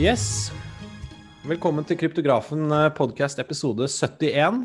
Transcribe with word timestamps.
Yes. 0.00 0.48
Velkommen 1.44 1.84
til 1.84 1.98
Kryptografen 2.00 2.70
eh, 2.72 2.86
podcast 2.96 3.36
episode 3.42 3.84
71. 3.84 4.62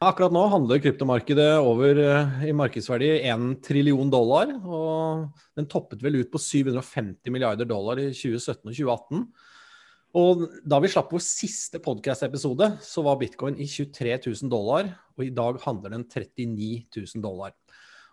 Akkurat 0.00 0.32
nå 0.32 0.44
handler 0.48 0.80
kryptomarkedet 0.80 1.50
over 1.60 2.00
eh, 2.00 2.46
i 2.48 2.54
markedsverdi 2.56 3.10
1 3.28 3.58
trillion 3.66 4.08
dollar. 4.08 4.54
Og 4.64 5.26
den 5.58 5.68
toppet 5.68 6.00
vel 6.00 6.22
ut 6.22 6.32
på 6.32 6.40
750 6.40 7.28
milliarder 7.28 7.68
dollar 7.68 8.00
i 8.00 8.08
2017 8.08 8.56
og 8.56 8.78
2018. 8.78 9.28
Og 10.16 10.48
da 10.64 10.80
vi 10.80 10.94
slapp 10.94 11.12
vår 11.12 11.26
siste 11.28 11.82
podcast-episode, 11.84 12.72
så 12.80 13.04
var 13.04 13.20
bitcoin 13.20 13.60
i 13.60 13.68
23 13.68 14.16
000 14.30 14.48
dollar, 14.48 14.88
og 15.12 15.28
i 15.28 15.34
dag 15.36 15.60
handler 15.60 15.92
den 15.98 16.08
39 16.08 16.72
000 16.96 17.20
dollar. 17.28 17.52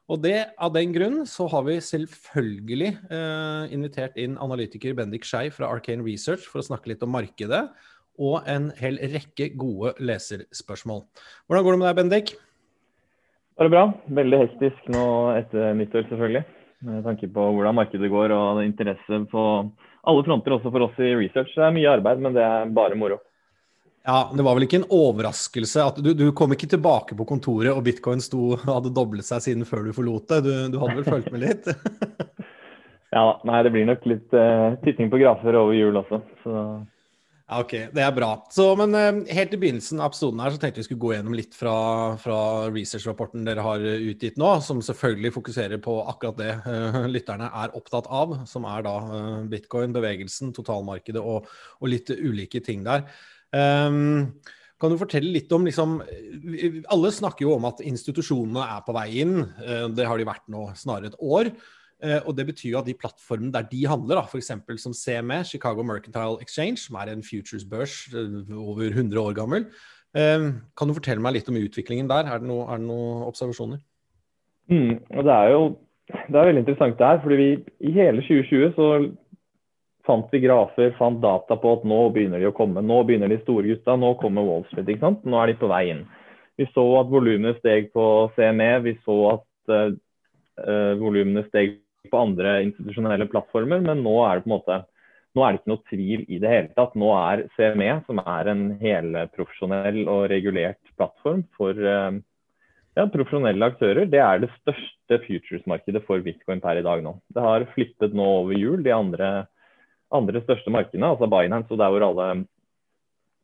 Og 0.08 0.22
det, 0.24 0.38
Av 0.56 0.72
den 0.72 0.94
grunn 0.96 1.20
så 1.28 1.50
har 1.52 1.66
vi 1.68 1.78
selvfølgelig 1.84 2.94
eh, 3.12 3.74
invitert 3.76 4.16
inn 4.20 4.38
analytiker 4.40 4.96
Bendik 4.96 5.28
Skei 5.28 5.50
fra 5.52 5.68
Arcane 5.68 6.06
Research 6.06 6.48
for 6.48 6.64
å 6.64 6.68
snakke 6.70 6.94
litt 6.94 7.04
om 7.04 7.12
markedet, 7.12 7.66
og 8.18 8.48
en 8.50 8.72
hel 8.80 8.98
rekke 9.12 9.52
gode 9.60 9.94
leserspørsmål. 10.00 11.04
Hvordan 11.46 11.66
går 11.66 11.76
det 11.76 11.82
med 11.82 11.90
deg, 11.90 11.98
Bendik? 12.00 12.32
Bare 13.60 13.74
bra. 13.74 13.84
Veldig 14.22 14.40
hektisk 14.46 14.90
nå 14.94 15.04
etter 15.36 15.76
nyttår, 15.76 16.08
selvfølgelig. 16.10 16.46
Med 16.88 17.04
tanke 17.06 17.28
på 17.34 17.52
hvordan 17.58 17.78
markedet 17.78 18.10
går 18.14 18.34
og 18.36 18.64
interesse 18.64 19.22
på 19.32 19.44
alle 20.08 20.24
fronter, 20.24 20.56
også 20.56 20.72
for 20.72 20.88
oss 20.88 21.00
i 21.04 21.16
research. 21.20 21.52
Det 21.52 21.68
er 21.68 21.76
mye 21.76 21.96
arbeid, 21.98 22.24
men 22.24 22.38
det 22.38 22.48
er 22.48 22.72
bare 22.72 22.98
moro. 22.98 23.20
Ja, 24.08 24.32
Det 24.36 24.44
var 24.44 24.56
vel 24.56 24.64
ikke 24.64 24.80
en 24.80 24.92
overraskelse 24.94 25.84
at 25.84 25.98
du, 26.00 26.14
du 26.16 26.30
kom 26.36 26.54
ikke 26.56 26.70
tilbake 26.72 27.16
på 27.20 27.26
kontoret 27.28 27.74
og 27.74 27.84
bitcoin 27.84 28.22
sto, 28.24 28.54
hadde 28.64 28.94
doblet 28.96 29.28
seg 29.28 29.44
siden 29.44 29.68
før 29.68 29.84
du 29.88 29.96
forlot 29.96 30.30
det? 30.32 30.44
Du, 30.46 30.52
du 30.72 30.78
hadde 30.80 31.02
vel 31.02 31.10
fulgt 31.14 31.34
med 31.34 31.44
litt? 31.44 31.68
ja, 33.18 33.26
nei, 33.48 33.64
det 33.68 33.74
blir 33.76 33.90
nok 33.90 34.08
litt 34.08 34.38
uh, 34.38 34.78
titting 34.86 35.12
på 35.12 35.20
grafer 35.20 35.60
over 35.60 35.76
jul 35.76 36.00
også. 36.00 36.22
Så 36.46 36.56
ja, 37.48 37.60
ok, 37.60 37.76
Det 37.96 38.04
er 38.04 38.16
bra. 38.16 38.32
Så, 38.52 38.70
men 38.80 38.96
uh, 38.96 39.22
Helt 39.36 39.54
i 39.56 39.60
begynnelsen 39.60 40.00
av 40.00 40.14
episoden 40.14 40.40
her 40.44 40.56
så 40.56 40.64
tenkte 40.64 40.86
vi 40.86 40.88
skulle 40.88 41.04
gå 41.04 41.14
gjennom 41.18 41.36
litt 41.36 41.56
fra, 41.60 41.78
fra 42.24 42.42
research-rapporten 42.72 43.44
dere 43.48 43.68
har 43.68 43.84
utgitt 43.84 44.40
nå, 44.40 44.58
som 44.64 44.80
selvfølgelig 44.84 45.36
fokuserer 45.36 45.84
på 45.84 46.00
akkurat 46.08 46.40
det 46.40 46.54
uh, 46.64 47.04
lytterne 47.16 47.52
er 47.52 47.76
opptatt 47.76 48.08
av, 48.08 48.40
som 48.48 48.72
er 48.72 48.88
da 48.88 49.00
bitcoin, 49.52 49.96
bevegelsen, 49.96 50.56
totalmarkedet 50.56 51.20
og, 51.20 51.52
og, 51.82 51.90
litt 51.92 52.16
ulike 52.16 52.64
ting 52.64 52.88
der. 52.88 53.10
Um, 53.58 54.36
kan 54.78 54.94
du 54.94 55.00
fortelle 55.02 55.32
litt 55.34 55.50
om 55.56 55.64
liksom, 55.66 55.96
Alle 56.94 57.10
snakker 57.10 57.48
jo 57.48 57.56
om 57.56 57.66
at 57.66 57.82
institusjonene 57.82 58.68
er 58.76 58.84
på 58.86 58.94
vei 58.94 59.08
inn. 59.24 59.40
Det 59.98 60.06
har 60.06 60.20
de 60.20 60.28
vært 60.28 60.46
nå 60.54 60.68
snarere 60.78 61.10
et 61.10 61.18
år. 61.18 61.50
Uh, 61.98 62.22
og 62.30 62.36
Det 62.38 62.46
betyr 62.46 62.76
jo 62.76 62.80
at 62.80 62.86
de 62.86 62.94
plattformene 62.94 63.52
der 63.54 63.66
de 63.72 63.82
handler, 63.90 64.22
f.eks. 64.22 64.52
som 64.78 64.94
CME, 64.94 65.42
Chicago 65.44 65.82
Mercantile 65.82 66.38
Exchange, 66.42 66.78
som 66.78 66.96
er 67.02 67.10
en 67.10 67.24
futures-børs 67.26 68.14
uh, 68.14 68.54
over 68.54 68.92
100 68.92 69.18
år 69.18 69.34
gammel, 69.34 69.66
uh, 70.14 70.54
kan 70.78 70.88
du 70.88 70.94
fortelle 70.94 71.24
meg 71.24 71.40
litt 71.40 71.50
om 71.50 71.58
utviklingen 71.58 72.10
der? 72.10 72.30
Er 72.30 72.44
det, 72.44 72.50
noe, 72.52 72.70
det 72.70 72.86
noen 72.86 73.26
observasjoner? 73.26 73.82
Mm, 74.70 75.00
det 75.10 75.34
er 75.40 75.52
jo 75.56 75.64
det 76.08 76.38
er 76.40 76.48
veldig 76.48 76.62
interessant 76.62 77.00
det 77.00 77.08
her, 77.08 77.18
fordi 77.24 77.36
vi 77.36 77.48
i 77.90 77.92
hele 77.98 78.22
2020 78.24 78.70
så 78.78 78.86
fant 80.08 80.32
vi 80.32 80.42
grafer, 80.44 80.94
fant 80.98 81.20
data 81.22 81.58
på 81.60 81.74
at 81.78 81.86
nå 81.88 82.00
begynner 82.16 82.42
de 82.42 82.50
å 82.50 82.56
komme. 82.56 82.84
Nå 82.84 83.02
begynner 83.08 83.32
de 83.32 83.40
store 83.44 83.68
gutta, 83.68 83.98
nå 84.00 84.14
kommer 84.22 84.48
Wall 84.48 84.66
Street. 84.72 84.88
ikke 84.88 85.06
sant? 85.06 85.26
Nå 85.28 85.40
er 85.42 85.52
de 85.52 85.60
på 85.60 85.70
vei 85.72 85.84
inn. 85.94 86.06
Vi 86.58 86.66
så 86.74 86.86
at 87.02 87.12
volumene 87.12 87.54
steg 87.60 87.92
på 87.94 88.06
CME, 88.36 88.72
vi 88.88 88.96
så 89.06 89.18
at 89.36 89.74
uh, 89.74 90.94
volumene 90.98 91.44
steg 91.52 91.78
på 92.10 92.22
andre 92.24 92.62
institusjonelle 92.66 93.28
plattformer, 93.30 93.84
men 93.84 94.02
nå 94.02 94.16
er 94.26 94.40
det 94.40 94.48
på 94.48 94.50
en 94.50 94.56
måte 94.56 94.80
nå 95.38 95.44
er 95.44 95.54
det 95.54 95.60
ikke 95.60 95.70
noe 95.70 95.90
tvil 95.92 96.24
i 96.34 96.40
det 96.42 96.50
hele 96.50 96.72
tatt. 96.74 96.96
Nå 96.98 97.12
er 97.14 97.44
CME, 97.54 97.92
som 98.08 98.22
er 98.24 98.50
en 98.50 98.64
helprofesjonell 98.80 100.00
og 100.10 100.24
regulert 100.32 100.80
plattform 100.98 101.44
for 101.58 101.78
eh, 101.78 102.18
ja, 102.98 103.06
profesjonelle 103.14 103.70
aktører, 103.70 104.08
det 104.10 104.22
er 104.24 104.42
det 104.42 104.50
største 104.56 105.20
futures-markedet 105.28 106.02
for 106.08 106.24
bitcoin 106.26 106.64
per 106.64 106.80
i 106.80 106.86
dag 106.86 107.04
nå. 107.06 107.14
Det 107.34 107.44
har 107.44 107.68
flippet 107.76 108.18
nå 108.18 108.26
over 108.40 108.58
jul 108.58 108.82
de 108.86 108.96
andre, 108.96 109.30
andre 110.14 110.42
største 110.44 110.72
markedene, 110.72 111.10
altså 111.14 111.28
Binance 111.32 111.74
og 111.74 111.82
der 111.82 111.92
hvor 111.92 112.06
alle 112.08 112.28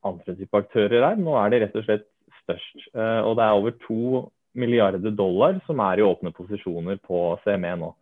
andre 0.03 0.35
typer 0.38 0.63
aktører 0.63 1.09
er. 1.12 1.19
Nå 1.19 1.35
er 1.40 1.51
det 1.51 1.62
rett 1.63 1.78
og 1.79 1.85
slett 1.88 2.07
størst. 2.44 2.88
Eh, 2.96 3.22
og 3.24 3.38
det 3.40 3.46
er 3.46 3.57
over 3.57 3.75
to 3.84 4.24
milliarder 4.53 5.13
dollar 5.18 5.57
som 5.68 5.81
er 5.81 6.00
i 6.00 6.06
åpne 6.06 6.34
posisjoner 6.35 7.00
på 7.03 7.25
CME 7.44 7.75
nå. 7.81 7.94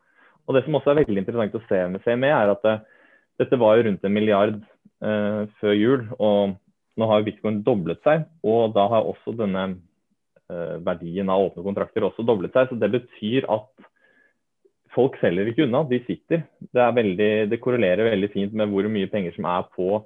Og 0.47 0.55
Det 0.55 0.65
som 0.65 0.75
også 0.75 0.91
er 0.91 1.03
veldig 1.03 1.21
interessant 1.21 1.55
å 1.55 1.63
se 1.67 1.79
med 1.87 2.03
CME, 2.03 2.31
er 2.31 2.51
at 2.51 2.65
det, 2.65 2.73
eh, 2.79 2.97
dette 3.39 3.57
var 3.57 3.77
jo 3.77 3.87
rundt 3.87 4.03
en 4.05 4.13
milliard 4.13 4.57
eh, 5.01 5.47
før 5.61 5.73
jul. 5.73 6.07
og 6.19 6.57
Nå 6.99 7.07
har 7.07 7.23
bitcoin 7.23 7.63
doblet 7.63 8.01
seg, 8.03 8.25
og 8.43 8.73
da 8.75 8.83
har 8.91 9.07
også 9.07 9.31
denne 9.37 9.77
eh, 10.51 10.75
verdien 10.83 11.29
av 11.31 11.47
åpne 11.47 11.63
kontrakter 11.63 12.03
også 12.03 12.25
doblet 12.27 12.53
seg. 12.53 12.67
så 12.67 12.75
Det 12.75 12.91
betyr 12.91 13.47
at 13.49 13.90
folk 14.95 15.17
selger 15.21 15.49
ikke 15.51 15.65
unna, 15.67 15.83
de 15.87 16.01
sitter. 16.05 16.43
Det, 16.59 16.87
veldig, 16.97 17.31
det 17.51 17.61
korrelerer 17.63 18.11
veldig 18.11 18.31
fint 18.33 18.55
med 18.57 18.71
hvor 18.71 18.89
mye 18.91 19.09
penger 19.11 19.35
som 19.35 19.47
er 19.51 19.69
på 19.75 20.01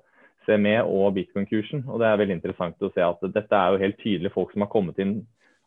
CME 0.46 0.78
og 0.84 1.16
bitcoin-kursen. 1.18 1.86
og 1.90 2.02
Det 2.02 2.10
er 2.10 2.22
veldig 2.22 2.38
interessant 2.40 2.86
å 2.86 2.92
se 2.94 3.04
at 3.06 3.26
dette 3.34 3.60
er 3.60 3.74
jo 3.74 3.82
helt 3.82 4.00
tydelig 4.02 4.34
folk 4.36 4.54
som 4.54 4.66
har 4.66 4.72
kommet 4.74 5.02
inn 5.02 5.20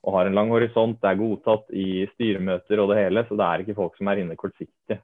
og 0.07 0.15
har 0.15 0.29
en 0.29 0.39
lang 0.39 0.53
horisont. 0.55 1.01
Det 1.03 1.11
er 1.11 1.21
godtatt 1.21 1.71
i 1.75 2.07
styremøter 2.15 2.83
og 2.83 2.93
det 2.93 3.01
hele, 3.03 3.27
så 3.27 3.39
det 3.39 3.47
er 3.47 3.65
ikke 3.65 3.79
folk 3.79 3.99
som 3.99 4.11
er 4.11 4.23
inne 4.23 4.39
kortsiktig. 4.39 5.01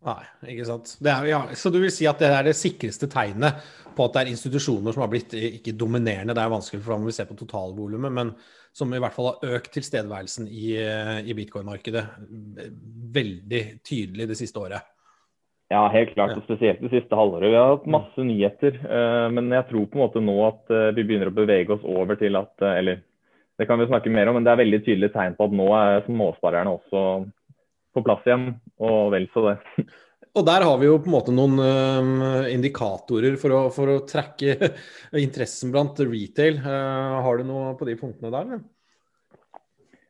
Nei, 0.00 0.20
ikke 0.54 0.64
sant. 0.64 0.94
Er, 1.04 1.26
ja, 1.28 1.40
så 1.60 1.68
du 1.72 1.76
vil 1.82 1.92
si 1.92 2.06
at 2.08 2.22
det 2.22 2.30
er 2.32 2.46
det 2.48 2.56
sikreste 2.56 3.08
tegnet 3.12 3.60
på 3.96 4.06
at 4.06 4.14
det 4.14 4.22
er 4.22 4.30
institusjoner 4.32 4.96
som 4.96 5.04
har 5.04 5.10
blitt 5.12 5.34
ikke 5.36 5.76
dominerende, 5.76 6.32
det 6.36 6.40
er 6.40 6.54
vanskelig 6.54 6.80
for 6.80 6.94
da 6.94 7.02
må 7.02 7.10
vi 7.10 7.16
se 7.18 7.26
på 7.28 7.36
totalvolumet, 7.36 8.14
men 8.16 8.32
som 8.76 8.92
i 8.94 9.00
hvert 9.02 9.16
fall 9.16 9.32
har 9.32 9.56
økt 9.58 9.72
tilstedeværelsen 9.74 10.46
i, 10.46 10.76
i 10.78 11.34
bitcoin-markedet 11.36 12.04
veldig 13.14 13.62
tydelig 13.86 14.28
det 14.30 14.38
siste 14.38 14.62
året? 14.62 14.86
Ja, 15.70 15.84
helt 15.92 16.16
klart. 16.16 16.34
og 16.34 16.42
Spesielt 16.48 16.80
det 16.82 16.90
siste 16.90 17.14
halvåret. 17.14 17.52
Vi 17.52 17.58
har 17.58 17.76
hatt 17.76 17.86
masse 17.90 18.24
nyheter. 18.26 18.74
Eh, 18.74 19.26
men 19.30 19.52
jeg 19.54 19.68
tror 19.68 19.86
på 19.86 19.98
en 19.98 20.02
måte 20.02 20.22
nå 20.24 20.34
at 20.48 20.72
eh, 20.74 20.90
vi 20.96 21.04
begynner 21.06 21.30
å 21.30 21.36
bevege 21.36 21.76
oss 21.76 21.84
over 21.86 22.18
til 22.18 22.38
at 22.40 22.64
eh, 22.66 22.78
Eller 22.80 23.04
det 23.60 23.68
kan 23.68 23.78
vi 23.78 23.86
snakke 23.86 24.10
mer 24.10 24.26
om, 24.26 24.38
men 24.38 24.46
det 24.46 24.50
er 24.54 24.62
veldig 24.64 24.80
tydelig 24.82 25.12
tegn 25.14 25.36
på 25.38 25.46
at 25.46 25.54
nå 25.54 25.66
er 25.76 26.02
småsparerne 26.06 26.72
også 26.74 27.02
på 27.94 28.02
plass 28.06 28.24
igjen, 28.24 28.54
og 28.80 29.10
vel 29.12 29.26
så 29.34 29.42
det. 29.50 29.56
Og 30.38 30.46
der 30.46 30.62
har 30.62 30.76
vi 30.78 30.86
jo 30.86 30.98
på 31.02 31.10
en 31.10 31.14
måte 31.16 31.34
noen 31.34 31.56
uh, 31.58 32.46
indikatorer 32.52 33.34
for 33.40 33.54
å, 33.56 33.60
for 33.74 33.90
å 33.90 34.02
trekke 34.06 34.70
interessen 35.24 35.72
blant 35.74 35.98
retail. 36.04 36.60
Uh, 36.62 37.18
har 37.24 37.40
du 37.40 37.48
noe 37.48 37.72
på 37.78 37.88
de 37.88 37.96
punktene 37.98 38.30
der? 38.30 38.46
Eller? 38.46 38.62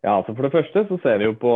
Ja, 0.05 0.19
altså 0.19 0.35
For 0.35 0.47
det 0.47 0.55
første 0.55 0.85
så 0.89 1.01
ser 1.01 1.21
vi 1.21 1.29
jo 1.29 1.39
på 1.41 1.55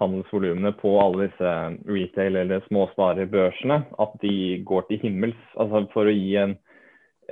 handelsvolumene 0.00 0.72
på 0.80 0.96
alle 1.00 1.28
disse 1.28 1.52
retail- 1.88 2.40
eller 2.40 2.64
småsparerbørsene 2.66 3.82
at 4.02 4.16
de 4.24 4.34
går 4.68 4.88
til 4.88 5.04
himmels. 5.04 5.40
Altså 5.60 5.84
For 5.92 6.08
å 6.08 6.16
gi 6.16 6.36
en 6.40 6.56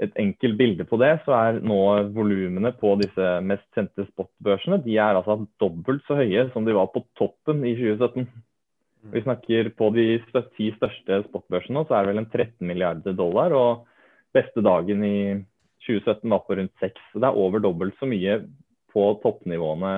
et 0.01 0.15
enkelt 0.21 0.57
bilde 0.57 0.85
på 0.89 0.97
det, 1.01 1.11
så 1.27 1.35
er 1.37 1.59
nå 1.67 1.79
volumene 2.15 2.73
på 2.81 2.95
disse 3.01 3.33
mest 3.45 3.67
kjente 3.77 4.07
spotbørsene 4.09 4.81
de 4.85 4.97
er 4.97 5.19
altså 5.19 5.43
dobbelt 5.61 6.05
så 6.07 6.17
høye 6.21 6.47
som 6.55 6.65
de 6.65 6.77
var 6.77 6.89
på 6.95 7.03
toppen 7.21 7.65
i 7.69 7.75
2017. 7.77 8.29
Vi 9.09 9.23
snakker 9.25 9.71
på 9.79 9.89
de 9.95 10.07
ti 10.57 10.69
største 10.77 11.23
spotbørsene, 11.29 11.87
så 11.89 11.97
er 11.97 12.05
det 12.05 12.13
vel 12.13 12.23
en 12.23 12.29
13 12.29 12.69
milliarder 12.69 13.17
dollar. 13.17 13.55
Og 13.57 13.87
beste 14.37 14.63
dagen 14.65 15.05
i 15.07 15.21
2017 15.87 16.25
var 16.31 16.43
på 16.45 16.59
rundt 16.59 16.75
6. 16.85 17.01
Så 17.13 17.23
det 17.23 17.31
er 17.31 17.41
over 17.41 17.63
dobbelt 17.65 17.97
så 17.99 18.09
mye 18.09 18.43
på 18.93 19.07
toppnivåene 19.25 19.95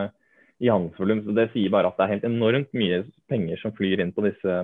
i 0.62 0.70
handelsvolum. 0.70 1.24
Så 1.26 1.34
det 1.36 1.50
sier 1.52 1.72
bare 1.74 1.90
at 1.90 1.98
det 1.98 2.06
er 2.06 2.14
helt 2.14 2.28
enormt 2.30 2.70
mye 2.78 3.02
penger 3.32 3.58
som 3.62 3.74
flyr 3.74 4.04
inn 4.04 4.14
på 4.14 4.24
disse 4.28 4.60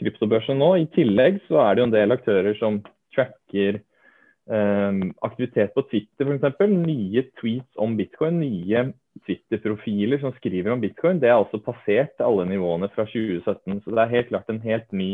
kryptobørsene 0.00 0.60
nå. 0.60 0.70
I 0.80 0.88
tillegg 0.96 1.42
så 1.48 1.60
er 1.64 1.74
det 1.74 1.82
jo 1.82 1.88
en 1.90 1.96
del 1.96 2.16
aktører 2.16 2.56
som 2.60 2.80
tracker 3.16 3.80
eh, 3.80 5.02
aktivitet 5.26 5.76
på 5.76 5.84
Twitter 5.90 6.32
f.eks. 6.32 6.64
Nye 6.72 7.26
tweets 7.40 7.82
om 7.82 7.96
bitcoin, 8.00 8.40
nye 8.40 8.88
Twitter-profiler 9.24 10.20
som 10.20 10.34
skriver 10.36 10.74
om 10.74 10.82
bitcoin. 10.82 11.20
Det 11.22 11.30
er 11.30 11.38
altså 11.38 11.60
passert 11.62 12.20
alle 12.24 12.46
nivåene 12.50 12.90
fra 12.92 13.06
2017. 13.08 13.80
Så 13.84 13.94
det 13.94 14.02
er 14.02 14.14
helt 14.14 14.30
klart 14.32 14.52
en 14.52 14.62
helt 14.64 14.88
ny 14.92 15.10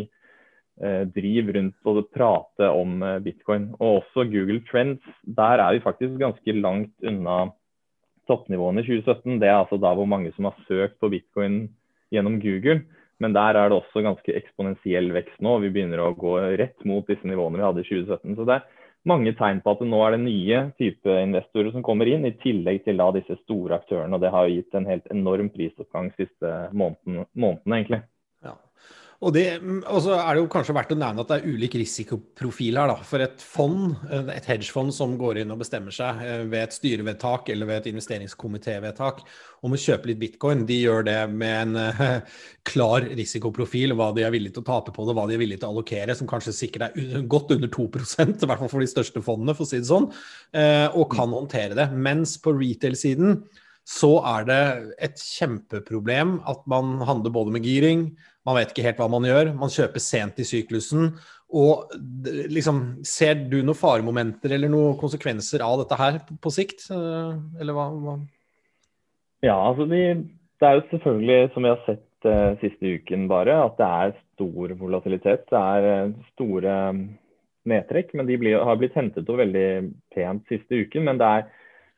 eh, 0.83 1.03
driv 1.15 1.53
rundt 1.57 1.89
å 1.89 1.97
prate 2.15 2.71
om 2.75 3.03
eh, 3.07 3.19
bitcoin. 3.25 3.71
Og 3.79 4.03
også 4.03 4.27
Google 4.33 4.63
Trends. 4.71 5.05
Der 5.23 5.63
er 5.63 5.77
vi 5.77 5.85
faktisk 5.85 6.19
ganske 6.21 6.57
langt 6.59 6.95
unna 7.07 7.45
toppnivåene 8.31 8.83
i 8.83 8.89
2017. 8.89 9.39
Det 9.43 9.51
er 9.51 9.61
altså 9.61 9.79
da 9.83 9.95
hvor 9.99 10.09
mange 10.11 10.33
som 10.37 10.51
har 10.51 10.59
søkt 10.69 10.99
på 11.03 11.13
bitcoin 11.13 11.65
gjennom 12.15 12.41
Google. 12.43 12.83
Men 13.23 13.35
der 13.37 13.55
er 13.55 13.71
det 13.71 13.79
også 13.79 14.03
ganske 14.03 14.35
eksponentiell 14.35 15.13
vekst 15.15 15.43
nå. 15.45 15.59
Vi 15.63 15.71
begynner 15.71 16.03
å 16.03 16.15
gå 16.19 16.39
rett 16.59 16.81
mot 16.89 17.07
disse 17.07 17.27
nivåene 17.29 17.61
vi 17.61 17.67
hadde 17.69 17.85
i 17.85 17.91
2017. 17.91 18.39
Så 18.39 18.47
det 18.49 18.57
er 18.59 18.81
mange 19.09 19.33
tegn 19.39 19.61
på 19.65 19.75
at 19.75 19.83
nå 19.87 20.01
er 20.07 20.15
det 20.15 20.23
nye 20.23 20.61
type 20.79 21.17
investorer 21.25 21.73
som 21.75 21.85
kommer 21.87 22.09
inn, 22.11 22.27
i 22.27 22.37
tillegg 22.43 22.85
til 22.87 23.01
da 23.01 23.11
disse 23.15 23.37
store 23.43 23.81
aktørene. 23.81 24.15
og 24.15 24.23
Det 24.23 24.31
har 24.35 24.51
gitt 24.53 24.75
en 24.79 24.89
helt 24.89 25.07
enorm 25.15 25.51
prisoppgang 25.55 26.13
siste 26.19 26.53
måneden, 26.73 27.27
månedene. 27.35 27.79
egentlig. 27.81 28.03
Ja. 29.23 29.29
Og, 29.29 29.35
det, 29.37 29.45
og 29.87 30.01
så 30.03 30.17
er 30.19 30.35
det 30.35 30.43
jo 30.43 30.49
kanskje 30.51 30.75
verdt 30.75 30.93
å 30.95 30.99
nevne 30.99 31.23
at 31.23 31.31
det 31.31 31.37
er 31.39 31.55
ulik 31.55 31.77
risikoprofil 31.79 32.81
her. 32.81 32.91
da. 32.91 33.07
For 33.07 33.23
et 33.23 33.43
fond, 33.43 33.95
et 34.11 34.49
hedgefond 34.51 34.91
som 34.95 35.15
går 35.21 35.43
inn 35.43 35.55
og 35.55 35.61
bestemmer 35.63 35.95
seg 35.95 36.25
eh, 36.27 36.43
ved 36.51 36.67
et 36.67 36.75
styrevedtak 36.75 37.53
eller 37.55 37.71
ved 37.71 37.81
et 37.81 37.93
investeringskomitévedtak 37.93 39.23
om 39.63 39.77
å 39.77 39.79
kjøpe 39.79 40.11
litt 40.11 40.19
bitcoin, 40.19 40.67
de 40.67 40.81
gjør 40.81 41.07
det 41.07 41.19
med 41.31 41.77
en 41.77 41.77
uh, 41.79 42.41
klar 42.67 43.07
risikoprofil, 43.15 43.95
hva 43.95 44.09
de 44.17 44.25
er 44.27 44.35
villige 44.35 44.57
til 44.57 44.65
å 44.65 44.71
tape 44.73 44.91
på 44.97 45.07
det, 45.07 45.15
hva 45.15 45.29
de 45.31 45.37
er 45.37 45.43
villige 45.45 45.63
til 45.63 45.71
å 45.71 45.77
allokere, 45.77 46.17
som 46.19 46.27
kanskje 46.27 46.57
sikkert 46.57 46.89
er 46.89 47.23
godt 47.31 47.55
under 47.55 47.71
2 47.71 47.87
i 47.87 48.35
hvert 48.43 48.59
fall 48.59 48.73
for 48.73 48.83
de 48.83 48.91
største 48.91 49.23
fondene, 49.23 49.55
for 49.55 49.63
å 49.63 49.71
si 49.71 49.79
det 49.79 49.87
sånn, 49.87 50.09
og 50.99 51.05
kan 51.15 51.31
håndtere 51.31 51.79
det. 51.79 51.87
Mens 51.95 52.35
på 52.43 52.57
retail-siden 52.59 53.39
så 53.89 54.13
er 54.31 54.45
det 54.47 54.63
et 55.09 55.19
kjempeproblem 55.19 56.37
at 56.49 56.63
man 56.71 57.01
handler 57.03 57.35
både 57.35 57.55
med 57.55 57.67
giring, 57.67 58.11
man 58.47 58.59
vet 58.59 58.73
ikke 58.73 58.85
helt 58.87 58.99
hva 58.99 59.09
man 59.11 59.27
gjør. 59.27 59.53
Man 59.55 59.71
kjøper 59.71 60.03
sent 60.03 60.41
i 60.43 60.47
syklusen. 60.47 61.13
Og 61.53 61.93
liksom, 62.51 63.05
Ser 63.07 63.37
du 63.51 63.61
noen 63.61 63.79
faremomenter 63.79 64.57
eller 64.57 64.73
noen 64.73 64.97
konsekvenser 65.01 65.63
av 65.65 65.83
dette 65.83 65.99
her 66.01 66.21
på 66.43 66.53
sikt? 66.55 66.89
Eh, 66.91 67.35
eller 67.63 67.77
hva? 67.77 67.89
hva? 68.03 68.17
Ja, 69.47 69.57
altså 69.59 69.87
de, 69.91 70.03
det 70.59 70.69
er 70.69 70.79
jo 70.79 70.89
selvfølgelig, 70.91 71.39
som 71.55 71.67
vi 71.67 71.73
har 71.73 71.81
sett 71.87 72.29
uh, 72.29 72.59
siste 72.61 72.95
uken 72.99 73.27
bare, 73.31 73.57
at 73.67 73.79
det 73.79 73.89
er 73.89 74.13
stor 74.35 74.75
volatilitet. 74.79 75.49
Det 75.51 75.63
er 75.63 75.89
uh, 75.91 76.29
store 76.35 76.77
nedtrekk, 77.71 78.15
men 78.19 78.27
de 78.27 78.39
blir, 78.39 78.59
har 78.63 78.79
blitt 78.79 78.95
hentet 78.99 79.29
opp 79.31 79.43
veldig 79.43 79.67
pent 80.15 80.47
siste 80.51 80.83
uken. 80.83 81.07
Men 81.11 81.19
det 81.19 81.31
er 81.31 81.51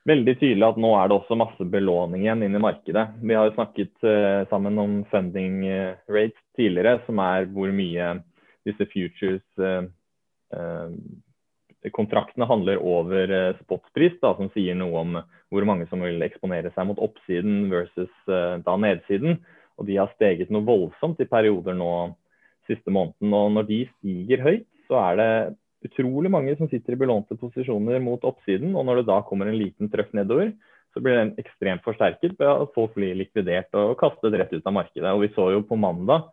veldig 0.08 0.36
tydelig 0.40 0.66
at 0.66 0.80
nå 0.80 0.92
er 0.98 1.08
det 1.08 1.16
også 1.16 1.36
masse 1.38 1.66
belåning 1.70 2.24
igjen 2.24 2.44
inn 2.44 2.56
i 2.56 2.62
markedet. 2.62 3.06
Vi 3.24 3.36
har 3.36 3.48
jo 3.48 3.56
snakket 3.56 4.06
uh, 4.06 4.44
sammen 4.50 4.78
om 4.80 4.96
funding 5.12 5.62
uh, 5.66 5.96
rates 6.12 6.40
tidligere, 6.58 6.98
som 7.06 7.20
er 7.24 7.48
hvor 7.52 7.72
mye 7.74 8.10
disse 8.68 8.86
futures 8.92 9.44
uh, 9.60 9.84
kontraktene 11.92 12.46
handler 12.48 12.80
over 12.80 13.32
spotpris, 13.58 14.14
da, 14.22 14.30
som 14.38 14.48
sier 14.54 14.76
noe 14.78 15.00
om 15.02 15.16
hvor 15.52 15.66
mange 15.68 15.88
som 15.90 16.00
vil 16.00 16.22
eksponere 16.24 16.70
seg 16.72 16.86
mot 16.88 17.00
oppsiden 17.02 17.66
versus 17.72 18.12
da 18.24 18.76
nedsiden. 18.80 19.36
Og 19.76 19.88
de 19.90 19.98
har 19.98 20.12
steget 20.14 20.52
noe 20.54 20.64
voldsomt 20.64 21.20
i 21.20 21.28
perioder 21.28 21.76
nå 21.76 21.90
siste 22.70 22.94
måneden. 22.94 23.34
Og 23.36 23.52
når 23.58 23.68
de 23.68 23.80
stiger 23.98 24.44
høyt, 24.46 24.70
så 24.88 25.00
er 25.02 25.20
det 25.20 25.28
utrolig 25.84 26.30
mange 26.32 26.54
som 26.58 26.68
sitter 26.70 26.94
i 26.94 27.00
belånte 27.00 27.36
posisjoner 27.40 28.00
mot 28.02 28.24
oppsiden. 28.24 28.74
Og 28.76 28.86
når 28.86 29.02
det 29.02 29.10
da 29.10 29.18
kommer 29.26 29.50
en 29.50 29.58
liten 29.58 29.90
trøkk 29.92 30.14
nedover, 30.16 30.54
så 30.94 31.02
blir 31.02 31.18
den 31.18 31.34
ekstremt 31.42 31.84
forsterket 31.84 32.36
ved 32.38 32.48
at 32.48 32.72
folk 32.76 32.94
blir 32.94 33.16
likvidert 33.18 33.74
og 33.78 33.96
kastet 34.00 34.36
rett 34.38 34.52
ut 34.54 34.66
av 34.66 34.76
markedet. 34.76 35.10
Og 35.10 35.24
vi 35.24 35.32
så 35.34 35.50
jo 35.56 35.64
på 35.66 35.78
mandag 35.80 36.30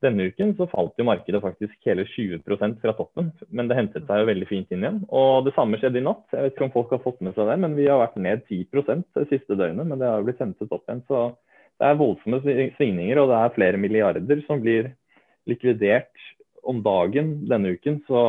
denne 0.00 0.30
uken 0.30 0.54
så 0.56 0.64
falt 0.70 0.96
jo 0.96 1.04
markedet 1.04 1.42
faktisk 1.44 1.88
hele 1.88 2.06
20% 2.08 2.78
fra 2.80 2.94
toppen. 2.96 3.30
Men 3.52 3.68
det 3.68 3.76
hentet 3.76 4.06
seg 4.08 4.22
jo 4.22 4.28
veldig 4.30 4.48
fint 4.48 4.72
inn 4.72 4.84
igjen. 4.84 5.02
Og 5.12 5.44
det 5.46 5.52
samme 5.56 5.78
skjedde 5.80 6.00
i 6.00 6.04
natt. 6.06 6.24
Jeg 6.32 6.46
vet 6.46 6.56
ikke 6.56 6.66
om 6.68 6.74
folk 6.74 6.94
har 6.94 7.02
fått 7.04 7.20
med 7.24 7.36
seg 7.36 7.50
det, 7.50 7.58
men 7.60 7.76
vi 7.76 7.88
har 7.90 8.00
vært 8.00 8.16
ned 8.16 8.46
10% 8.48 9.04
det 9.18 9.26
siste 9.32 9.58
døgnet. 9.60 9.86
Men 9.86 10.00
det 10.00 10.08
har 10.08 10.22
jo 10.22 10.28
blitt 10.30 10.40
hentet 10.40 10.72
opp 10.72 10.86
igjen. 10.88 11.04
Så 11.10 11.26
det 11.80 11.90
er 11.90 12.00
voldsomme 12.00 12.40
svingninger, 12.78 13.20
og 13.20 13.30
det 13.30 13.40
er 13.40 13.54
flere 13.56 13.80
milliarder 13.80 14.42
som 14.46 14.64
blir 14.64 14.90
likvidert 15.48 16.24
om 16.64 16.80
dagen 16.84 17.36
denne 17.50 17.76
uken. 17.76 18.00
Så 18.08 18.24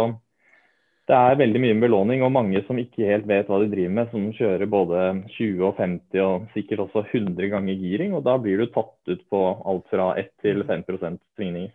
det 1.10 1.18
er 1.18 1.40
veldig 1.40 1.60
mye 1.64 1.78
belåning 1.82 2.22
og 2.24 2.34
mange 2.36 2.62
som 2.68 2.80
ikke 2.80 3.10
helt 3.10 3.28
vet 3.30 3.50
hva 3.50 3.60
de 3.62 3.70
driver 3.72 3.94
med, 3.98 4.10
som 4.14 4.30
kjører 4.38 4.70
både 4.70 5.02
20 5.34 5.66
og 5.68 5.80
50 5.82 6.24
og 6.24 6.48
sikkert 6.54 6.86
også 6.86 7.04
100 7.10 7.50
ganger 7.52 7.82
giring. 7.82 8.14
og 8.16 8.24
Da 8.28 8.38
blir 8.42 8.62
du 8.62 8.70
tatt 8.70 8.96
ut 9.10 9.24
på 9.34 9.42
alt 9.66 9.88
fra 9.92 10.12
1 10.22 10.30
til 10.46 10.64
5% 10.68 11.22
svingninger. 11.36 11.74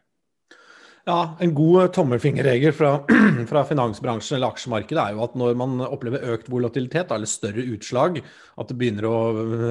Ja, 1.06 1.36
En 1.38 1.52
god 1.54 1.92
tommelfingerregel 1.94 2.72
fra, 2.74 2.96
fra, 3.50 3.62
finansbransjen 3.66 4.38
eller 4.38 4.54
aksjemarkedet 4.54 5.02
er 5.02 5.12
jo 5.14 5.22
at 5.26 5.36
når 5.38 5.58
man 5.58 5.76
opplever 5.86 6.32
økt 6.34 6.48
volatilitet, 6.50 7.12
eller 7.14 7.30
større 7.30 7.62
utslag, 7.76 8.18
at 8.58 8.70
det 8.70 8.78
begynner 8.78 9.06
å 9.06 9.18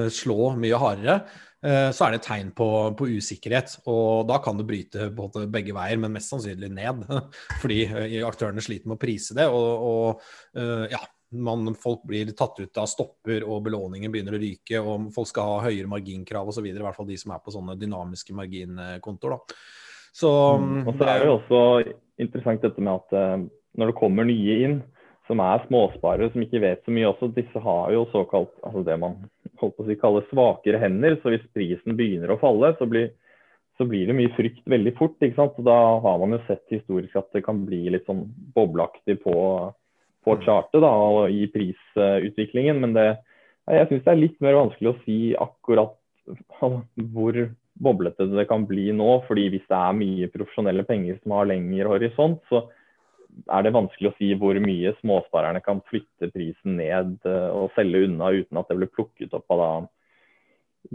slå 0.08 0.54
mye 0.56 0.80
hardere, 0.80 1.20
Eh, 1.55 1.55
så 1.66 2.06
er 2.06 2.14
det 2.14 2.20
et 2.20 2.28
tegn 2.28 2.52
på, 2.56 2.68
på, 2.98 3.08
usikkerhet. 3.18 3.78
Og 3.90 4.26
da 4.28 4.38
kan 4.44 4.58
det 4.58 4.66
bryte 4.68 5.08
både 5.14 5.46
begge 5.50 5.74
veier, 5.76 5.98
men 6.00 6.14
mest 6.14 6.32
sannsynlig 6.32 6.70
ned. 6.72 7.04
Fordi 7.62 7.82
eh, 7.88 8.16
aktørene 8.26 8.64
sliter 8.64 8.90
med 8.90 8.98
å 8.98 9.02
prise 9.02 9.36
det. 9.36 9.48
Og, 9.50 9.86
og 9.90 10.60
eh, 10.60 10.86
ja, 10.92 11.02
man, 11.42 11.72
folk 11.80 12.04
blir 12.06 12.30
tatt 12.38 12.60
ut 12.60 12.82
av 12.82 12.90
stopper, 12.90 13.46
og 13.46 13.64
belåningen 13.66 14.12
begynner 14.12 14.38
å 14.38 14.42
ryke. 14.42 14.82
Og 14.82 15.10
folk 15.16 15.32
skal 15.32 15.54
ha 15.56 15.66
høyere 15.66 15.90
marginkrav 15.90 16.52
osv. 16.52 16.68
I 16.70 16.76
hvert 16.76 16.98
fall 16.98 17.10
de 17.10 17.18
som 17.20 17.34
er 17.34 17.42
på 17.44 17.54
sånne 17.54 17.78
dynamiske 17.80 18.36
marginkontoer. 18.36 19.36
Da. 19.36 19.60
Så, 20.16 20.32
mm. 20.62 20.82
Og 20.86 20.92
så 20.96 21.08
er 21.08 21.22
det 21.22 21.30
jo 21.30 21.38
også 21.40 21.62
interessant 22.22 22.62
dette 22.64 22.84
med 22.84 23.02
at 23.02 23.48
når 23.76 23.90
det 23.90 23.98
kommer 23.98 24.24
nye 24.24 24.60
inn, 24.64 24.78
som 25.26 25.42
er 25.42 25.64
småsparere 25.66 26.30
som 26.32 26.44
ikke 26.44 26.62
vet 26.62 26.84
så 26.86 26.94
mye 26.94 27.08
også, 27.10 27.32
disse 27.34 27.60
har 27.62 27.90
jo 27.94 28.04
såkalt 28.12 28.52
altså 28.62 28.84
det 28.86 28.94
man 29.02 29.18
holdt 29.62 29.76
på 29.76 29.84
å 29.84 29.88
si, 29.88 29.96
kalle 30.00 30.24
svakere 30.30 30.80
hender. 30.82 31.16
Så 31.20 31.32
hvis 31.32 31.46
prisen 31.56 31.96
begynner 31.98 32.32
å 32.34 32.38
falle, 32.40 32.72
så 32.78 32.88
blir, 32.90 33.10
så 33.78 33.86
blir 33.88 34.08
det 34.08 34.16
mye 34.18 34.32
frykt 34.36 34.62
veldig 34.68 34.94
fort. 34.98 35.16
ikke 35.20 35.38
sant? 35.38 35.56
Så 35.56 35.66
da 35.66 35.76
har 36.04 36.22
man 36.22 36.36
jo 36.36 36.42
sett 36.46 36.64
historisk 36.74 37.18
at 37.20 37.28
det 37.36 37.44
kan 37.46 37.64
bli 37.68 37.84
litt 37.94 38.08
sånn 38.08 38.24
bobleaktig 38.56 39.20
på, 39.24 39.36
på 40.26 40.38
chartet 40.46 40.82
da, 40.84 40.90
og 40.90 41.34
i 41.34 41.46
prisutviklingen. 41.52 42.82
Men 42.84 42.96
det, 42.96 43.06
jeg 43.70 43.90
syns 43.90 44.06
det 44.06 44.14
er 44.14 44.24
litt 44.24 44.42
mer 44.44 44.58
vanskelig 44.62 44.92
å 44.92 44.98
si 45.04 45.20
akkurat 45.38 45.94
hvor 47.14 47.38
boblete 47.76 48.26
det 48.32 48.46
kan 48.48 48.64
bli 48.66 48.88
nå. 48.96 49.20
fordi 49.28 49.50
hvis 49.52 49.66
det 49.68 49.78
er 49.78 49.98
mye 49.98 50.30
profesjonelle 50.32 50.86
penger 50.88 51.18
som 51.20 51.36
har 51.36 51.48
lengre 51.50 51.90
horisont, 51.92 52.40
så 52.50 52.64
er 53.44 53.66
det 53.66 53.74
vanskelig 53.76 54.10
å 54.10 54.16
si 54.18 54.30
hvor 54.38 54.58
mye 54.62 54.94
småsparerne 55.00 55.60
kan 55.64 55.82
flytte 55.90 56.30
prisen 56.32 56.78
ned 56.80 57.18
eh, 57.28 57.50
og 57.52 57.74
selge 57.76 58.06
unna 58.06 58.32
uten 58.34 58.60
at 58.60 58.70
det 58.70 58.78
blir 58.80 58.92
plukket 58.92 59.36
opp 59.36 59.54
av 59.54 59.62
da, 59.62 59.70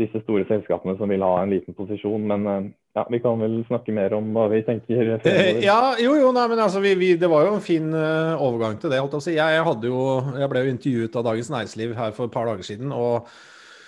disse 0.02 0.22
store 0.24 0.48
selskapene 0.50 0.96
som 1.00 1.12
vil 1.12 1.24
ha 1.26 1.36
en 1.42 1.54
liten 1.54 1.78
posisjon. 1.78 2.26
Men 2.32 2.50
eh, 2.50 2.68
ja, 2.98 3.06
vi 3.12 3.22
kan 3.24 3.40
vel 3.40 3.62
snakke 3.70 3.94
mer 3.96 4.18
om 4.18 4.34
hva 4.36 4.50
vi 4.52 4.64
tenker. 4.68 5.14
Fremover. 5.24 5.62
Ja, 5.64 5.94
jo, 6.02 6.18
jo, 6.20 6.34
nei, 6.36 6.48
men 6.52 6.66
altså, 6.66 6.82
vi, 6.84 6.96
vi, 7.00 7.14
Det 7.20 7.30
var 7.32 7.46
jo 7.48 7.56
en 7.56 7.64
fin 7.64 7.88
uh, 7.94 8.36
overgang 8.36 8.76
til 8.82 8.92
det. 8.92 9.00
Jeg, 9.00 9.24
si. 9.24 9.38
jeg, 9.38 9.64
hadde 9.68 9.88
jo, 9.88 10.04
jeg 10.42 10.52
ble 10.52 10.66
jo 10.66 10.76
intervjuet 10.76 11.18
av 11.22 11.26
Dagens 11.30 11.54
Næringsliv 11.54 11.96
her 11.96 12.14
for 12.18 12.28
et 12.28 12.36
par 12.36 12.52
dager 12.52 12.68
siden. 12.68 12.92
og 12.92 13.30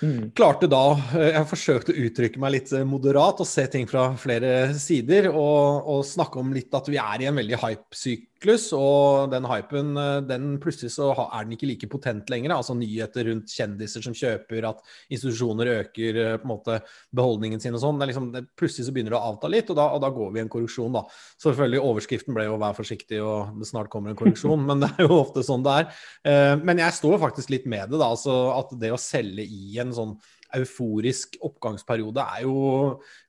Mm. 0.03 0.33
Klarte 0.35 0.67
da 0.67 0.97
Jeg 1.15 1.47
forsøkte 1.47 1.94
å 1.94 2.01
uttrykke 2.07 2.41
meg 2.41 2.57
litt 2.57 2.71
moderat 2.88 3.39
og 3.39 3.47
se 3.47 3.63
ting 3.71 3.88
fra 3.88 4.09
flere 4.19 4.73
sider. 4.79 5.29
Og, 5.31 5.88
og 5.89 6.03
snakke 6.07 6.41
om 6.41 6.51
litt 6.55 6.74
at 6.75 6.89
vi 6.91 7.00
er 7.00 7.24
i 7.24 7.29
en 7.29 7.39
veldig 7.39 7.60
hype-syk 7.62 8.27
syklus, 8.43 8.65
og 8.75 9.31
den 9.31 9.45
hypen 9.47 9.95
eh, 9.97 10.21
den 10.27 10.57
plutselig 10.62 10.91
så 10.93 11.12
er 11.13 11.45
den 11.45 11.55
ikke 11.55 11.69
like 11.69 11.89
potent 11.89 12.29
lenger. 12.29 12.55
Altså 12.55 12.75
nyheter 12.75 13.29
rundt 13.29 13.51
kjendiser 13.51 14.03
som 14.03 14.13
kjøper, 14.13 14.67
at 14.67 14.81
institusjoner 15.09 15.71
øker 15.79 16.19
eh, 16.19 16.35
på 16.41 16.47
en 16.47 16.51
måte 16.51 16.79
beholdningen 17.15 17.62
sin 17.63 17.75
og 17.75 17.81
sånn. 17.83 18.01
Liksom, 18.03 18.31
plutselig 18.59 18.88
så 18.88 18.95
begynner 18.95 19.15
det 19.15 19.21
å 19.21 19.31
avta 19.31 19.51
litt, 19.51 19.71
og 19.71 19.79
da, 19.79 19.88
og 19.95 20.03
da, 20.03 20.12
går 20.13 20.33
vi 20.33 20.41
i 20.41 20.43
en 20.43 20.51
korreksjon, 20.51 20.93
da. 20.93 21.05
Selvfølgelig 21.41 21.83
overskriften 21.83 22.35
ble 22.35 22.47
jo 22.50 22.59
'vær 22.59 22.77
forsiktig', 22.77 23.23
og 23.23 23.59
det 23.59 23.69
snart 23.69 23.91
kommer 23.93 24.12
en 24.12 24.19
korreksjon, 24.19 24.65
men 24.69 24.83
det 24.83 24.91
er 24.97 25.07
jo 25.07 25.21
ofte 25.21 25.45
sånn 25.45 25.63
det 25.65 25.79
er. 25.79 25.89
Eh, 26.27 26.55
men 26.62 26.83
jeg 26.83 27.00
står 27.00 27.19
faktisk 27.23 27.53
litt 27.53 27.65
med 27.65 27.89
det, 27.89 28.00
da. 28.00 28.12
Altså 28.12 28.53
at 28.57 28.75
det 28.79 28.93
å 28.93 29.01
selge 29.01 29.47
i 29.47 29.79
en 29.81 29.95
sånn 29.95 30.17
euforisk 30.57 31.38
oppgangsperiode 31.43 32.24
er 32.38 32.43
jo, 32.45 32.55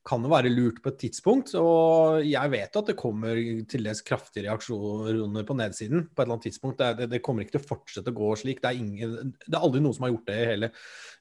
kan 0.06 0.24
være 0.28 0.52
lurt 0.52 0.80
på 0.84 0.92
et 0.92 0.98
tidspunkt. 1.04 1.54
Og 1.58 2.24
jeg 2.26 2.52
vet 2.52 2.78
at 2.80 2.90
det 2.90 2.96
kommer 2.98 3.38
til 3.70 3.86
dels 3.88 4.02
kraftige 4.06 4.46
reaksjoner 4.48 5.46
på 5.46 5.56
nedsiden 5.58 6.06
på 6.10 6.22
et 6.22 6.24
eller 6.24 6.36
annet 6.36 6.46
tidspunkt. 6.48 6.78
Det, 6.80 6.90
det, 7.00 7.10
det 7.14 7.22
kommer 7.24 7.44
ikke 7.44 7.56
til 7.56 7.64
å 7.64 7.70
fortsette 7.70 8.12
å 8.12 8.18
gå 8.18 8.30
slik. 8.40 8.62
Det 8.62 8.70
er, 8.70 8.80
ingen, 8.80 9.34
det 9.46 9.52
er, 9.52 9.60
aldri 9.62 9.82
noen 9.84 9.96
som 9.96 10.08
har 10.08 10.14
gjort 10.14 10.30
det 10.30 10.38
i 10.40 10.48
hele, 10.52 10.70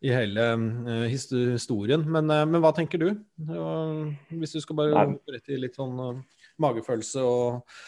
i 0.03 0.13
hele 0.13 0.47
uh, 0.59 1.05
historien. 1.09 2.03
Men, 2.03 2.31
uh, 2.31 2.43
men, 2.49 2.59
hva 2.63 2.73
tenker 2.75 3.01
du? 3.01 3.09
Uh, 3.49 4.11
hvis 4.33 4.57
du 4.57 4.61
skal 4.63 4.79
bare 4.79 5.07
gå 5.15 5.37
rett 5.37 5.53
i 5.53 5.61
litt 5.61 5.79
sånn 5.79 6.23
magefølelse 6.61 7.23
og, 7.23 7.79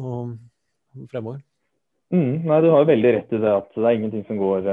og 0.00 1.08
fremover. 1.10 1.40
Mm, 2.10 2.42
nei, 2.42 2.62
Du 2.64 2.72
har 2.72 2.82
jo 2.82 2.90
veldig 2.90 3.10
rett 3.14 3.34
i 3.36 3.38
det 3.38 3.50
at 3.54 3.68
det 3.76 3.86
er 3.86 3.96
ingenting 3.96 4.24
som 4.26 4.38
går 4.40 4.66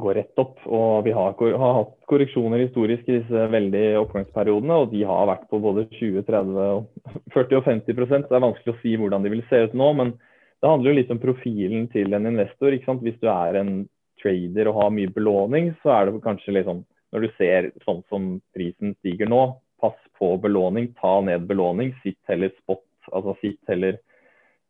går 0.00 0.14
rett 0.18 0.40
opp. 0.42 0.58
Og 0.66 1.04
vi 1.06 1.14
har, 1.14 1.34
har, 1.38 1.74
hatt 1.78 1.94
korreksjoner 2.10 2.62
historisk 2.64 3.08
i 3.08 3.18
disse 3.20 3.46
veldig 3.52 3.84
oppgangsperiodene, 4.02 4.78
og 4.82 4.92
de 4.92 5.02
har 5.08 5.28
vært 5.30 5.48
på 5.50 5.60
både 5.62 5.86
20, 5.94 6.24
30, 6.28 7.18
40 7.34 7.58
og 7.60 7.66
50 7.70 7.98
så 7.98 8.22
Det 8.28 8.38
er 8.38 8.46
vanskelig 8.46 8.74
å 8.74 8.80
si 8.82 8.94
hvordan 9.00 9.26
de 9.26 9.34
vil 9.34 9.44
se 9.50 9.64
ut 9.66 9.76
nå, 9.78 9.90
men 10.00 10.14
det 10.62 10.70
handler 10.70 10.90
jo 10.90 10.98
litt 11.00 11.12
om 11.12 11.20
profilen 11.20 11.88
til 11.92 12.16
en 12.16 12.30
investor. 12.30 12.72
ikke 12.72 12.90
sant? 12.90 13.04
Hvis 13.04 13.20
du 13.20 13.28
er 13.30 13.60
en 13.60 13.74
trader 14.22 14.70
og 14.70 14.80
har 14.80 14.96
mye 14.96 15.12
belåning, 15.12 15.74
så 15.82 15.92
er 15.96 16.08
det 16.08 16.24
kanskje 16.24 16.56
litt 16.56 16.68
sånn 16.70 16.84
når 17.14 17.22
du 17.22 17.34
ser 17.38 17.68
sånn 17.84 18.00
som 18.10 18.24
prisen 18.56 18.96
stiger 18.96 19.28
nå, 19.30 19.42
pass 19.78 19.94
på 20.18 20.32
belåning, 20.42 20.88
ta 20.98 21.20
ned 21.22 21.44
belåning, 21.46 21.92
sitt 22.02 22.18
heller 22.26 22.50
spot, 22.56 22.82
altså 23.14 23.36
sitt 23.38 23.60
heller 23.70 24.00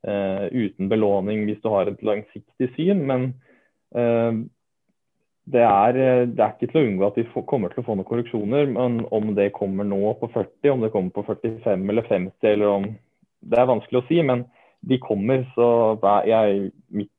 uh, 0.04 0.44
uten 0.52 0.90
belåning 0.90 1.46
hvis 1.48 1.62
du 1.64 1.70
har 1.72 1.88
et 1.88 2.04
langsiktig 2.04 2.68
syn. 2.76 3.00
men 3.08 3.32
Uh, 3.94 4.42
det 5.44 5.60
er, 5.60 5.96
det 6.24 6.40
er, 6.40 6.52
ikke 6.54 6.70
til 6.70 6.80
å 6.80 6.84
unngå 6.88 7.08
at 7.10 7.18
vi 7.20 7.44
kommer 7.44 7.72
til 7.72 7.82
å 7.82 7.86
få 7.86 7.96
noen 7.98 8.08
korreksjoner. 8.08 8.68
Men 8.72 9.02
om 9.12 9.34
det 9.36 9.50
kommer 9.56 9.84
nå 9.84 10.14
på 10.20 10.30
40, 10.32 10.70
om 10.72 10.84
det 10.84 10.92
kommer 10.94 11.12
på 11.12 11.24
45 11.26 11.90
eller 11.92 12.08
50, 12.08 12.52
eller 12.52 12.70
om 12.70 12.86
Det 13.44 13.58
er 13.60 13.68
vanskelig 13.68 14.00
å 14.00 14.06
si, 14.08 14.22
men 14.24 14.46
de 14.88 14.96
kommer. 15.02 15.42
Så 15.52 15.66
jeg, 16.24 16.70
mitt 16.88 17.12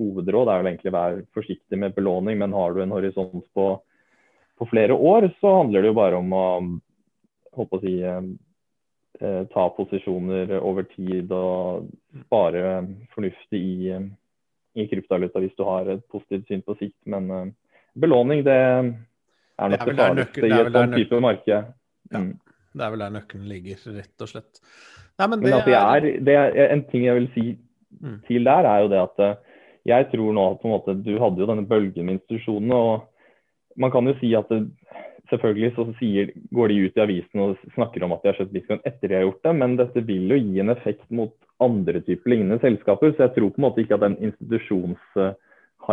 hovedråd 0.00 0.50
er 0.50 0.58
vel 0.58 0.70
egentlig 0.72 0.90
å 0.90 0.96
være 0.96 1.22
forsiktig 1.36 1.78
med 1.78 1.94
belåning. 1.94 2.40
Men 2.40 2.56
har 2.56 2.74
du 2.74 2.82
en 2.82 2.96
horisont 2.96 3.46
på, 3.54 3.68
på 4.58 4.68
flere 4.72 4.98
år, 4.98 5.28
så 5.38 5.60
handler 5.60 5.86
det 5.86 5.92
jo 5.92 6.00
bare 6.00 6.18
om 6.18 6.34
å 6.34 6.44
å 7.58 7.80
si, 7.82 7.94
eh, 8.02 9.44
ta 9.50 9.64
posisjoner 9.74 10.52
over 10.60 10.84
tid 10.92 11.32
og 11.34 11.88
spare 12.26 12.84
fornuftig 13.14 13.58
i, 13.58 13.94
i 14.78 14.86
kryptovaluta 14.86 15.42
hvis 15.42 15.56
du 15.58 15.64
har 15.66 15.90
et 15.90 16.04
positivt 16.10 16.46
syn 16.46 16.62
på 16.62 16.76
sikt. 16.78 16.98
Men 17.06 17.54
belåning, 18.00 18.44
det 18.46 18.54
er 18.58 19.72
nok 19.72 19.86
det 19.88 19.96
farligste 19.98 20.46
i 20.46 20.54
et 20.54 20.70
sånn 20.74 20.94
type 20.94 21.20
marked. 21.24 21.72
Mm. 22.14 22.30
Det 22.78 22.84
er 22.84 22.94
vel 22.94 23.02
der 23.02 23.14
nøkkelen 23.16 23.50
ligger, 23.50 23.82
rett 23.96 24.24
og 24.24 24.30
slett. 24.30 24.62
Nei, 25.18 25.26
men 25.26 25.40
det, 25.40 25.48
men 25.48 25.56
altså, 25.56 25.74
er, 25.74 26.08
det 26.22 26.34
er, 26.38 26.58
En 26.70 26.84
ting 26.92 27.04
jeg 27.08 27.18
vil 27.18 27.28
si 27.34 27.44
mm. 27.98 28.18
til 28.28 28.46
der, 28.46 28.68
er 28.70 28.84
jo 28.84 28.90
det 28.92 29.00
at 29.02 29.22
uh, 29.24 29.62
jeg 29.88 30.10
tror 30.12 30.34
nå 30.36 30.44
på 30.60 30.68
en 30.68 30.74
måte 30.76 30.94
Du 31.02 31.14
hadde 31.18 31.42
jo 31.42 31.48
denne 31.48 31.66
bølgen 31.66 32.06
med 32.06 32.18
institusjonene. 32.18 32.76
og 32.76 33.80
Man 33.80 33.94
kan 33.94 34.06
jo 34.06 34.14
si 34.20 34.34
at 34.38 34.50
det, 34.52 34.66
Selvfølgelig 35.28 35.74
så 35.76 35.84
sier, 35.98 36.30
går 36.56 36.70
de 36.72 36.76
ut 36.86 36.94
i 36.96 37.02
avisen 37.02 37.42
og 37.44 37.66
snakker 37.74 38.04
om 38.04 38.14
at 38.14 38.22
de 38.22 38.30
har 38.30 38.38
kjøpt 38.38 38.54
bitcoin 38.54 38.78
etter 38.88 39.10
de 39.10 39.16
har 39.18 39.26
gjort 39.26 39.42
det, 39.44 39.52
men 39.58 39.74
dette 39.76 40.02
vil 40.08 40.32
jo 40.32 40.38
gi 40.40 40.62
en 40.62 40.72
effekt 40.72 41.04
mot 41.12 41.34
andre 41.60 42.00
typer 42.06 42.32
lignende 42.32 42.56
selskaper. 42.62 43.12
Så 43.12 43.26
jeg 43.26 43.34
tror 43.34 43.50
på 43.52 43.60
en 43.60 43.66
måte 43.66 43.82
ikke 43.82 43.98
at 43.98 44.06
den 44.06 44.16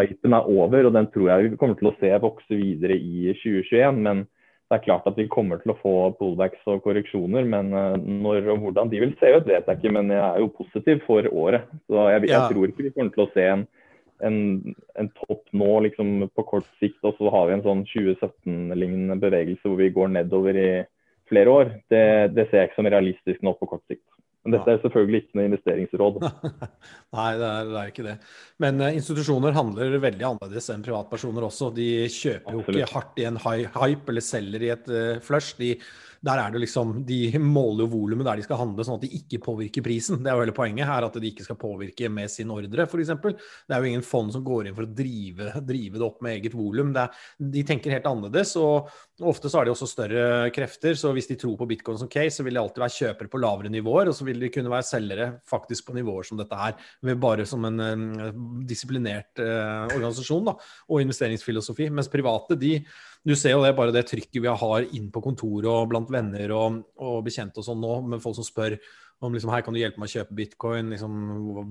institusjonshypen 0.04 0.36
er 0.36 0.50
over, 0.52 0.88
og 0.88 0.96
den 0.96 1.08
tror 1.14 1.30
jeg 1.32 1.52
vi 1.52 1.60
kommer 1.62 1.78
til 1.80 1.92
å 1.92 1.96
se 2.00 2.12
vokse 2.24 2.58
videre 2.60 2.98
i 2.98 3.32
2021. 3.42 4.02
Men 4.08 4.26
det 4.66 4.80
er 4.80 4.84
klart 4.86 5.08
at 5.08 5.18
vi 5.20 5.28
kommer 5.32 5.62
til 5.62 5.72
å 5.72 5.80
få 5.80 5.96
pullbacks 6.20 6.66
og 6.68 6.84
korreksjoner. 6.84 7.48
Men 7.48 7.72
eh, 7.72 7.96
når 8.26 8.52
og 8.56 8.66
hvordan 8.66 8.92
de 8.92 9.02
vil 9.06 9.16
se 9.22 9.32
ut, 9.38 9.48
vet 9.48 9.66
jeg 9.68 9.80
ikke. 9.80 9.96
Men 9.96 10.12
jeg 10.12 10.26
er 10.26 10.44
jo 10.44 10.54
positiv 10.58 11.02
for 11.08 11.28
året. 11.32 11.68
Så 11.88 12.10
jeg, 12.12 12.28
jeg 12.32 12.52
tror 12.52 12.70
ikke 12.70 12.88
vi 12.90 12.94
kommer 12.98 13.16
til 13.16 13.28
å 13.28 13.34
se 13.36 13.50
en 13.54 13.68
en, 14.24 14.76
en, 14.96 15.10
topp 15.26 15.44
nå 15.52 15.72
liksom, 15.88 16.30
på 16.36 16.44
kort 16.48 16.68
sikt, 16.80 17.02
og 17.04 17.18
så 17.18 17.32
har 17.34 17.50
vi 17.50 17.56
en 17.58 17.66
sånn 17.66 17.82
2017-lignende 17.90 19.18
bevegelse 19.20 19.68
hvor 19.68 19.80
vi 19.82 19.92
går 19.96 20.14
nedover 20.14 20.60
i 20.60 20.70
flere 21.30 21.52
år. 21.52 21.72
Det, 21.92 22.06
det, 22.36 22.48
ser 22.50 22.62
jeg 22.64 22.72
ikke 22.72 22.80
som 22.80 22.92
realistisk 22.92 23.44
nå 23.46 23.56
på 23.60 23.70
kort 23.74 23.84
sikt. 23.92 24.06
Men 24.46 24.54
dette 24.54 24.76
er 24.76 24.82
selvfølgelig 24.84 25.24
ikke 25.24 25.40
noe 25.40 25.48
investeringsråd. 25.50 26.18
Nei, 27.18 27.30
det 27.42 27.48
er, 27.50 27.70
det 27.72 27.78
er, 27.80 27.88
ikke 27.90 28.06
det. 28.06 28.16
Men 28.62 28.84
uh, 28.84 28.92
institusjoner 28.94 29.56
handler 29.58 29.96
veldig 30.04 30.28
annerledes 30.30 30.70
enn 30.70 30.86
privatpersoner 30.86 31.48
også. 31.48 31.72
De 31.74 31.88
kjøper 32.14 32.54
jo 32.54 32.62
ikke 32.62 32.92
hardt 32.92 33.22
i 33.24 33.26
en 33.26 33.40
hype 33.42 34.14
eller 34.14 34.26
selger 34.26 34.68
i 34.68 34.70
et 34.76 34.92
uh, 34.94 35.16
flush. 35.26 35.58
De 35.58 35.72
der 36.26 36.42
er 36.42 36.54
det 36.54 36.62
liksom, 36.64 37.04
De 37.06 37.38
måler 37.42 37.86
jo 37.86 37.92
volumet 37.92 38.26
der 38.28 38.40
de 38.40 38.46
skal 38.46 38.60
handle, 38.60 38.86
sånn 38.86 38.98
at 38.98 39.06
de 39.06 39.12
ikke 39.20 39.42
påvirker 39.46 39.86
prisen. 39.86 40.22
Det 40.24 40.32
er 40.32 40.38
jo 40.38 40.46
hele 40.46 40.56
poenget 40.58 40.90
her, 40.90 41.06
at 41.06 41.20
de 41.22 41.30
ikke 41.30 41.46
skal 41.46 41.60
påvirke 41.62 42.10
med 42.12 42.32
sin 42.34 42.52
ordre, 42.54 42.88
f.eks. 42.88 43.14
Det 43.22 43.76
er 43.76 43.84
jo 43.84 43.92
ingen 43.92 44.06
fond 44.06 44.34
som 44.34 44.44
går 44.46 44.70
inn 44.70 44.78
for 44.78 44.88
å 44.88 44.96
drive, 44.98 45.52
drive 45.66 46.00
det 46.00 46.08
opp 46.08 46.24
med 46.26 46.40
eget 46.40 46.58
volum. 46.58 46.94
De 46.96 47.66
tenker 47.68 47.94
helt 47.94 48.10
annerledes. 48.10 48.56
og 48.58 48.90
Ofte 49.26 49.52
så 49.52 49.62
har 49.62 49.68
de 49.68 49.72
også 49.72 49.88
større 49.88 50.26
krefter, 50.56 50.98
så 51.00 51.14
hvis 51.16 51.30
de 51.30 51.38
tror 51.40 51.56
på 51.60 51.70
bitcoin 51.70 52.00
som 52.02 52.10
case, 52.12 52.36
så 52.40 52.44
vil 52.44 52.58
de 52.58 52.64
alltid 52.64 52.84
være 52.84 52.98
kjøpere 52.98 53.32
på 53.32 53.40
lavere 53.40 53.72
nivåer, 53.72 54.10
og 54.12 54.18
så 54.18 54.28
vil 54.28 54.42
de 54.42 54.52
kunne 54.52 54.74
være 54.74 54.88
selgere 54.90 55.30
faktisk 55.48 55.88
på 55.88 55.96
nivåer 55.96 56.28
som 56.28 56.42
dette 56.42 56.60
her, 56.60 56.76
bare 57.22 57.46
som 57.48 57.64
en 57.70 57.80
uh, 57.80 58.42
disiplinert 58.68 59.40
eh, 59.40 59.86
organisasjon 59.96 60.50
da, 60.50 60.56
og 60.90 61.04
investeringsfilosofi. 61.06 61.88
Mens 61.94 62.12
private, 62.12 62.58
de 62.60 62.80
du 63.26 63.34
ser 63.34 63.56
jo 63.56 63.64
det 63.64 63.74
bare 63.78 63.94
det 63.96 64.06
trykket 64.10 64.44
vi 64.44 64.52
har 64.62 64.86
inn 64.94 65.10
på 65.14 65.24
kontoret 65.26 65.70
og 65.72 65.90
blant 65.90 66.12
venner 66.14 66.52
og, 66.54 66.84
og 67.02 67.24
bekjente 67.26 67.62
og 67.62 67.68
sånn 67.68 67.82
nå, 67.82 67.98
med 68.14 68.24
folk 68.24 68.38
som 68.38 68.46
spør 68.46 68.78
om 69.24 69.34
liksom, 69.34 69.52
her 69.54 69.64
kan 69.64 69.74
du 69.74 69.80
hjelpe 69.80 70.02
meg 70.02 70.10
å 70.10 70.20
kjøpe 70.20 70.36
bitcoin, 70.38 70.90
liksom, 70.92 71.14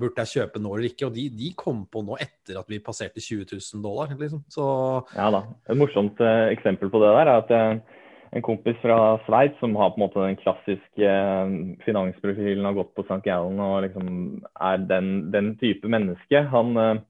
burde 0.00 0.24
jeg 0.24 0.40
kjøpe 0.40 0.62
nå 0.62 0.72
eller 0.74 0.88
ikke? 0.88 1.08
Og 1.08 1.16
de, 1.16 1.26
de, 1.36 1.50
kom 1.60 1.84
på 1.92 2.02
nå 2.04 2.16
etter 2.22 2.58
at 2.60 2.70
vi 2.72 2.80
passerte 2.82 3.20
20 3.20 3.52
000 3.52 3.84
dollar. 3.84 4.14
Liksom. 4.18 4.42
Så... 4.50 4.64
Ja 5.16 5.28
da. 5.34 5.44
Et 5.68 5.78
morsomt 5.78 6.22
eh, 6.24 6.48
eksempel 6.54 6.90
på 6.92 7.02
det 7.02 7.12
der 7.12 7.30
er 7.30 7.42
at 7.42 7.52
uh, 7.52 8.00
en 8.34 8.44
kompis 8.44 8.80
fra 8.82 8.98
Sveits 9.28 9.60
som 9.62 9.76
har 9.78 9.92
på 9.92 10.00
en 10.00 10.06
måte 10.06 10.24
den 10.24 10.40
klassiske 10.40 11.10
eh, 11.10 11.56
finansprofilen, 11.84 12.64
har 12.66 12.78
gått 12.80 12.94
på 12.96 13.04
St. 13.06 13.20
Gallen 13.28 13.60
og 13.62 13.82
liksom 13.84 14.08
er 14.56 14.88
den, 14.88 15.12
den 15.34 15.54
type 15.60 15.90
menneske. 15.90 16.46
Han 16.54 17.04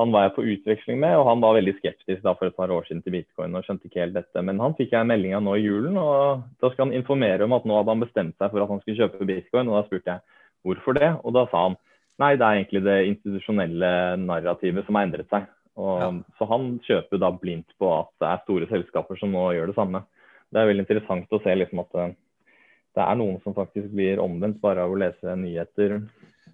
han 0.00 0.10
var 0.10 0.24
jeg 0.24 0.34
på 0.34 0.44
utveksling 0.54 0.98
med, 0.98 1.14
og 1.20 1.28
han 1.28 1.42
var 1.42 1.54
veldig 1.54 1.76
skeptisk 1.76 2.22
da 2.24 2.32
for 2.34 2.50
et 2.50 2.56
par 2.58 2.72
år 2.74 2.86
siden 2.88 3.02
til 3.04 3.14
bitcoin. 3.14 3.54
og 3.54 3.62
skjønte 3.66 3.86
ikke 3.86 4.02
helt 4.02 4.16
dette. 4.16 4.42
Men 4.42 4.58
han 4.62 4.74
fikk 4.74 4.90
jeg 4.90 5.04
en 5.04 5.10
melding 5.12 5.36
av 5.38 5.44
nå 5.46 5.54
i 5.54 5.62
julen, 5.62 5.98
og 6.00 6.42
da 6.62 6.70
skal 6.72 6.88
han 6.88 6.96
informere 6.98 7.46
om 7.46 7.54
at 7.54 7.68
nå 7.68 7.76
hadde 7.78 7.94
han 7.94 8.02
bestemt 8.02 8.34
seg 8.38 8.50
for 8.50 8.64
at 8.64 8.72
han 8.72 8.80
skulle 8.82 8.98
kjøpe 9.04 9.28
bitcoin. 9.28 9.70
og 9.70 9.78
Da 9.78 9.84
spurte 9.86 10.16
jeg 10.16 10.40
hvorfor 10.66 10.98
det, 10.98 11.12
og 11.22 11.36
da 11.36 11.46
sa 11.52 11.68
han 11.68 11.78
nei, 12.22 12.32
det 12.34 12.46
er 12.46 12.58
egentlig 12.58 12.82
det 12.86 12.98
institusjonelle 13.12 13.92
narrativet 14.24 14.86
som 14.86 14.98
har 14.98 15.06
endret 15.06 15.30
seg. 15.30 15.46
Og, 15.78 15.94
ja. 16.02 16.10
Så 16.38 16.50
han 16.50 16.68
kjøper 16.86 17.22
da 17.22 17.30
blindt 17.34 17.70
på 17.78 17.94
at 17.94 18.10
det 18.22 18.28
er 18.30 18.44
store 18.44 18.70
selskaper 18.70 19.18
som 19.18 19.34
nå 19.34 19.46
gjør 19.54 19.70
det 19.70 19.78
samme. 19.78 20.02
Det 20.50 20.60
er 20.60 20.70
veldig 20.70 20.86
interessant 20.86 21.34
å 21.34 21.42
se 21.42 21.54
liksom 21.54 21.82
at 21.82 21.94
det, 21.94 22.10
det 22.98 23.06
er 23.06 23.18
noen 23.18 23.40
som 23.46 23.54
faktisk 23.54 23.94
blir 23.94 24.22
omvendt 24.22 24.60
bare 24.62 24.86
av 24.86 24.94
å 24.94 24.98
lese 24.98 25.38
nyheter 25.38 26.00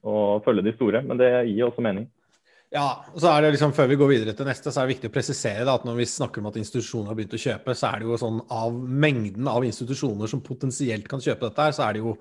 og 0.01 0.45
følge 0.45 0.65
de 0.69 0.77
store. 0.77 1.05
Men 1.05 1.21
det 1.21 1.33
gir 1.51 1.69
også 1.69 1.85
mening. 1.85 2.09
Ja, 2.71 3.03
og 3.11 3.19
så 3.19 3.33
er 3.33 3.43
det 3.43 3.57
liksom, 3.57 3.73
Før 3.75 3.89
vi 3.91 3.97
går 3.99 4.11
videre 4.13 4.33
til 4.39 4.47
neste, 4.47 4.71
så 4.71 4.79
er 4.79 4.87
det 4.87 4.95
viktig 4.95 5.09
å 5.11 5.15
presisere 5.15 5.65
da, 5.67 5.75
at 5.75 5.87
når 5.89 5.97
vi 5.99 6.05
snakker 6.07 6.39
om 6.39 6.51
at 6.53 6.59
institusjoner 6.61 7.11
har 7.11 7.17
begynt 7.19 7.35
å 7.35 7.41
kjøpe, 7.43 7.75
så 7.75 7.89
er 7.89 7.99
det 7.99 8.07
jo 8.07 8.19
sånn 8.21 8.39
av 8.55 8.77
mengden 8.79 9.51
av 9.51 9.67
institusjoner 9.67 10.31
som 10.31 10.43
potensielt 10.47 11.09
kan 11.11 11.23
kjøpe 11.25 11.49
dette, 11.49 11.67
her, 11.67 11.75
så 11.75 11.89
er 11.89 11.97
det 11.97 12.05
jo 12.05 12.15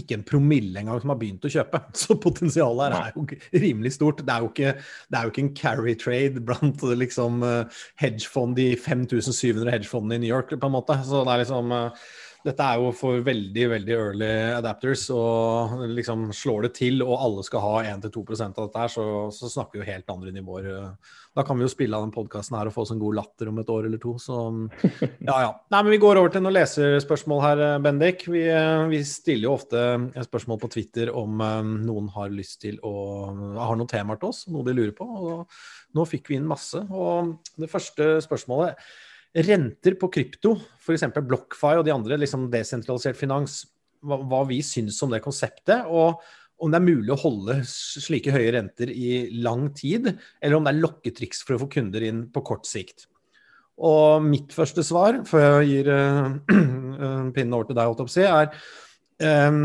ikke 0.00 0.16
en 0.16 0.24
promille 0.24 0.80
engang 0.80 1.02
som 1.02 1.12
har 1.12 1.18
begynt 1.20 1.44
å 1.44 1.52
kjøpe. 1.52 1.82
Så 2.00 2.16
potensialet 2.22 2.94
her 2.94 3.10
er 3.10 3.18
jo 3.18 3.26
rimelig 3.66 3.92
stort. 3.98 4.24
Det 4.24 4.32
er 4.32 4.46
jo 4.46 4.50
ikke, 4.54 4.72
det 4.80 5.18
er 5.18 5.26
jo 5.26 5.34
ikke 5.34 5.44
en 5.44 5.54
carry 5.60 5.96
trade 6.00 6.44
blant 6.48 6.86
liksom 7.02 7.44
eh, 7.44 7.84
hedgefond, 8.00 8.56
de 8.56 8.70
5700 8.80 9.68
hedgefondene 9.74 10.16
i 10.16 10.24
New 10.24 10.32
York, 10.32 10.56
på 10.56 10.70
en 10.70 10.76
måte. 10.78 10.96
Så 11.04 11.26
det 11.26 11.34
er 11.34 11.44
liksom 11.44 11.76
uh, 11.76 12.08
dette 12.44 12.64
er 12.64 12.80
jo 12.80 12.90
for 12.96 13.20
veldig 13.24 13.64
veldig 13.74 13.94
early 13.96 14.28
adapters, 14.56 15.06
og 15.12 15.82
liksom 15.92 16.28
slår 16.36 16.66
det 16.66 16.70
til 16.78 17.02
og 17.04 17.16
alle 17.18 17.44
skal 17.46 17.64
ha 17.64 17.72
1-2 17.92 18.22
av 18.46 18.54
dette, 18.62 18.80
her, 18.80 18.92
så, 18.92 19.04
så, 19.34 19.50
snakker 19.52 19.76
vi 19.76 19.82
jo 19.82 19.88
helt 19.90 20.12
andre 20.12 20.32
nivåer. 20.34 20.70
Da 21.36 21.44
kan 21.46 21.58
vi 21.58 21.66
jo 21.66 21.72
spille 21.72 21.96
av 21.96 22.06
den 22.06 22.14
podkasten 22.14 22.56
her 22.58 22.70
og 22.70 22.74
få 22.74 22.86
oss 22.86 22.94
en 22.94 23.02
god 23.02 23.18
latter 23.18 23.50
om 23.50 23.60
et 23.60 23.72
år 23.72 23.88
eller 23.88 24.00
to. 24.02 24.14
Så 24.22 24.38
ja, 25.28 25.36
ja. 25.44 25.50
Nei, 25.72 25.82
men 25.82 25.92
vi 25.94 26.00
går 26.02 26.22
over 26.22 26.32
til 26.32 26.44
noen 26.44 26.56
leserspørsmål 26.56 27.44
her, 27.44 27.64
Bendik. 27.84 28.24
Vi, 28.30 28.46
vi 28.94 29.02
stiller 29.06 29.50
jo 29.50 29.54
ofte 29.58 29.84
spørsmål 30.26 30.62
på 30.64 30.72
Twitter 30.74 31.12
om 31.12 31.44
um, 31.44 31.76
noen 31.84 32.08
har 32.16 32.32
lyst 32.34 32.60
til 32.64 32.80
å 32.86 32.94
har 33.60 33.76
noen 33.76 33.90
temaer 33.90 34.20
til 34.20 34.32
oss, 34.32 34.46
noe 34.50 34.66
de 34.66 34.74
lurer 34.76 34.96
på. 34.96 35.06
og 35.06 35.94
Nå 35.96 36.08
fikk 36.08 36.32
vi 36.32 36.40
inn 36.40 36.48
masse. 36.48 36.82
og 36.88 37.36
Det 37.60 37.70
første 37.70 38.16
spørsmålet 38.24 38.80
Renter 39.30 39.94
på 40.00 40.08
krypto, 40.10 40.56
f.eks. 40.82 41.06
BlockFi 41.14 41.76
og 41.78 41.84
de 41.86 41.94
andre, 41.94 42.18
liksom 42.18 42.48
desentralisert 42.50 43.18
finans, 43.18 43.62
hva, 44.02 44.18
hva, 44.26 44.42
vi 44.48 44.58
syns 44.66 44.98
om 45.04 45.12
det 45.12 45.22
konseptet. 45.22 45.86
Og 45.86 46.18
om 46.60 46.72
det 46.72 46.80
er 46.80 46.88
mulig 46.88 47.14
å 47.14 47.20
holde 47.20 47.60
slike 47.68 48.34
høye 48.34 48.50
renter 48.56 48.90
i 48.92 49.30
lang 49.40 49.68
tid, 49.76 50.10
eller 50.40 50.58
om 50.58 50.66
det 50.66 50.74
er 50.74 50.82
lokketriks 50.82 51.44
for 51.46 51.56
å 51.56 51.62
få 51.62 51.70
kunder 51.78 52.04
inn 52.04 52.26
på 52.32 52.42
kort 52.46 52.68
sikt. 52.68 53.06
Og 53.80 54.26
mitt 54.26 54.52
første 54.52 54.84
svar, 54.84 55.22
før 55.28 55.62
jeg 55.62 55.70
gir 55.70 55.88
uh, 55.94 56.26
pinnen 57.34 57.56
over 57.56 57.70
til 57.70 57.78
deg, 57.78 57.86
holdt 57.86 58.02
jeg 58.02 58.10
å 58.10 58.14
si, 58.18 58.26
er 58.28 59.48
um, 59.48 59.62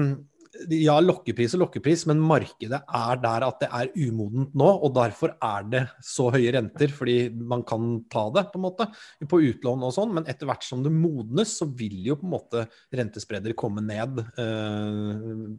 ja, 0.71 0.95
lokkepris 1.03 1.55
og 1.57 1.65
lokkepris, 1.65 2.05
men 2.09 2.21
markedet 2.23 2.79
er 2.79 3.19
der 3.21 3.45
at 3.47 3.59
det 3.61 3.69
er 3.69 3.91
umodent 4.07 4.55
nå. 4.57 4.67
Og 4.85 4.93
derfor 4.95 5.35
er 5.43 5.67
det 5.71 5.81
så 6.05 6.29
høye 6.33 6.53
renter, 6.55 6.91
fordi 6.93 7.17
man 7.35 7.65
kan 7.67 7.99
ta 8.11 8.27
det 8.35 8.47
på 8.51 8.59
en 8.59 8.65
måte 8.65 8.87
på 9.29 9.41
utlån 9.49 9.85
og 9.87 9.93
sånn. 9.95 10.15
Men 10.17 10.29
etter 10.31 10.49
hvert 10.49 10.65
som 10.65 10.83
det 10.85 10.93
modnes, 10.93 11.57
så 11.59 11.67
vil 11.67 11.99
jo 12.07 12.17
på 12.21 12.27
en 12.27 12.33
måte 12.35 12.65
rentespredder 12.95 13.57
komme 13.57 13.83
ned. 13.85 14.23
Eh, 14.41 15.11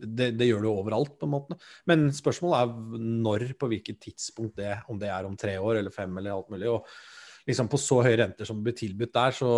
det, 0.07 0.33
det, 0.39 0.51
gjør 0.51 0.67
det 0.67 0.73
overalt, 0.73 1.15
på 1.21 1.29
en 1.29 1.35
måte. 1.37 1.61
Men 1.91 2.09
spørsmålet 2.15 2.59
er 2.63 3.07
når, 3.27 3.49
på 3.61 3.71
hvilket 3.73 4.03
tidspunkt 4.09 4.59
det, 4.63 4.75
om 4.93 5.01
det 5.01 5.13
er 5.13 5.29
om 5.29 5.39
tre 5.39 5.59
år 5.61 5.83
eller 5.83 5.95
fem 5.95 6.19
eller 6.19 6.37
alt 6.37 6.53
mulig. 6.53 6.73
Og 6.73 7.49
liksom 7.49 7.71
på 7.71 7.81
så 7.81 8.03
høye 8.07 8.19
renter 8.25 8.49
som 8.49 8.63
blir 8.65 8.77
tilbudt 8.77 9.15
der, 9.15 9.37
så 9.37 9.51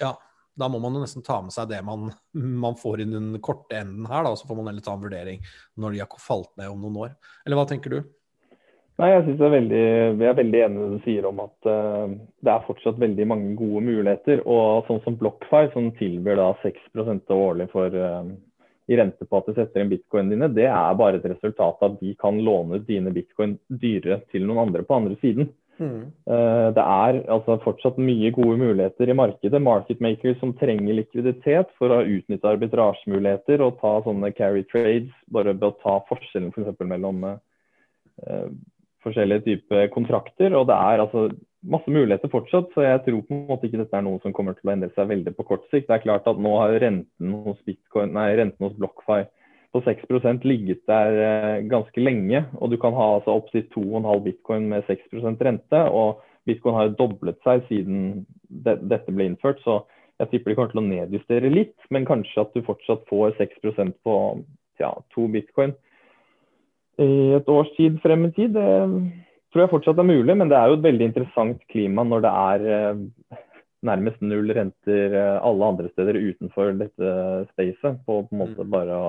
ja 0.00 0.14
da 0.54 0.68
må 0.70 0.80
man 0.82 0.94
jo 0.94 1.02
nesten 1.02 1.24
ta 1.26 1.40
med 1.42 1.54
seg 1.54 1.70
det 1.70 1.80
man, 1.86 2.10
man 2.32 2.76
får 2.78 3.02
i 3.02 3.08
den 3.10 3.32
korte 3.42 3.80
enden 3.80 4.06
her, 4.10 4.26
da, 4.26 4.34
så 4.38 4.48
får 4.48 4.60
man 4.60 4.70
heller 4.70 4.84
ta 4.84 4.94
en 4.94 5.02
vurdering 5.02 5.40
når 5.80 5.94
de 5.94 6.04
har 6.04 6.20
falt 6.22 6.52
ned 6.60 6.70
om 6.70 6.84
noen 6.84 7.00
år. 7.06 7.16
Eller 7.44 7.58
hva 7.58 7.66
tenker 7.70 7.96
du? 7.96 8.04
Nei, 9.02 9.08
Jeg 9.10 9.22
synes 9.24 9.40
jeg, 9.40 9.46
er 9.48 9.54
veldig, 9.56 9.84
jeg 10.22 10.30
er 10.30 10.36
veldig 10.38 10.58
enig 10.62 10.78
i 10.78 10.82
det 10.84 10.90
du 10.92 11.06
sier 11.08 11.24
om 11.26 11.40
at 11.42 11.66
uh, 11.66 12.12
det 12.46 12.50
er 12.52 12.66
fortsatt 12.68 13.00
veldig 13.02 13.24
mange 13.26 13.54
gode 13.58 13.82
muligheter. 13.82 14.44
Og 14.46 14.86
sånn 14.86 15.00
som 15.02 15.16
BlockFi, 15.18 15.64
som 15.72 15.90
tilbyr 15.98 16.38
da 16.38 16.52
6 16.62 17.32
årlig 17.34 17.66
for, 17.72 17.90
uh, 17.90 18.22
i 18.86 18.98
rente 19.00 19.26
på 19.26 19.40
at 19.40 19.48
du 19.48 19.56
setter 19.56 19.82
inn 19.82 19.90
bitcoin 19.90 20.30
dine, 20.30 20.46
det 20.52 20.68
er 20.68 20.98
bare 21.00 21.18
et 21.18 21.26
resultat 21.26 21.82
av 21.82 21.96
at 21.96 22.00
de 22.04 22.14
kan 22.20 22.38
låne 22.38 22.78
dine 22.86 23.10
bitcoin 23.16 23.56
dyrere 23.66 24.20
til 24.30 24.46
noen 24.46 24.68
andre 24.68 24.84
på 24.86 25.00
andre 25.00 25.18
siden. 25.24 25.50
Mm. 25.78 26.10
Det 26.76 26.82
er 26.82 27.18
altså 27.32 27.56
fortsatt 27.64 27.96
mye 27.98 28.30
gode 28.34 28.58
muligheter 28.60 29.10
i 29.10 29.16
markedet. 29.16 29.60
Market 29.62 30.02
makers 30.04 30.38
som 30.40 30.52
trenger 30.58 30.98
likviditet 31.00 31.72
for 31.78 31.94
å 31.94 32.04
utnytte 32.04 32.50
arbitrasjemuligheter 32.50 33.64
og 33.64 33.80
ta 33.80 33.96
sånne 34.06 34.30
carry 34.36 34.62
trades, 34.70 35.10
bare 35.34 35.56
ved 35.56 35.66
å 35.70 35.74
ta 35.82 35.98
forskjellen 36.10 36.52
f.eks. 36.54 36.70
For 36.78 36.90
mellom 36.90 37.26
uh, 37.26 38.48
forskjellige 39.04 39.46
typer 39.48 39.90
kontrakter. 39.94 40.54
Og 40.56 40.68
det 40.70 40.78
er 40.78 41.04
altså 41.04 41.28
masse 41.64 41.90
muligheter 41.90 42.30
fortsatt, 42.32 42.72
så 42.74 42.84
jeg 42.84 43.04
tror 43.06 43.22
på 43.24 43.34
en 43.36 43.46
måte 43.48 43.68
ikke 43.68 43.80
dette 43.80 43.96
er 43.96 44.04
noe 44.04 44.20
som 44.22 44.34
kommer 44.36 44.56
til 44.56 44.68
å 44.68 44.74
endre 44.74 44.92
seg 44.96 45.08
veldig 45.10 45.32
på 45.36 45.46
kort 45.48 45.64
sikt. 45.70 45.88
Det 45.88 45.98
er 45.98 46.04
klart 46.04 46.28
at 46.30 46.40
nå 46.40 46.52
har 46.60 46.76
renten 46.82 47.38
hos, 47.46 47.58
Bitcoin, 47.68 48.12
nei, 48.16 48.30
renten 48.38 48.68
hos 48.68 48.76
BlockFi 48.78 49.24
på 49.74 49.82
6 49.82 50.44
ligget 50.46 50.86
der 50.86 51.16
eh, 51.26 51.64
ganske 51.66 52.00
lenge. 52.00 52.44
Og 52.60 52.70
du 52.70 52.76
kan 52.78 52.94
ha 52.94 53.14
altså 53.16 53.34
opptil 53.34 53.66
2,5 53.74 54.22
bitcoin 54.24 54.68
med 54.68 54.84
6% 54.86 55.42
rente. 55.42 55.80
Og 55.90 56.22
bitcoin 56.46 56.74
har 56.74 56.94
doblet 56.94 57.40
seg 57.42 57.64
siden 57.68 58.26
de 58.48 58.76
dette 58.78 59.10
ble 59.10 59.26
innført. 59.26 59.58
Så 59.64 59.82
jeg 60.20 60.30
tipper 60.30 60.52
de 60.52 60.56
kommer 60.56 60.70
til 60.70 60.82
å 60.82 60.86
nedjustere 60.86 61.50
litt, 61.50 61.76
men 61.90 62.06
kanskje 62.06 62.44
at 62.44 62.54
du 62.54 62.62
fortsatt 62.62 63.02
får 63.10 63.34
6% 63.40 63.96
på 64.06 64.18
ja, 64.78 64.92
to 65.14 65.26
bitcoin 65.30 65.74
i 67.02 67.34
et 67.34 67.48
års 67.50 67.70
tid 67.74 67.98
frem 68.02 68.28
i 68.28 68.30
tid. 68.36 68.54
Det 68.54 68.68
tror 69.50 69.64
jeg 69.64 69.72
fortsatt 69.72 69.98
er 69.98 70.06
mulig, 70.06 70.36
men 70.38 70.50
det 70.50 70.58
er 70.58 70.70
jo 70.70 70.78
et 70.78 70.86
veldig 70.86 71.08
interessant 71.10 71.66
klima 71.72 72.04
når 72.06 72.22
det 72.22 72.32
er 72.44 72.68
eh, 72.76 73.40
nærmest 73.84 74.22
null 74.24 74.50
renter 74.56 75.16
eh, 75.16 75.36
alle 75.44 75.68
andre 75.72 75.90
steder 75.92 76.18
utenfor 76.18 76.72
dette 76.80 77.10
spacet. 77.52 78.00
På, 78.06 78.22
på 78.26 78.34
en 78.34 78.42
måte 78.42 78.64
mm. 78.64 78.70
bare 78.72 79.00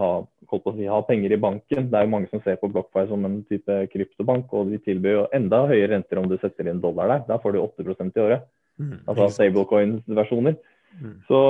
ha, 0.00 0.10
si, 0.50 0.88
ha, 0.90 1.00
penger 1.08 1.36
i 1.36 1.40
banken. 1.46 1.88
Det 1.92 1.98
er 1.98 2.06
jo 2.06 2.12
mange 2.14 2.30
som 2.32 2.42
ser 2.44 2.58
på 2.60 2.70
BlockFi 2.72 3.06
som 3.10 3.24
en 3.28 3.38
type 3.50 3.78
kryptobank, 3.92 4.52
og 4.52 4.72
de 4.72 4.80
tilbyr 4.86 5.18
jo 5.20 5.28
enda 5.36 5.64
høyere 5.70 5.94
renter 5.94 6.22
om 6.22 6.28
du 6.30 6.36
setter 6.42 6.70
inn 6.70 6.82
dollar 6.82 7.12
der. 7.14 7.24
Da 7.30 7.40
får 7.42 7.56
du 7.56 7.62
8% 7.62 8.12
i 8.18 8.26
året. 8.26 8.50
Mm. 8.76 8.98
Altså 9.06 9.30
stablecoins-versjoner. 9.38 10.58
Mm. 11.00 11.16
Så 11.28 11.40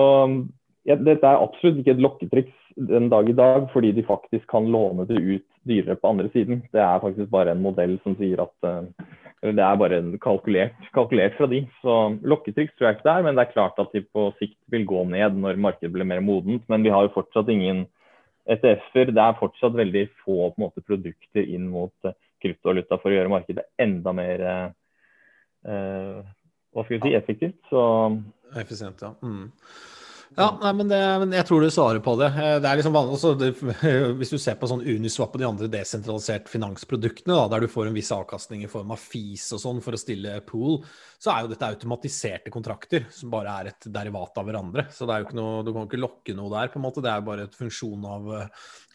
ja, 0.86 0.94
dette 0.94 1.26
er 1.26 1.42
absolutt 1.42 1.80
ikke 1.82 1.96
et 1.96 2.02
lokketriks 2.02 2.54
den 2.76 3.08
dag 3.10 3.28
i 3.28 3.34
dag, 3.36 3.68
fordi 3.72 3.92
de 3.96 4.04
faktisk 4.06 4.46
kan 4.50 4.68
låne 4.70 5.06
det 5.08 5.18
ut 5.18 5.46
dyrere 5.66 5.96
på 5.98 6.12
andre 6.12 6.28
siden. 6.34 6.62
Det 6.72 6.82
er 6.82 7.02
faktisk 7.02 7.30
bare 7.32 7.56
en 7.56 7.62
modell 7.64 7.96
som 8.04 8.14
sier 8.20 8.44
at 8.44 8.68
uh, 8.68 8.84
det 9.54 9.62
er 9.62 9.78
bare 9.78 10.00
kalkulert, 10.22 10.88
kalkulert, 10.96 11.36
fra 11.38 11.46
de. 11.50 11.62
Så 11.82 11.94
lokketriks 12.26 12.74
tror 12.74 12.88
jeg 12.88 12.96
ikke 12.96 13.06
det 13.06 13.14
er, 13.14 13.26
men 13.26 13.38
det 13.38 13.44
er 13.44 13.52
klart 13.52 13.78
at 13.82 13.92
de 13.94 14.02
på 14.02 14.30
sikt 14.40 14.58
vil 14.72 14.86
gå 14.88 15.04
ned 15.12 15.38
når 15.38 15.60
markedet 15.62 15.92
blir 15.94 16.08
mer 16.08 16.22
modent. 16.24 16.64
Men 16.72 16.82
vi 16.86 16.90
har 16.94 17.06
jo 17.06 17.14
fortsatt 17.14 17.50
ingen 17.52 17.84
ETF-er. 18.50 19.12
Det 19.14 19.22
er 19.22 19.38
fortsatt 19.40 19.76
veldig 19.78 20.06
få 20.24 20.50
måte, 20.60 20.82
produkter 20.86 21.44
inn 21.46 21.68
mot 21.70 21.94
uh, 22.08 22.16
kryptovaluta 22.42 22.98
for 23.00 23.12
å 23.12 23.16
gjøre 23.16 23.32
markedet 23.32 23.64
enda 23.80 24.12
mer 24.16 24.42
eh, 24.46 24.64
hva 26.76 26.84
skal 26.84 26.96
vi 26.96 27.02
si, 27.04 27.14
effektivt. 27.16 27.60
Så 27.70 27.82
Effisient, 28.56 29.02
ja. 29.02 29.12
Mm. 29.24 29.50
Ja, 30.36 30.50
nei, 30.60 30.70
men, 30.76 30.90
det, 30.90 30.98
men, 31.22 31.30
jeg 31.32 31.46
tror 31.48 31.62
du 31.64 31.70
svarer 31.72 32.00
på 32.04 32.12
det. 32.20 32.26
Eh, 32.36 32.58
det 32.60 32.68
er 32.68 32.76
liksom 32.76 32.92
vanlig, 32.92 33.16
altså, 33.16 33.30
det, 33.40 33.54
Hvis 34.20 34.34
du 34.34 34.36
ser 34.40 34.58
på 34.60 34.68
sånn 34.68 34.84
Uniswap 34.84 35.32
og 35.32 35.40
de 35.40 35.46
andre 35.48 35.68
desentraliserte 35.72 36.52
finansproduktene, 36.52 37.32
da, 37.32 37.46
der 37.54 37.64
du 37.64 37.72
får 37.72 37.88
en 37.88 37.96
viss 37.96 38.12
avkastning 38.12 38.66
i 38.66 38.68
form 38.68 38.92
av 38.92 39.00
fees 39.00 39.46
og 39.56 39.62
sånn 39.62 39.80
for 39.84 39.96
å 39.96 40.00
stille 40.00 40.34
pool, 40.44 40.82
så 41.16 41.32
er 41.32 41.44
jo 41.44 41.52
dette 41.54 41.70
automatiserte 41.72 42.52
kontrakter 42.52 43.06
som 43.16 43.32
bare 43.32 43.54
er 43.62 43.70
et 43.70 43.88
derivat 43.94 44.36
av 44.36 44.50
hverandre. 44.50 44.84
Så 44.92 45.08
det 45.08 45.16
er 45.16 45.22
jo 45.22 45.28
ikke 45.30 45.38
noe, 45.40 45.64
du 45.64 45.72
kan 45.72 45.88
ikke 45.88 46.02
lokke 46.02 46.36
noe 46.36 46.52
der, 46.52 46.68
på 46.74 46.80
en 46.82 46.84
måte. 46.84 47.04
Det 47.06 47.14
er 47.14 47.24
bare 47.30 47.48
et 47.48 47.56
funksjon 47.56 48.04
av, 48.12 48.28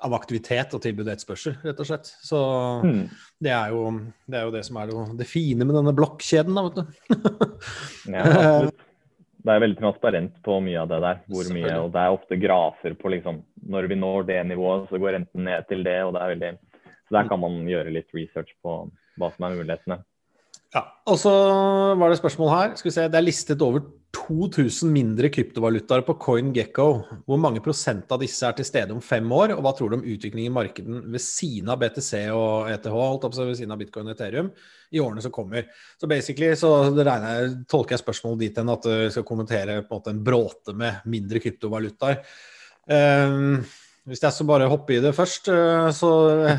av 0.06 0.18
aktivitet 0.20 0.78
og 0.78 0.86
tilbud 0.86 1.08
og 1.08 1.14
etterspørsel, 1.16 1.58
rett 1.66 1.82
og 1.82 1.90
slett. 1.90 2.14
Så 2.22 2.44
mm. 2.86 3.02
det, 3.42 3.56
er 3.58 3.74
jo, 3.74 3.82
det, 4.28 4.38
er 4.38 4.46
jo, 4.46 4.54
det 4.60 4.64
som 4.70 4.78
er 4.78 4.94
det, 4.94 5.10
det 5.24 5.30
fine 5.32 5.66
med 5.66 5.80
denne 5.80 5.98
blokkjeden, 5.98 6.54
da, 6.54 6.70
vet 6.70 6.80
du. 6.80 7.60
ja, 8.14 8.30
absolutt 8.30 8.88
det 9.42 9.54
er 9.54 9.64
veldig 9.64 9.80
transparent 9.80 10.36
på 10.46 10.58
mye 10.64 10.82
av 10.82 10.90
det 10.92 11.00
der. 11.02 11.22
hvor 11.32 11.48
mye, 11.54 11.74
og 11.82 11.92
Det 11.94 12.02
er 12.02 12.16
ofte 12.18 12.38
grafer 12.42 12.94
på 12.98 13.12
liksom, 13.16 13.42
når 13.68 13.88
vi 13.90 13.96
når 13.96 14.28
det 14.28 14.40
nivået, 14.48 14.90
så 14.90 15.00
går 15.02 15.18
renten 15.18 15.44
ned 15.44 15.68
til 15.68 15.84
det. 15.84 16.04
og 16.04 16.14
det 16.14 16.22
er 16.22 16.34
veldig, 16.36 16.58
Så 17.08 17.18
der 17.18 17.28
kan 17.28 17.40
man 17.40 17.68
gjøre 17.68 17.94
litt 17.94 18.10
research 18.14 18.54
på 18.64 18.90
hva 19.18 19.32
som 19.36 19.46
er 19.46 19.58
mulighetene. 19.58 20.04
Ja, 20.74 20.86
og 21.06 21.18
så 21.20 21.32
var 22.00 22.10
det 22.10 22.22
spørsmål 22.22 22.50
her. 22.50 22.76
Skal 22.76 22.90
vi 22.90 22.94
se, 22.94 23.08
Det 23.10 23.16
er 23.20 23.28
listet 23.28 23.62
over 23.62 23.82
2000 24.12 24.92
mindre 24.92 25.30
kryptovalutaer 25.32 26.04
på 26.08 26.16
CoinGecko. 26.20 26.86
Hvor 27.28 27.40
mange 27.40 27.62
prosent 27.64 28.12
av 28.12 28.20
disse 28.22 28.44
er 28.48 28.56
til 28.58 28.68
stede 28.68 28.96
om 28.96 29.02
fem 29.04 29.28
år, 29.32 29.56
og 29.56 29.64
hva 29.64 29.74
tror 29.78 29.92
du 29.92 29.98
om 29.98 30.04
utviklingen 30.04 30.52
i 30.52 30.54
markedet 30.54 31.02
ved 31.14 31.24
siden 31.24 31.72
av 31.72 31.80
BTC 31.82 32.12
og 32.36 32.72
ETH, 32.74 32.90
holdt 32.92 33.28
opp 33.28 33.38
ved 33.40 33.54
siden 33.60 33.74
av 33.76 33.80
bitcoin 33.82 34.10
og 34.10 34.16
Ethereum, 34.16 34.52
i 34.92 35.00
årene 35.04 35.24
som 35.24 35.34
kommer? 35.36 35.70
Så 36.00 36.10
basically 36.12 36.52
så 36.60 36.74
regner, 36.92 37.54
tolker 37.72 37.96
jeg 37.96 38.04
spørsmålet 38.04 38.44
dit 38.44 38.60
hen 38.62 38.74
at 38.76 38.88
du 38.88 39.14
skal 39.16 39.28
kommentere 39.28 39.80
på 39.86 39.96
en 39.96 40.02
måte 40.02 40.16
en 40.16 40.26
bråte 40.28 40.76
med 40.76 41.08
mindre 41.12 41.44
kryptovalutaer. 41.44 42.20
Um, 42.92 43.62
hvis 44.10 44.24
jeg 44.24 44.34
skal 44.34 44.48
bare 44.50 44.70
hoppe 44.72 44.96
i 44.96 45.02
det 45.04 45.12
først, 45.14 45.52
eh, 45.54 45.88
så 45.94 46.10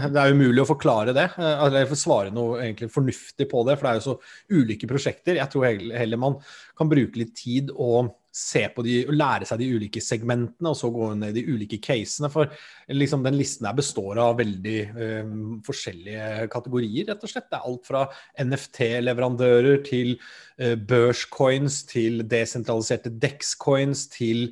det 0.06 0.18
er 0.20 0.34
umulig 0.34 0.62
å 0.62 0.68
forklare 0.68 1.14
det. 1.16 1.26
Eh, 1.34 1.64
eller 1.66 1.94
svare 1.98 2.30
noe 2.34 2.60
egentlig 2.62 2.92
fornuftig 2.94 3.48
på 3.50 3.64
det, 3.66 3.78
for 3.78 3.88
det 3.88 3.92
er 3.92 3.98
jo 3.98 4.08
så 4.12 4.60
ulike 4.60 4.90
prosjekter. 4.90 5.40
Jeg 5.40 5.50
tror 5.50 5.66
heller 5.66 6.20
man 6.22 6.38
kan 6.78 6.90
bruke 6.90 7.18
litt 7.18 7.34
tid 7.40 7.72
og 7.74 8.14
se 8.32 8.62
på 8.72 8.84
de, 8.86 8.94
og 9.10 9.16
lære 9.18 9.46
seg 9.48 9.60
de 9.60 9.68
ulike 9.74 10.00
segmentene, 10.00 10.70
og 10.70 10.78
så 10.78 10.88
gå 10.94 11.10
ned 11.18 11.34
i 11.34 11.42
de 11.42 11.52
ulike 11.52 11.80
casene. 11.84 12.30
For 12.32 12.48
liksom, 12.94 13.26
den 13.26 13.36
listen 13.36 13.66
her 13.68 13.76
består 13.76 14.22
av 14.22 14.38
veldig 14.38 14.78
um, 14.94 15.34
forskjellige 15.66 16.46
kategorier, 16.54 17.10
rett 17.10 17.26
og 17.26 17.32
slett. 17.34 17.50
Det 17.50 17.58
er 17.58 17.68
alt 17.68 17.90
fra 17.90 18.06
NFT-leverandører 18.40 19.82
til 19.84 20.14
uh, 20.16 20.78
børscoins, 20.80 21.82
til 21.90 22.24
desentraliserte 22.24 23.12
DEX-coins, 23.20 24.06
til 24.16 24.46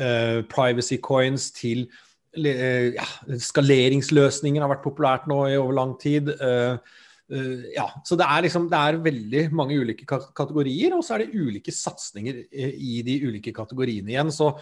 uh, 0.00 0.40
privacy 0.48 0.96
coins, 1.04 1.50
til 1.52 1.90
ja, 2.36 3.06
Skaleringsløsninger 3.46 4.62
har 4.62 4.72
vært 4.74 4.84
populært 4.84 5.28
nå 5.30 5.42
i 5.50 5.58
over 5.58 5.76
lang 5.76 5.94
tid. 6.00 6.32
Uh, 6.40 6.78
uh, 7.32 7.62
ja, 7.74 7.86
så 8.06 8.18
det 8.18 8.26
er 8.28 8.46
liksom 8.46 8.68
det 8.72 8.80
er 8.80 9.04
veldig 9.04 9.44
mange 9.56 9.78
ulike 9.80 10.08
kategorier, 10.08 10.96
og 10.96 11.04
så 11.06 11.16
er 11.16 11.24
det 11.24 11.38
ulike 11.38 11.74
satsinger 11.74 12.44
i 12.52 12.98
de 13.06 13.20
ulike 13.28 13.54
kategoriene 13.56 14.14
igjen. 14.14 14.34
Så 14.34 14.52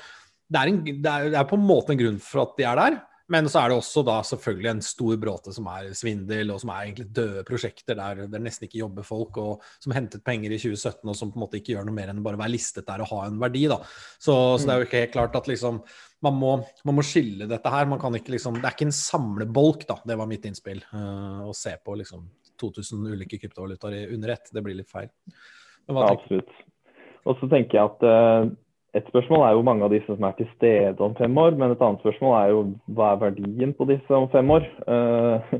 det 0.47 0.61
er, 0.61 0.71
en, 0.71 0.85
det, 0.85 1.11
er, 1.11 1.33
det 1.33 1.41
er, 1.41 1.51
på 1.51 1.59
en 1.59 1.67
måte 1.67 1.95
en 1.95 2.01
grunn 2.01 2.23
for 2.23 2.45
at 2.45 2.57
de 2.59 2.69
er 2.69 2.81
der. 2.81 3.03
Men 3.33 3.47
så 3.49 3.63
er 3.63 3.71
det 3.73 3.79
også 3.81 4.03
da 4.05 4.19
selvfølgelig 4.29 4.69
en 4.69 4.83
stor 4.85 5.15
bråte 5.21 5.53
som 5.57 5.69
er 5.73 5.95
svindel, 5.97 6.51
og 6.53 6.59
som 6.61 6.75
er 6.75 6.83
egentlig 6.83 7.07
døde 7.17 7.45
prosjekter 7.49 7.97
der 7.97 8.27
det 8.29 8.41
nesten 8.45 8.67
ikke 8.69 8.83
jobber 8.83 9.07
folk, 9.09 9.39
og 9.41 9.65
som 9.81 9.95
hentet 9.97 10.25
penger 10.27 10.53
i 10.53 10.59
2017, 10.61 11.09
og 11.09 11.17
som 11.17 11.31
på 11.33 11.41
en 11.41 11.45
måte 11.47 11.61
ikke 11.61 11.73
gjør 11.73 11.89
noe 11.89 11.97
mer 11.97 12.13
enn 12.13 12.21
bare 12.25 12.37
å 12.37 12.43
være 12.43 12.53
listet 12.53 12.85
der 12.89 13.01
og 13.01 13.09
ha 13.15 13.23
en 13.31 13.41
verdi. 13.41 13.65
da. 13.73 13.81
Så, 14.19 14.35
så 14.35 14.67
det 14.67 14.75
er 14.75 14.83
jo 14.83 14.89
ikke 14.91 15.03
helt 15.07 15.17
klart 15.17 15.39
at 15.41 15.49
liksom 15.49 15.81
man 16.25 16.39
må, 16.41 16.55
man 16.87 16.97
må, 16.99 17.05
skille 17.07 17.49
dette 17.51 17.73
her. 17.73 17.89
Man 17.91 18.01
kan 18.03 18.15
ikke 18.17 18.35
liksom, 18.37 18.59
det 18.61 18.69
er 18.69 18.77
ikke 18.77 18.89
en 18.89 18.97
samlebolk, 18.97 19.87
da. 19.91 19.99
Det 20.07 20.17
var 20.21 20.31
mitt 20.31 20.47
innspill. 20.49 20.83
Uh, 20.95 21.45
å 21.49 21.55
se 21.57 21.75
på 21.85 21.97
liksom 22.01 22.27
2000 22.61 23.07
ulike 23.15 23.39
kryptovalutaer 23.43 24.15
under 24.15 24.35
ett. 24.37 24.53
Det 24.55 24.65
blir 24.65 24.79
litt 24.79 24.93
feil. 24.93 25.11
Ja, 25.91 26.07
absolutt. 26.09 26.53
Og 27.29 27.39
så 27.41 27.49
tenker 27.53 27.79
jeg 27.79 27.91
at 27.93 28.05
uh, 28.09 28.51
et 28.97 29.09
spørsmål 29.11 29.47
er 29.47 29.57
jo 29.57 29.65
mange 29.67 29.87
av 29.87 29.95
disse 29.95 30.13
som 30.13 30.27
er 30.29 30.37
til 30.39 30.49
stede 30.55 31.05
om 31.05 31.17
fem 31.19 31.41
år, 31.41 31.57
men 31.59 31.75
et 31.75 31.85
annet 31.85 32.05
spørsmål 32.05 32.37
er 32.39 32.53
jo 32.53 32.67
hva 32.97 33.15
er 33.15 33.25
verdien 33.27 33.75
på 33.77 33.89
disse 33.91 34.17
om 34.17 34.29
fem 34.33 34.53
år? 34.55 34.69
Uh, 34.89 35.59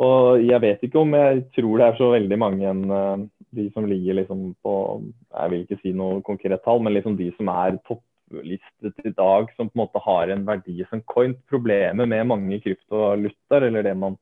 og 0.00 0.44
jeg 0.46 0.62
vet 0.64 0.86
ikke 0.86 1.02
om 1.02 1.12
jeg 1.16 1.44
tror 1.56 1.80
det 1.80 1.86
er 1.86 1.98
så 1.98 2.14
veldig 2.14 2.38
mange 2.40 2.68
enn 2.70 3.28
de 3.50 3.66
som 3.74 3.84
ligger 3.84 4.14
liksom 4.20 4.54
på 4.64 4.74
Jeg 5.02 5.50
vil 5.52 5.64
ikke 5.64 5.78
si 5.82 5.92
noe 5.96 6.22
konkret 6.24 6.62
tall, 6.64 6.80
men 6.80 6.94
liksom 6.94 7.18
de 7.18 7.28
som 7.36 7.50
er 7.52 7.76
topp 7.88 8.04
listet 8.30 9.06
i 9.06 9.12
dag 9.16 9.50
som 9.56 9.68
på 9.68 9.76
en 9.76 9.82
måte 9.84 10.02
har 10.04 10.30
en 10.30 10.46
verdi 10.46 10.84
som 10.90 11.02
coin. 11.02 11.34
Problemet 11.50 12.08
med 12.08 12.28
mange 12.30 12.60
kryptovalutaer, 12.62 13.68
eller 13.68 13.86
det 13.86 13.94
man 13.98 14.16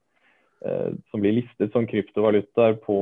eh, 0.64 0.90
som 1.10 1.22
blir 1.22 1.36
listet 1.40 1.72
som 1.72 1.86
kryptovalutaer 1.86 2.78
på 2.84 2.98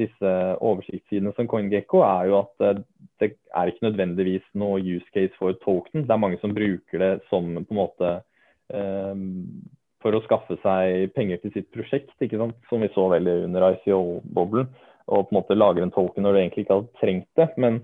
disse 0.00 0.32
oversiktssidene 0.60 1.34
som 1.36 1.48
CoinGecko, 1.50 2.04
er 2.06 2.30
jo 2.30 2.40
at 2.42 2.66
eh, 2.66 2.82
det 3.20 3.34
er 3.56 3.70
ikke 3.70 3.88
nødvendigvis 3.88 4.46
noe 4.60 4.80
use 4.80 5.08
case 5.14 5.34
for 5.38 5.56
token. 5.64 6.06
Det 6.06 6.14
er 6.14 6.24
mange 6.24 6.40
som 6.40 6.56
bruker 6.56 7.02
det 7.02 7.12
som 7.32 7.52
på 7.60 7.74
en 7.74 7.82
måte 7.82 8.14
eh, 8.72 9.26
for 10.00 10.16
å 10.16 10.22
skaffe 10.24 10.56
seg 10.62 11.10
penger 11.16 11.42
til 11.42 11.52
sitt 11.56 11.68
prosjekt, 11.74 12.14
ikke 12.24 12.40
sant? 12.40 12.56
som 12.70 12.80
vi 12.80 12.88
så 12.94 13.08
veldig 13.12 13.42
under 13.48 13.74
ICO-boblen. 13.74 14.70
Og 15.10 15.26
på 15.26 15.34
en 15.34 15.40
måte 15.40 15.56
lager 15.58 15.84
en 15.84 15.92
token 15.92 16.24
når 16.24 16.32
du 16.32 16.40
egentlig 16.40 16.64
ikke 16.64 16.78
hadde 16.78 17.00
trengt 17.00 17.28
det. 17.36 17.48
Men 17.60 17.80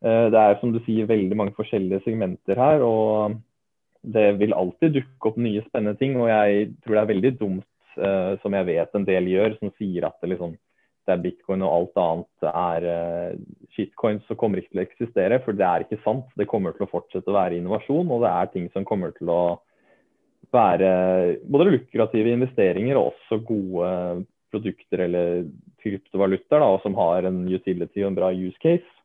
det 0.00 0.40
er 0.40 0.56
som 0.60 0.72
du 0.72 0.80
sier 0.86 1.08
veldig 1.08 1.36
mange 1.36 1.54
forskjellige 1.56 2.04
segmenter 2.06 2.56
her. 2.60 2.84
og 2.84 3.36
Det 4.00 4.30
vil 4.40 4.56
alltid 4.56 4.96
dukke 4.96 5.28
opp 5.28 5.36
nye 5.36 5.62
spennende 5.66 5.98
ting. 6.00 6.16
Og 6.20 6.30
jeg 6.30 6.72
tror 6.80 6.96
det 6.96 7.02
er 7.02 7.12
veldig 7.12 7.32
dumt, 7.40 7.68
eh, 8.00 8.32
som 8.42 8.56
jeg 8.56 8.68
vet 8.70 8.96
en 8.96 9.06
del 9.08 9.30
gjør, 9.34 9.56
som 9.60 9.72
sier 9.76 10.08
at 10.08 10.16
det, 10.22 10.32
liksom, 10.32 10.54
det 11.04 11.14
er 11.14 11.24
bitcoin 11.24 11.64
og 11.66 11.74
alt 11.74 12.00
annet 12.00 12.48
er 12.50 12.86
uh, 12.86 13.40
shitcoins 13.76 14.24
som 14.28 14.38
kommer 14.40 14.60
ikke 14.60 14.72
til 14.72 14.82
å 14.82 14.86
eksistere. 14.86 15.40
For 15.44 15.56
det 15.56 15.66
er 15.68 15.84
ikke 15.84 16.00
sant. 16.04 16.28
Det 16.38 16.48
kommer 16.48 16.76
til 16.76 16.86
å 16.86 16.92
fortsette 16.92 17.28
å 17.28 17.36
være 17.36 17.60
innovasjon, 17.60 18.08
og 18.08 18.24
det 18.24 18.32
er 18.32 18.54
ting 18.54 18.70
som 18.72 18.88
kommer 18.88 19.12
til 19.16 19.32
å 19.32 19.42
være 20.50 20.88
både 21.46 21.68
lukrative 21.68 22.32
investeringer 22.34 22.98
og 22.98 23.12
også 23.12 23.38
gode 23.46 23.90
produkter 24.50 25.04
eller 25.04 25.44
kryptovalutaer 25.82 26.62
da, 26.64 26.70
som 26.82 26.96
har 26.98 27.28
en 27.28 27.44
utility 27.46 28.02
og 28.02 28.10
en 28.10 28.18
bra 28.18 28.32
use 28.34 28.58
case. 28.62 28.99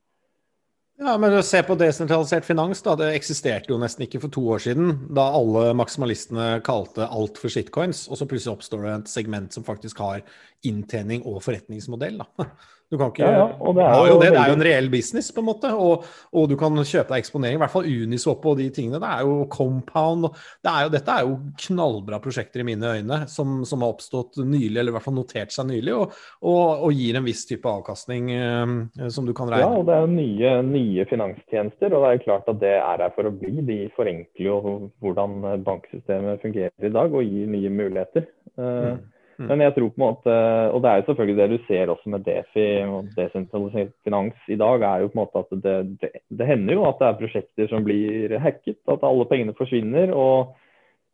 Ja, 0.98 1.18
men 1.20 1.34
Se 1.44 1.60
på 1.64 1.76
desentralisert 1.76 2.46
finans. 2.48 2.82
da, 2.82 2.96
Det 2.96 3.10
eksisterte 3.18 3.74
jo 3.74 3.80
nesten 3.82 4.06
ikke 4.06 4.22
for 4.24 4.32
to 4.32 4.44
år 4.56 4.62
siden, 4.64 4.94
da 5.14 5.28
alle 5.36 5.74
maksimalistene 5.76 6.62
kalte 6.64 7.08
alt 7.08 7.38
for 7.38 7.52
shitcoins, 7.52 8.08
og 8.08 8.18
så 8.18 8.28
plutselig 8.28 8.56
oppstår 8.56 8.86
det 8.86 8.94
et 8.94 9.12
segment 9.12 9.54
som 9.54 9.66
faktisk 9.68 10.00
har 10.00 10.24
inntjening 10.64 11.26
og 11.28 11.44
forretningsmodell. 11.44 12.24
da. 12.24 12.48
Du 12.92 13.00
kan 13.02 13.10
ikke, 13.10 13.26
ja, 13.26 13.38
ja, 13.40 13.46
og 13.66 13.74
det 13.74 13.82
er, 13.82 13.96
jo, 13.98 14.18
det, 14.22 14.28
det 14.30 14.38
er 14.38 14.52
jo 14.52 14.56
en 14.60 14.64
reell 14.68 14.88
business, 14.94 15.32
på 15.34 15.42
en 15.42 15.48
måte. 15.48 15.72
Og, 15.74 16.04
og, 16.30 16.44
du 16.52 16.54
kan 16.60 16.78
kjøpe 16.78 17.10
deg 17.10 17.24
eksponering. 17.24 17.58
I 17.58 17.62
hvert 17.64 17.74
fall 17.74 17.88
Uniswap 17.90 18.46
og 18.46 18.60
de 18.60 18.68
tingene. 18.74 19.00
Det 19.02 19.10
er 19.10 19.24
jo 19.26 19.40
Compound. 19.50 20.28
Det 20.62 20.70
er 20.70 20.86
jo, 20.86 20.92
dette 20.94 21.16
er 21.16 21.26
jo 21.26 21.40
knallbra 21.66 22.20
prosjekter 22.22 22.62
i 22.62 22.68
mine 22.68 22.92
øyne, 23.00 23.20
som, 23.32 23.64
som, 23.66 23.82
har 23.82 23.96
oppstått 23.96 24.38
nylig, 24.44 24.78
eller 24.78 24.94
i 24.94 24.96
hvert 25.00 25.08
fall 25.08 25.18
notert 25.18 25.56
seg 25.56 25.70
nylig, 25.72 25.96
og, 25.98 26.14
og, 26.46 26.86
og 26.86 27.02
gir 27.02 27.18
en 27.18 27.26
viss 27.26 27.42
type 27.50 27.74
avkastning 27.74 28.30
eh, 28.36 28.76
som 29.10 29.26
du 29.26 29.34
kan 29.34 29.50
regne. 29.50 29.66
Ja, 29.66 29.82
og 29.82 29.90
det 29.90 29.98
er 29.98 30.06
jo 30.06 30.14
nye, 30.14 30.54
nye, 30.70 31.08
finanstjenester, 31.10 31.90
og 31.90 32.06
det 32.06 32.12
er 32.12 32.20
jo 32.20 32.26
klart 32.28 32.54
at 32.54 32.62
det 32.62 32.76
er 32.78 33.06
her 33.08 33.18
for 33.18 33.32
å 33.32 33.34
bli. 33.34 33.66
De 33.66 33.82
forenkler 33.98 34.52
jo 34.52 34.62
hvordan 35.02 35.42
banksystemet 35.66 36.46
fungerer 36.46 36.86
i 36.86 36.94
dag, 36.94 37.18
og 37.18 37.26
gir 37.26 37.50
nye 37.50 37.74
muligheter. 37.82 38.30
Eh, 38.62 38.94
mm. 38.94 39.04
Mm. 39.38 39.48
Men 39.50 39.62
jeg 39.66 39.74
tror 39.76 39.90
på 39.92 40.00
en 40.00 40.06
måte, 40.06 40.34
og 40.72 40.82
det 40.84 40.90
er 40.90 41.00
jo 41.00 41.06
selvfølgelig 41.08 41.38
det 41.38 41.48
du 41.52 41.64
ser 41.68 41.90
også 41.92 42.12
med 42.14 42.24
Defi 42.24 42.68
og 42.88 43.10
desentralisert 43.18 43.92
finans 44.04 44.46
i 44.48 44.56
dag, 44.60 44.86
er 44.88 45.02
jo 45.04 45.10
på 45.12 45.18
en 45.18 45.22
måte 45.24 45.42
at 45.42 45.58
det, 45.64 45.74
det, 46.02 46.12
det, 46.30 46.48
hender 46.48 46.78
jo 46.78 46.86
at 46.88 47.02
det 47.02 47.08
er 47.08 47.18
prosjekter 47.20 47.72
som 47.72 47.84
blir 47.84 48.38
hacket, 48.40 48.80
at 48.88 49.04
alle 49.04 49.26
pengene 49.32 49.58
forsvinner. 49.58 50.14
og 50.16 50.56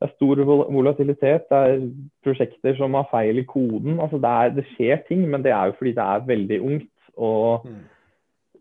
det 0.02 0.10
er 0.10 0.16
stor 0.16 0.40
volatilitet, 0.74 1.44
det 1.50 1.58
er 1.58 1.82
prosjekter 2.26 2.78
som 2.78 2.94
har 2.98 3.10
feil 3.12 3.38
i 3.38 3.46
koden. 3.46 4.00
altså 4.00 4.18
Det, 4.18 4.30
er, 4.30 4.54
det 4.58 4.66
skjer 4.74 5.02
ting, 5.08 5.28
men 5.30 5.44
det 5.46 5.52
er 5.54 5.70
jo 5.70 5.76
fordi 5.78 5.94
det 5.98 6.06
er 6.06 6.28
veldig 6.30 6.62
ungt. 6.62 6.94
og 7.18 7.66
mm. 7.66 7.82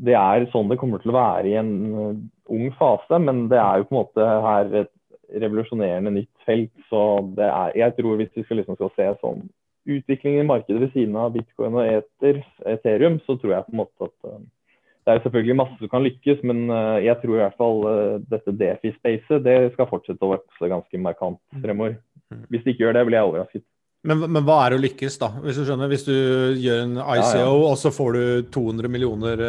Det 0.01 0.14
er 0.16 0.46
sånn 0.53 0.68
det 0.68 0.79
kommer 0.81 1.01
til 1.01 1.12
å 1.12 1.16
være 1.18 1.49
i 1.49 1.57
en 1.61 1.73
uh, 1.92 2.12
ung 2.49 2.70
fase, 2.79 3.18
men 3.20 3.49
det 3.53 3.59
er 3.61 3.81
jo 3.81 3.88
på 3.88 3.94
en 3.94 3.99
måte 4.01 4.29
her 4.46 4.70
et 4.83 4.92
revolusjonerende 5.44 6.12
nytt 6.14 6.39
felt. 6.50 6.84
Så 6.90 7.00
det 7.38 7.48
er, 7.48 7.74
jeg 7.86 7.96
tror 7.96 8.20
hvis 8.20 8.36
vi 8.36 8.44
skal 8.44 8.62
liksom 8.62 8.78
skal 8.78 8.94
se 8.98 9.08
sånn 9.22 9.42
utviklingen 9.90 10.44
i 10.44 10.48
markedet 10.48 10.80
ved 10.82 10.94
siden 10.94 11.16
av 11.18 11.32
bitcoin 11.34 11.78
og 11.78 11.86
Ether, 11.88 12.42
Ethereum, 12.68 13.18
så 13.24 13.36
tror 13.40 13.54
jeg 13.56 13.66
på 13.66 13.74
en 13.74 13.80
måte 13.80 14.08
at 14.08 14.28
uh, 14.28 14.40
det 15.08 15.14
er 15.14 15.22
selvfølgelig 15.24 15.56
masse 15.56 15.78
som 15.80 15.90
kan 15.90 16.04
lykkes, 16.04 16.42
men 16.46 16.66
uh, 16.68 17.00
jeg 17.00 17.16
tror 17.22 17.36
i 17.36 17.42
hvert 17.42 17.60
fall 17.60 17.84
uh, 17.86 18.16
dette 18.30 18.54
Defi-spacet 18.60 19.44
det 19.46 19.58
skal 19.74 19.88
fortsette 19.90 20.26
å 20.26 20.34
vokse 20.34 20.72
ganske 20.72 21.02
markant 21.02 21.40
mm. 21.54 21.62
fremover. 21.64 21.96
Mm. 22.30 22.42
Hvis 22.52 22.66
det 22.66 22.74
ikke 22.74 22.86
gjør 22.86 22.98
det, 22.98 23.06
blir 23.08 23.18
jeg 23.18 23.30
overrasket. 23.30 23.66
Men, 24.06 24.22
men, 24.26 24.44
hva 24.48 24.58
er 24.64 24.76
å 24.76 24.80
lykkes, 24.80 25.16
da? 25.20 25.32
Hvis 25.44 25.58
du 25.60 25.64
skjønner, 25.64 25.90
hvis 25.92 26.06
du 26.06 26.14
gjør 26.60 26.84
en 26.86 27.00
ICO, 27.00 27.16
ja, 27.20 27.40
ja. 27.42 27.48
og 27.52 27.74
så 27.80 27.92
får 27.92 28.16
du 28.16 28.52
200 28.52 28.92
millioner 28.92 29.42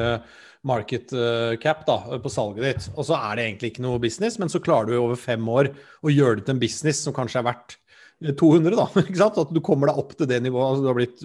market 0.67 1.13
eh, 1.17 1.58
cap 1.62 1.86
da, 1.88 1.97
på 2.21 2.32
salget 2.32 2.65
ditt. 2.65 2.89
Og 2.95 3.08
så 3.08 3.17
er 3.17 3.38
det 3.38 3.45
egentlig 3.47 3.74
ikke 3.74 3.86
noe 3.86 4.02
business, 4.02 4.38
men 4.41 4.52
så 4.52 4.62
klarer 4.63 4.91
du 4.91 5.00
over 5.00 5.19
fem 5.19 5.47
år 5.50 5.71
å 6.06 6.13
gjøre 6.13 6.39
det 6.39 6.47
til 6.47 6.58
en 6.58 6.63
business 6.63 7.02
som 7.06 7.15
kanskje 7.15 7.41
er 7.41 7.47
verdt 7.50 7.78
200, 8.21 8.76
da. 8.78 8.86
ikke 9.02 9.17
sant? 9.17 9.39
At 9.41 9.54
du 9.54 9.62
kommer 9.65 9.89
deg 9.89 10.02
opp 10.02 10.13
til 10.17 10.30
det 10.30 10.41
nivået. 10.45 10.76
Altså, 10.76 10.95
blitt, 10.97 11.24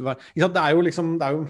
det 0.56 0.62
er 0.62 0.76
jo 0.76 0.84
liksom, 0.86 1.16
det 1.20 1.28
er 1.28 1.36
jo, 1.36 1.44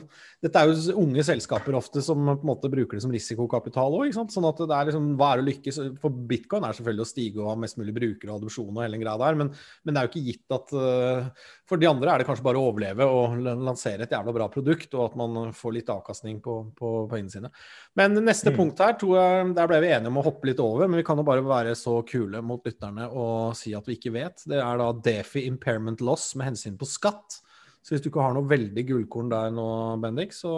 dette 0.44 0.60
er 0.60 0.68
jo 0.68 0.94
unge 1.00 1.22
selskaper 1.24 1.74
ofte 1.78 2.02
som 2.04 2.20
på 2.28 2.34
en 2.34 2.48
måte 2.50 2.68
bruker 2.68 2.98
det 2.98 3.02
som 3.04 3.12
risikokapital 3.14 3.94
òg. 3.96 4.10
Sånn 4.12 4.48
at 4.48 4.58
det 4.60 4.74
er 4.76 4.90
liksom, 4.90 5.06
hva 5.16 5.30
er 5.32 5.40
å 5.40 5.46
lykkes? 5.46 5.78
For 6.02 6.18
bitcoin 6.28 6.66
er 6.68 6.76
selvfølgelig 6.76 7.04
å 7.06 7.08
stige 7.08 7.40
og 7.40 7.48
ha 7.48 7.54
mest 7.62 7.78
mulig 7.80 7.94
brukere 7.96 8.34
og 8.34 8.42
adopsjon 8.42 8.68
og 8.74 8.82
hele 8.84 8.98
den 8.98 9.04
greia 9.04 9.16
der, 9.22 9.38
men, 9.40 9.52
men, 9.82 9.96
det 9.96 10.02
er 10.02 10.08
jo 10.08 10.12
ikke 10.12 10.26
gitt 10.26 10.56
at 10.58 10.74
uh, 10.76 11.46
For 11.70 11.80
de 11.80 11.88
andre 11.88 12.12
er 12.12 12.20
det 12.20 12.28
kanskje 12.28 12.44
bare 12.44 12.60
å 12.60 12.66
overleve 12.68 13.08
og 13.08 13.38
lansere 13.40 14.04
et 14.04 14.12
jævla 14.12 14.36
bra 14.36 14.50
produkt, 14.52 14.92
og 14.92 15.06
at 15.06 15.16
man 15.22 15.56
får 15.56 15.76
litt 15.78 15.94
avkastning 15.96 16.42
på, 16.44 16.58
på 16.76 16.92
sine. 17.32 17.50
Men 17.96 18.20
neste 18.20 18.52
mm. 18.52 18.58
punkt 18.60 18.84
her, 18.84 18.94
tror 19.00 19.16
jeg, 19.16 19.48
der 19.56 19.72
ble 19.72 19.80
vi 19.86 19.94
enige 19.96 20.12
om 20.12 20.20
å 20.20 20.26
hoppe 20.28 20.50
litt 20.50 20.60
over, 20.62 20.84
men 20.84 21.00
vi 21.00 21.06
kan 21.06 21.16
jo 21.16 21.26
bare 21.26 21.44
være 21.46 21.72
så 21.78 21.96
kule 22.06 22.44
mot 22.44 22.60
lytterne 22.66 23.08
og 23.08 23.56
si 23.56 23.72
at 23.76 23.88
vi 23.88 23.96
ikke 23.96 24.12
vet. 24.14 24.44
Det 24.44 24.60
er 24.60 24.84
da 24.84 24.92
Defi 25.08 25.46
impairment 25.48 26.04
loss 26.04 26.34
med 26.36 26.52
hensyn 26.52 26.76
på 26.76 26.88
skatt. 26.88 27.40
Så 27.86 27.94
hvis 27.94 28.02
du 28.02 28.08
ikke 28.10 28.24
har 28.24 28.34
noe 28.34 28.50
veldig 28.50 28.82
gullkorn 28.88 29.28
der 29.30 29.52
nå, 29.54 29.68
Bendik, 30.02 30.32
så 30.34 30.50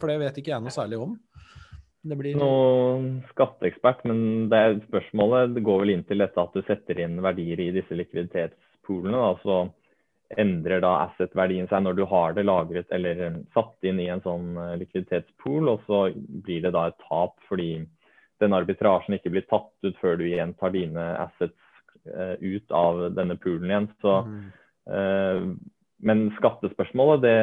For 0.00 0.10
det 0.10 0.18
vet 0.24 0.40
ikke 0.40 0.50
jeg 0.50 0.64
noe 0.64 0.74
særlig 0.74 0.98
om. 0.98 1.14
Det 2.06 2.16
blir 2.18 2.38
Noen 2.38 3.06
skatteekspert, 3.32 4.02
men 4.06 4.48
det 4.50 4.58
er 4.58 4.78
spørsmålet 4.84 5.54
det 5.54 5.62
går 5.66 5.82
vel 5.82 5.92
inn 5.94 6.04
til 6.06 6.22
dette 6.22 6.42
at 6.42 6.54
du 6.54 6.62
setter 6.66 7.00
inn 7.02 7.20
verdier 7.22 7.62
i 7.62 7.72
disse 7.74 7.98
likviditetspoolene. 7.98 9.22
Da, 9.22 9.30
så 9.42 10.38
endrer 10.42 10.82
da 10.82 10.92
asset-verdien 11.04 11.68
seg 11.70 11.84
når 11.86 11.98
du 11.98 12.04
har 12.10 12.34
det 12.34 12.46
lagret 12.46 12.90
eller 12.94 13.40
satt 13.54 13.86
inn 13.86 14.02
i 14.02 14.08
en 14.10 14.22
sånn 14.24 14.56
eh, 14.58 14.74
likviditetspool, 14.82 15.70
og 15.70 15.86
så 15.86 16.02
blir 16.16 16.66
det 16.66 16.74
da 16.74 16.88
et 16.90 16.98
tap 17.06 17.38
fordi 17.46 17.70
den 18.42 18.58
arbitrasjen 18.58 19.18
ikke 19.18 19.32
blir 19.36 19.46
tatt 19.46 19.86
ut 19.86 20.02
før 20.02 20.18
du 20.18 20.26
igjen 20.26 20.54
tar 20.58 20.74
dine 20.74 21.04
assets 21.22 21.56
uh, 22.10 22.34
ut 22.36 22.74
av 22.74 23.06
denne 23.16 23.38
poolen 23.40 23.70
igjen. 23.70 23.86
Så 24.02 24.18
mm. 24.26 24.42
Men 26.04 26.26
skattespørsmålet 26.36 27.22
det 27.24 27.38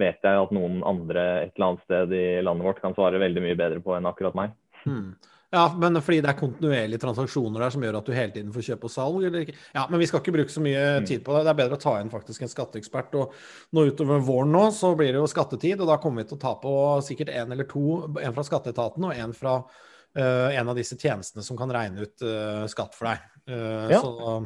vet 0.00 0.24
jeg 0.24 0.44
at 0.44 0.54
noen 0.54 0.80
andre 0.88 1.26
et 1.42 1.52
eller 1.56 1.72
annet 1.72 1.84
sted 1.84 2.14
i 2.16 2.24
landet 2.44 2.68
vårt 2.70 2.80
kan 2.84 2.96
svare 2.96 3.20
veldig 3.20 3.44
mye 3.44 3.58
bedre 3.58 3.82
på 3.84 3.96
enn 3.96 4.08
akkurat 4.08 4.38
meg. 4.38 4.56
Hmm. 4.86 5.12
Ja, 5.52 5.66
men 5.76 5.98
fordi 6.00 6.22
det 6.24 6.30
er 6.30 6.38
kontinuerlige 6.38 7.02
transaksjoner 7.02 7.60
der 7.60 7.72
som 7.74 7.82
gjør 7.84 7.98
at 7.98 8.06
du 8.08 8.14
hele 8.16 8.32
tiden 8.32 8.54
får 8.54 8.64
kjøp 8.70 8.86
og 8.88 8.92
salg? 8.94 9.18
Eller 9.28 9.44
ikke? 9.44 9.54
Ja, 9.74 9.84
men 9.90 10.00
vi 10.00 10.06
skal 10.08 10.22
ikke 10.22 10.32
bruke 10.38 10.54
så 10.54 10.62
mye 10.64 10.80
hmm. 10.80 11.08
tid 11.10 11.20
på 11.26 11.34
det. 11.36 11.42
Det 11.44 11.52
er 11.52 11.58
bedre 11.58 11.76
å 11.76 11.82
ta 11.82 11.92
inn 12.00 12.12
faktisk 12.12 12.46
en 12.46 12.52
skatteekspert. 12.52 13.18
Og 13.20 13.36
nå 13.76 13.84
utover 13.90 14.24
våren 14.24 14.56
nå 14.56 14.62
så 14.72 14.94
blir 14.96 15.12
det 15.12 15.20
jo 15.20 15.28
skattetid, 15.28 15.82
og 15.84 15.92
da 15.92 15.98
kommer 16.00 16.24
vi 16.24 16.30
til 16.30 16.40
å 16.40 16.44
ta 16.46 16.54
på 16.62 16.74
sikkert 17.04 17.34
en 17.36 17.52
eller 17.52 17.68
to. 17.68 17.84
En 18.16 18.36
fra 18.38 18.46
skatteetaten 18.48 19.10
og 19.10 19.12
en 19.12 19.36
fra 19.36 19.58
uh, 19.60 20.48
en 20.48 20.72
av 20.72 20.80
disse 20.80 20.96
tjenestene 20.96 21.44
som 21.44 21.60
kan 21.60 21.76
regne 21.76 22.08
ut 22.08 22.24
uh, 22.24 22.64
skatt 22.72 22.96
for 22.96 23.12
deg. 23.12 23.28
Uh, 23.52 23.92
ja, 23.92 24.00
så, 24.00 24.38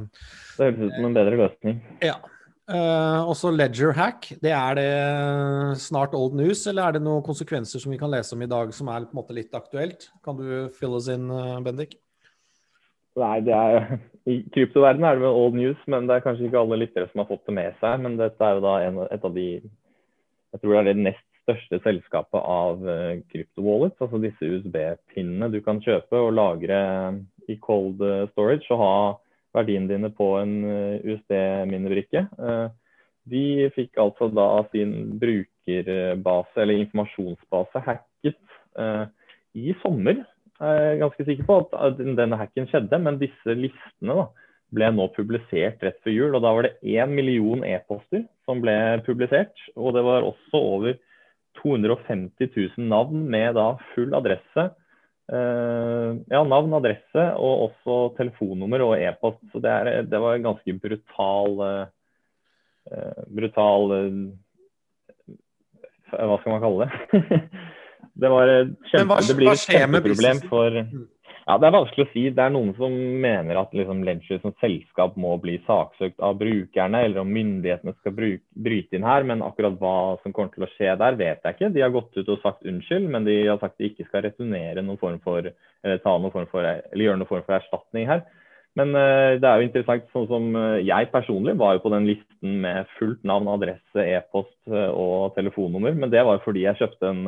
det 0.58 0.72
høres 0.72 0.88
ut 0.88 0.98
som 0.98 1.06
en 1.12 1.20
bedre 1.20 1.44
løsning. 1.44 1.78
Ja. 2.02 2.18
Uh, 2.66 3.22
også 3.30 3.52
Ledger 3.54 3.92
Hack. 3.94 4.26
Det 4.42 4.50
er 4.50 4.74
det 4.74 5.78
snart 5.78 6.16
old 6.18 6.34
news, 6.34 6.64
eller 6.66 6.88
er 6.88 6.96
det 6.96 7.02
noen 7.04 7.22
konsekvenser 7.22 7.78
som 7.78 7.92
vi 7.94 7.98
kan 8.00 8.10
lese 8.10 8.34
om 8.34 8.42
i 8.42 8.48
dag 8.50 8.72
som 8.74 8.88
er 8.90 9.04
på 9.06 9.14
en 9.14 9.20
måte 9.20 9.36
litt 9.36 9.54
aktuelt? 9.54 10.08
Kan 10.26 10.40
du 10.40 10.66
fill 10.74 10.96
oss 10.98 11.06
inn, 11.12 11.28
uh, 11.30 11.60
Bendik? 11.62 11.94
Nei, 13.16 13.36
det 13.46 13.54
er 13.54 13.86
I 14.26 14.40
kryptoverdenen 14.50 15.06
er 15.06 15.14
det 15.14 15.22
vel 15.22 15.38
old 15.44 15.54
news, 15.56 15.84
men 15.86 16.08
det 16.10 16.16
er 16.16 16.24
kanskje 16.24 16.48
ikke 16.48 16.58
alle 16.58 16.80
lyttere 16.82 17.06
som 17.12 17.22
har 17.22 17.28
fått 17.30 17.46
det 17.46 17.54
med 17.54 17.78
seg. 17.78 18.02
Men 18.02 18.18
dette 18.18 18.42
er 18.42 18.58
jo 18.58 18.64
da 18.66 18.74
en, 18.82 18.98
et 19.14 19.28
av 19.30 19.38
de 19.38 19.46
Jeg 19.62 20.62
tror 20.62 20.74
det 20.74 20.80
er 20.80 20.88
det 20.90 21.04
nest 21.04 21.24
største 21.46 21.78
selskapet 21.84 22.42
av 22.42 22.82
kryptowallets. 23.30 24.00
Altså 24.02 24.18
disse 24.18 24.48
USB-pinnene 24.50 25.52
du 25.54 25.60
kan 25.62 25.78
kjøpe 25.84 26.18
og 26.18 26.34
lagre 26.34 26.80
i 27.46 27.54
cold 27.62 28.02
storage 28.32 28.66
og 28.74 28.82
ha 28.82 28.96
verdiene 29.56 29.90
dine 29.90 30.10
på 30.14 30.32
en 30.40 30.56
eh, 30.68 31.06
USD-minnebrikke. 31.12 32.26
Eh, 32.38 32.66
de 33.26 33.44
fikk 33.74 33.98
altså 33.98 34.28
da 34.30 34.48
sin 34.70 35.18
brukerbase, 35.20 36.62
eller 36.62 36.82
informasjonsbase, 36.84 37.82
hacket 37.88 38.40
eh, 38.78 39.04
i 39.58 39.74
sommer. 39.82 40.22
Jeg 40.56 40.90
er 40.90 41.00
ganske 41.02 41.26
sikker 41.26 41.48
på 41.48 41.60
at 41.76 41.98
denne 42.00 42.38
hacken 42.40 42.68
skjedde, 42.70 43.00
men 43.02 43.20
disse 43.20 43.56
listene 43.58 44.20
da, 44.22 44.28
ble 44.74 44.88
nå 44.90 45.04
publisert 45.14 45.82
rett 45.84 45.98
før 46.02 46.14
jul. 46.14 46.32
og 46.34 46.42
Da 46.42 46.52
var 46.56 46.66
det 46.66 46.78
én 46.82 47.12
million 47.14 47.62
e-poster 47.66 48.24
som 48.48 48.62
ble 48.64 48.74
publisert. 49.06 49.54
Og 49.76 49.94
det 49.94 50.02
var 50.06 50.26
også 50.26 50.58
over 50.58 50.96
250 51.62 52.50
000 52.50 52.88
navn 52.90 53.28
med 53.30 53.54
da 53.56 53.74
full 53.94 54.16
adresse 54.16 54.70
ja, 55.26 56.40
navn, 56.46 56.74
adresse 56.78 57.22
og 57.34 57.62
også 57.64 57.94
telefonnummer 58.18 58.84
og 58.84 58.92
e-post. 59.02 59.40
Så 59.50 59.58
det, 59.62 59.72
er, 59.72 60.02
det, 60.06 60.20
var 60.22 60.36
en 60.36 60.46
ganske 60.52 60.74
brutal 60.78 61.56
uh, 61.58 61.86
brutal 63.34 63.94
uh, 63.96 64.20
Hva 66.14 66.38
skal 66.38 66.52
man 66.54 66.62
kalle 66.62 66.86
det? 66.86 67.40
det 68.22 68.30
var 68.30 68.52
kjempe, 68.86 69.08
hva, 69.10 69.18
det 69.26 69.38
blir 69.40 69.52
et 69.52 69.66
kjempeproblem 69.66 70.44
for 70.46 70.78
ja, 71.46 71.54
Det 71.62 71.68
er 71.68 71.74
vanskelig 71.76 72.04
å 72.06 72.10
si. 72.10 72.22
Det 72.34 72.42
er 72.42 72.50
noen 72.50 72.72
som 72.74 72.94
mener 73.22 73.58
at 73.60 73.74
liksom, 73.76 74.00
Ledger 74.06 74.40
som 74.42 74.54
selskap 74.58 75.14
må 75.20 75.36
bli 75.38 75.60
saksøkt 75.66 76.18
av 76.18 76.40
brukerne, 76.40 77.04
eller 77.06 77.22
om 77.22 77.30
myndighetene 77.30 77.94
skal 78.00 78.16
bruke, 78.16 78.42
bryte 78.66 78.98
inn 78.98 79.06
her. 79.06 79.22
Men 79.28 79.44
akkurat 79.46 79.76
hva 79.78 80.16
som 80.24 80.34
kommer 80.34 80.50
til 80.56 80.66
å 80.66 80.70
skje 80.72 80.96
der, 80.98 81.18
vet 81.20 81.46
jeg 81.46 81.56
ikke. 81.56 81.70
De 81.76 81.84
har 81.84 81.94
gått 81.94 82.18
ut 82.18 82.34
og 82.34 82.42
sagt 82.42 82.66
unnskyld, 82.66 83.06
men 83.14 83.28
de 83.28 83.38
har 83.44 83.62
sagt 83.62 83.78
de 83.78 83.92
ikke 83.92 84.08
skal 84.08 84.26
returnere 84.26 84.82
noen 84.82 84.98
form 84.98 85.22
for, 85.22 85.46
eller, 85.86 86.02
noen 86.02 86.34
form 86.34 86.50
for, 86.50 86.66
eller 86.66 87.06
gjøre 87.06 87.22
noen 87.22 87.30
form 87.30 87.46
for 87.46 87.60
erstatning 87.60 88.10
her. 88.10 88.26
Men 88.76 88.90
uh, 88.92 89.38
det 89.40 89.46
er 89.46 89.60
jo 89.60 89.70
interessant, 89.70 90.10
sånn 90.12 90.26
som 90.28 90.48
uh, 90.58 90.82
jeg 90.82 91.12
personlig 91.14 91.54
var 91.62 91.76
jo 91.76 91.86
på 91.86 91.94
den 91.94 92.10
listen 92.10 92.58
med 92.66 92.90
fullt 92.98 93.22
navn, 93.24 93.46
adresse, 93.54 94.02
e-post 94.02 94.56
uh, 94.68 94.90
og 94.90 95.30
telefonnummer. 95.38 95.94
Men 95.94 96.10
det 96.12 96.26
var 96.26 96.40
jo 96.40 96.48
fordi 96.50 96.66
jeg 96.66 96.82
kjøpte 96.82 97.14
en 97.14 97.22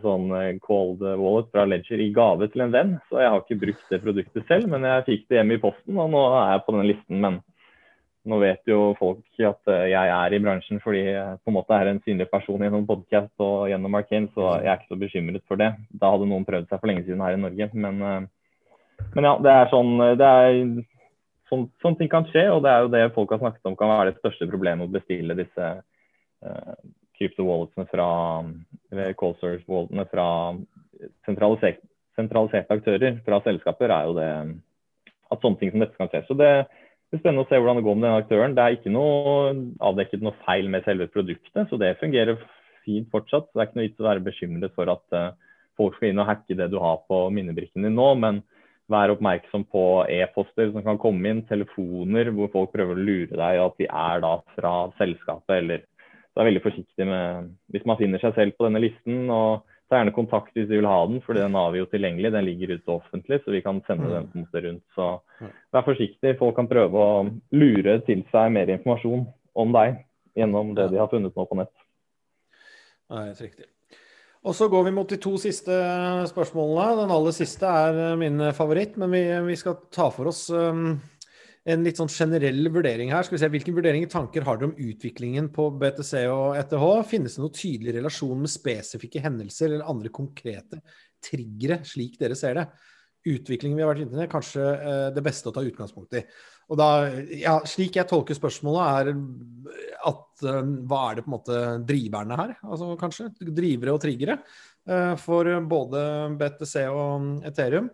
sånn 0.00 0.30
eh, 0.38 0.56
cold 0.64 1.02
wallet 1.04 1.50
fra 1.52 1.66
Ledger 1.68 2.00
i 2.00 2.10
gave 2.16 2.48
til 2.48 2.64
en 2.64 2.74
venn. 2.74 2.96
Så 3.10 3.20
jeg 3.20 3.32
har 3.32 3.42
ikke 3.42 3.60
brukt 3.60 3.92
det 3.92 4.02
produktet 4.04 4.48
selv, 4.48 4.70
men 4.72 4.86
jeg 4.88 5.06
fikk 5.08 5.24
det 5.28 5.40
hjemme 5.40 5.56
i 5.58 5.62
posten, 5.62 5.98
og 6.00 6.12
nå 6.14 6.22
er 6.32 6.54
jeg 6.54 6.66
på 6.66 6.76
den 6.76 6.88
listen. 6.88 7.20
Men 7.20 7.40
nå 8.30 8.38
vet 8.40 8.68
jo 8.68 8.78
folk 8.98 9.42
at 9.48 9.72
jeg 9.88 10.12
er 10.12 10.34
i 10.36 10.40
bransjen 10.44 10.80
fordi 10.84 11.00
jeg 11.06 11.38
på 11.40 11.48
en 11.48 11.56
måte 11.56 11.72
er 11.76 11.88
en 11.88 12.02
synlig 12.04 12.26
person 12.28 12.60
gjennom 12.60 12.84
podcast 12.88 13.32
og 13.40 13.70
gjennom 13.72 13.96
Arcane, 13.96 14.28
så 14.34 14.58
jeg 14.60 14.68
er 14.68 14.80
ikke 14.80 14.92
så 14.92 15.00
bekymret 15.00 15.44
for 15.48 15.60
det. 15.60 15.72
Da 15.88 16.12
hadde 16.12 16.28
noen 16.28 16.44
prøvd 16.48 16.68
seg 16.68 16.80
for 16.80 16.92
lenge 16.92 17.06
siden 17.06 17.24
her 17.24 17.36
i 17.36 17.40
Norge. 17.40 17.70
Men, 17.72 18.28
men 19.16 19.28
ja, 19.28 19.34
det 19.44 19.54
er 19.56 19.72
sånn 19.72 19.92
det 20.20 20.30
er, 20.44 20.60
sånn, 21.50 21.66
sånn 21.82 21.96
ting 21.98 22.12
kan 22.12 22.28
skje, 22.30 22.46
og 22.52 22.62
det 22.64 22.72
er 22.72 22.84
jo 22.84 22.92
det 22.92 23.04
folk 23.16 23.32
har 23.34 23.42
snakket 23.42 23.68
om 23.68 23.76
kan 23.78 23.92
være 23.92 24.12
det 24.12 24.20
største 24.20 24.48
problemet 24.52 24.88
å 24.88 24.94
bestille 24.94 25.36
disse 25.38 25.70
uh, 25.80 26.76
krypto-walletsene 27.20 27.86
fra 27.92 28.10
eller 28.90 29.14
cold 29.20 29.38
walletene 29.68 30.06
fra 30.10 30.26
sentraliserte, 31.28 31.84
sentraliserte 32.18 32.76
aktører, 32.76 33.20
fra 33.24 33.38
selskaper, 33.44 33.92
er 33.94 34.08
jo 34.08 34.16
det 34.18 34.30
at 35.30 35.44
sånne 35.44 35.60
ting 35.60 35.70
som 35.72 35.84
dette 35.84 35.98
kan 36.00 36.10
skje. 36.10 36.24
Så 36.26 36.36
det 36.38 36.52
det 37.10 37.18
er 37.18 37.22
spennende 37.24 37.42
å 37.42 37.48
se 37.50 37.58
hvordan 37.58 37.80
det 37.80 37.82
går 37.82 37.96
med 37.96 38.04
denne 38.06 38.18
aktøren. 38.22 38.52
Det 38.54 38.62
er 38.62 38.74
ikke 38.76 38.90
noe 38.94 39.30
avdekket 39.82 40.20
noe 40.22 40.36
feil 40.44 40.68
med 40.70 40.84
selve 40.86 41.08
produktet, 41.10 41.64
så 41.66 41.78
det 41.80 41.96
fungerer 41.98 42.36
fint 42.84 43.08
fortsatt. 43.10 43.48
Det 43.50 43.58
er 43.58 43.66
ikke 43.66 43.78
noe 43.80 43.86
vits 43.88 44.02
å 44.02 44.06
være 44.06 44.22
bekymret 44.28 44.76
for 44.76 44.92
at 44.92 45.16
uh, 45.18 45.56
folk 45.80 45.96
skal 45.98 46.12
inn 46.12 46.22
og 46.22 46.28
hacke 46.28 46.54
det 46.54 46.68
du 46.70 46.78
har 46.78 47.00
på 47.10 47.24
minnebrikken 47.34 47.88
din 47.88 47.98
nå. 47.98 48.12
Men 48.22 48.38
vær 48.94 49.10
oppmerksom 49.16 49.66
på 49.74 49.84
e-poster 50.06 50.70
som 50.70 50.86
kan 50.86 51.02
komme 51.02 51.34
inn, 51.34 51.42
telefoner 51.50 52.30
hvor 52.36 52.52
folk 52.54 52.70
prøver 52.76 52.94
å 52.94 53.08
lure 53.10 53.34
deg, 53.34 53.58
at 53.64 53.82
de 53.82 53.90
er 53.90 54.22
da 54.22 54.32
fra 54.54 54.74
selskapet. 55.02 55.56
Eller 55.58 55.84
så 56.40 56.46
er 56.46 56.48
veldig 56.54 56.62
forsiktig 56.64 57.04
med 57.04 57.50
Hvis 57.68 57.84
man 57.84 57.98
finner 58.00 58.22
seg 58.22 58.32
selv 58.32 58.56
på 58.56 58.64
denne 58.64 58.80
listen 58.80 59.28
og 59.28 59.66
Ta 59.90 59.98
gjerne 59.98 60.12
kontakt 60.14 60.54
hvis 60.54 60.68
du 60.70 60.76
vil 60.76 60.86
ha 60.86 60.98
den, 61.10 61.16
for 61.24 61.34
den 61.34 61.56
har 61.58 61.72
vi 61.74 61.80
jo 61.80 61.86
tilgjengelig. 61.90 62.30
Den 62.30 62.44
ligger 62.46 62.76
ute 62.76 62.92
offentlig, 62.94 63.40
så 63.42 63.50
vi 63.50 63.58
kan 63.64 63.80
sende 63.88 64.06
den 64.06 64.28
på 64.30 64.38
en 64.38 64.62
rundt. 64.68 64.84
Så 64.94 65.06
vær 65.74 65.82
forsiktig. 65.82 66.36
Folk 66.38 66.54
kan 66.60 66.68
prøve 66.70 66.94
å 66.94 67.24
lure 67.58 67.96
til 68.06 68.22
seg 68.30 68.52
mer 68.54 68.70
informasjon 68.70 69.24
om 69.58 69.74
deg 69.74 69.98
gjennom 70.38 70.70
det 70.78 70.92
de 70.92 71.00
har 71.02 71.10
funnet 71.10 71.34
nå 71.34 71.46
på 71.50 71.58
nett. 71.58 71.74
Det 72.54 73.18
er 73.18 73.26
helt 73.32 73.42
riktig. 73.48 73.66
Og 74.46 74.54
så 74.54 74.70
går 74.70 74.86
vi 74.86 74.94
mot 74.94 75.10
de 75.10 75.18
to 75.26 75.34
siste 75.42 75.74
spørsmålene. 76.30 77.02
Den 77.02 77.16
aller 77.16 77.34
siste 77.34 77.74
er 77.82 78.14
min 78.22 78.46
favoritt, 78.54 78.94
men 78.94 79.10
vi, 79.10 79.24
vi 79.50 79.58
skal 79.58 79.80
ta 79.90 80.06
for 80.14 80.30
oss 80.30 80.46
um, 80.54 81.00
en 81.68 81.82
litt 81.84 81.98
sånn 82.00 82.08
generell 82.08 82.70
vurdering 82.72 83.12
her. 83.12 83.26
Skal 83.26 83.36
vi 83.36 83.42
se, 83.42 83.50
Hvilke 83.52 83.74
vurderinger 83.76 84.10
tanker 84.12 84.46
har 84.46 84.60
dere 84.60 84.70
om 84.70 84.78
utviklingen 84.80 85.50
på 85.52 85.66
BTC 85.80 86.14
og 86.32 86.56
ETH? 86.56 86.86
Finnes 87.10 87.36
det 87.36 87.42
noen 87.42 87.56
tydelig 87.56 87.96
relasjon 87.98 88.40
med 88.40 88.52
spesifikke 88.52 89.22
hendelser 89.24 89.74
eller 89.74 89.90
andre 89.90 90.12
konkrete 90.14 90.80
triggere, 91.24 91.82
slik 91.84 92.16
dere 92.20 92.38
ser 92.38 92.56
det? 92.56 92.66
Utviklingen 93.28 93.76
vi 93.76 93.84
har 93.84 93.92
vært 93.92 94.06
inne 94.06 94.24
i, 94.24 94.30
kanskje 94.32 94.64
eh, 94.64 95.06
det 95.12 95.24
beste 95.24 95.50
å 95.50 95.52
ta 95.52 95.64
utgangspunkt 95.66 96.16
i. 96.16 96.24
Og 96.70 96.78
da, 96.78 96.88
ja, 97.34 97.58
Slik 97.68 97.98
jeg 97.98 98.08
tolker 98.08 98.36
spørsmålet, 98.38 99.10
er 99.10 99.88
at 100.08 100.44
uh, 100.46 100.60
hva 100.88 101.00
er 101.08 101.18
det 101.18 101.24
på 101.26 101.28
en 101.28 101.34
måte 101.34 101.58
driverne 101.84 102.38
her? 102.38 102.52
Altså 102.62 102.94
kanskje 103.00 103.26
drivere 103.42 103.96
og 103.96 104.00
triggere 104.00 104.38
uh, 104.88 105.16
for 105.20 105.50
både 105.68 106.04
BTC 106.40 106.86
og 106.86 107.48
Ethereum. 107.50 107.90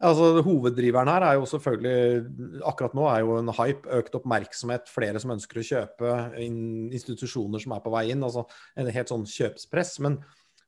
Altså, 0.00 0.40
Hoveddriveren 0.46 1.10
her 1.12 1.24
er 1.28 1.34
jo 1.36 1.46
selvfølgelig 1.48 2.60
Akkurat 2.68 2.94
nå 2.96 3.04
er 3.10 3.20
jo 3.20 3.34
en 3.36 3.52
hype, 3.52 3.84
økt 4.00 4.14
oppmerksomhet, 4.16 4.88
flere 4.88 5.20
som 5.20 5.34
ønsker 5.34 5.60
å 5.60 5.64
kjøpe, 5.70 6.14
institusjoner 6.40 7.60
som 7.60 7.74
er 7.76 7.82
på 7.84 7.92
vei 7.92 8.06
inn. 8.14 8.24
altså 8.24 8.46
En 8.80 8.88
helt 8.88 9.12
sånn 9.12 9.26
kjøpspress. 9.28 9.98
Men 10.06 10.16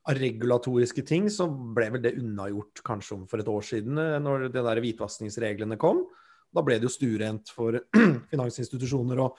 av 0.02 0.18
regulatoriske 0.18 1.04
ting 1.06 1.30
så 1.30 1.46
ble 1.48 1.88
vel 1.94 2.04
det 2.04 2.16
unnagjort 2.18 2.82
kanskje 2.86 3.22
for 3.30 3.42
et 3.42 3.48
år 3.48 3.64
siden, 3.66 3.98
eh, 4.02 4.18
når 4.22 4.48
de 4.50 4.64
der 4.66 4.82
hvitvaskingsreglene 4.82 5.78
kom. 5.80 6.04
Da 6.52 6.64
ble 6.66 6.76
det 6.76 6.88
jo 6.88 6.92
stuerent 6.92 7.52
for 7.54 7.78
finansinstitusjoner 8.32 9.22
og 9.24 9.38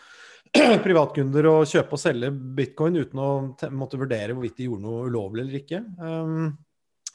privatkunder 0.88 1.50
å 1.50 1.56
kjøpe 1.70 1.98
og 1.98 2.02
selge 2.02 2.32
bitcoin 2.32 2.98
uten 2.98 3.22
å 3.22 3.32
måtte 3.76 4.00
vurdere 4.02 4.34
hvorvidt 4.34 4.58
de 4.62 4.70
gjorde 4.70 4.88
noe 4.88 5.10
ulovlig 5.12 5.46
eller 5.46 5.60
ikke. 5.62 5.84
Um, 6.02 6.54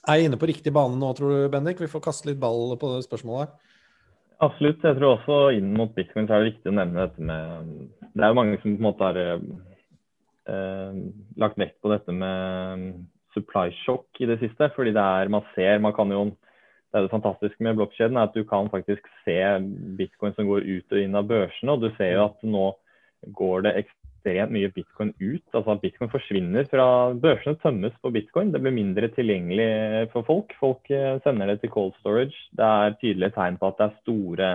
er 0.09 0.25
inne 0.25 0.39
på 0.41 0.49
riktig 0.49 0.73
bane 0.75 0.97
nå, 0.99 1.13
tror 1.17 1.35
du, 1.35 1.49
Bendik? 1.53 1.81
Vi 1.83 1.91
får 1.91 2.05
kaste 2.09 2.31
litt 2.31 2.41
ball 2.41 2.77
på 2.81 2.95
det 2.95 3.05
spørsmålet. 3.07 3.53
Absolutt. 4.45 4.85
Jeg 4.87 4.99
tror 4.99 5.17
også 5.17 5.39
inn 5.59 5.73
mot 5.75 5.95
bitcoin 5.97 6.29
så 6.29 6.37
er 6.37 6.45
det 6.45 6.53
viktig 6.53 6.71
å 6.71 6.79
nevne 6.79 7.07
dette 7.09 7.25
med 7.27 7.71
Det 8.13 8.23
er 8.23 8.31
jo 8.31 8.39
mange 8.39 8.59
som 8.63 8.75
på 8.77 8.79
en 8.79 8.87
måte 8.87 9.09
har 9.09 9.19
eh, 9.19 11.01
lagt 11.43 11.59
vekt 11.59 11.81
på 11.83 11.91
dette 11.91 12.15
med 12.15 13.01
supply 13.35 13.73
shock 13.83 14.23
i 14.23 14.29
det 14.31 14.39
siste. 14.43 14.71
Fordi 14.77 14.95
det 14.95 15.07
er 15.23 15.33
man 15.35 15.47
ser 15.57 15.83
Man 15.83 15.97
kan 15.97 16.15
jo 16.15 16.29
Det 16.89 16.97
er 16.97 17.05
det 17.05 17.13
fantastiske 17.13 17.61
med 17.61 17.77
blokkjeden, 17.77 18.17
er 18.17 18.31
at 18.31 18.37
du 18.37 18.47
kan 18.49 18.71
faktisk 18.73 19.05
se 19.27 19.37
bitcoin 19.99 20.33
som 20.33 20.47
går 20.49 20.65
ut 20.65 20.95
og 20.95 21.03
inn 21.03 21.19
av 21.19 21.27
børsene. 21.29 21.75
Og 21.75 21.83
du 21.83 21.91
ser 21.99 22.15
jo 22.15 22.23
at 22.31 22.47
nå 22.47 22.71
går 23.37 23.67
det 23.67 23.75
ekstremt 24.19 24.53
mye 24.53 24.71
bitcoin 24.75 25.13
ut. 25.21 25.45
Altså 25.55 25.73
at 25.73 25.83
Bitcoin 25.83 26.11
forsvinner 26.11 26.67
fra 26.71 27.15
Børsene 27.15 27.59
tømmes 27.63 27.93
på 28.03 28.11
bitcoin. 28.11 28.53
Det 28.53 28.61
blir 28.61 28.73
mindre 28.73 29.09
tilgjengelig 29.09 30.11
for 30.13 30.23
folk. 30.27 30.53
Folk 30.61 30.91
eh, 30.91 31.21
sender 31.23 31.47
det 31.47 31.61
til 31.61 31.71
cold 31.71 31.95
storage. 32.01 32.35
Det 32.53 32.65
er 32.65 32.97
tydelige 33.01 33.35
tegn 33.37 33.59
på 33.59 33.69
at 33.69 33.79
det 33.79 33.87
er 33.87 34.01
store 34.03 34.51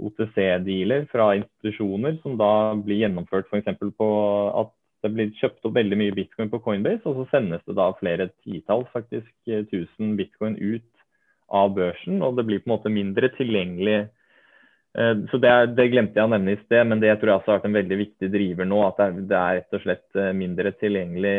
OTC-dealer 0.00 1.08
fra 1.10 1.34
institusjoner 1.36 2.20
som 2.22 2.38
da 2.40 2.74
blir 2.74 3.02
gjennomført 3.02 3.50
f.eks. 3.50 3.74
på 3.96 4.10
at 4.56 4.70
det 5.02 5.10
blir 5.14 5.34
kjøpt 5.40 5.64
opp 5.64 5.74
veldig 5.74 5.96
mye 5.96 6.12
bitcoin 6.12 6.50
på 6.52 6.60
Coinbase, 6.60 7.04
og 7.08 7.16
så 7.16 7.26
sendes 7.30 7.62
det 7.64 7.76
da 7.76 7.88
flere 7.96 8.28
titalls 8.44 8.88
faktisk 8.92 9.30
tusen 9.72 10.16
bitcoin 10.16 10.58
ut 10.60 10.88
av 11.48 11.72
børsen. 11.76 12.20
Og 12.20 12.36
det 12.36 12.44
blir 12.48 12.60
på 12.60 12.68
en 12.68 12.74
måte 12.76 12.92
mindre 12.92 13.30
tilgjengelig 13.36 14.02
Eh, 14.02 14.19
så 15.30 15.38
det, 15.38 15.50
det, 15.78 15.86
glemte 15.92 16.18
jeg 16.18 16.26
å 16.26 16.32
nevne 16.32 16.56
i 16.56 16.60
sted, 16.64 16.82
men 16.90 17.02
det 17.02 17.12
tror 17.20 17.30
jeg 17.30 17.40
også 17.40 17.52
har 17.52 17.60
vært 17.60 17.68
en 17.68 17.78
veldig 17.78 17.98
viktig 18.00 18.30
driver 18.32 18.66
nå. 18.66 18.80
At 18.88 18.98
det 18.98 19.06
er, 19.06 19.20
det 19.30 19.40
er 19.40 19.58
rett 19.60 19.76
og 19.78 19.84
slett 19.84 20.18
eh, 20.18 20.32
mindre 20.34 20.72
tilgjengelig. 20.80 21.34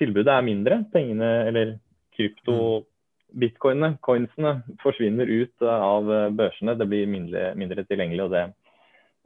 Tilbudet 0.00 0.34
er 0.34 0.46
mindre. 0.46 0.78
Pengene, 0.94 1.32
eller 1.50 1.74
krypto, 2.16 2.54
mm. 2.54 2.86
bitcoinene, 3.44 3.92
coinsene, 4.08 4.54
forsvinner 4.84 5.28
ut 5.28 5.68
eh, 5.68 5.84
av 5.90 6.08
børsene. 6.38 6.78
Det 6.80 6.88
blir 6.88 7.12
mindre, 7.12 7.50
mindre 7.60 7.84
tilgjengelig. 7.84 8.24
og 8.24 8.34
det 8.36 8.46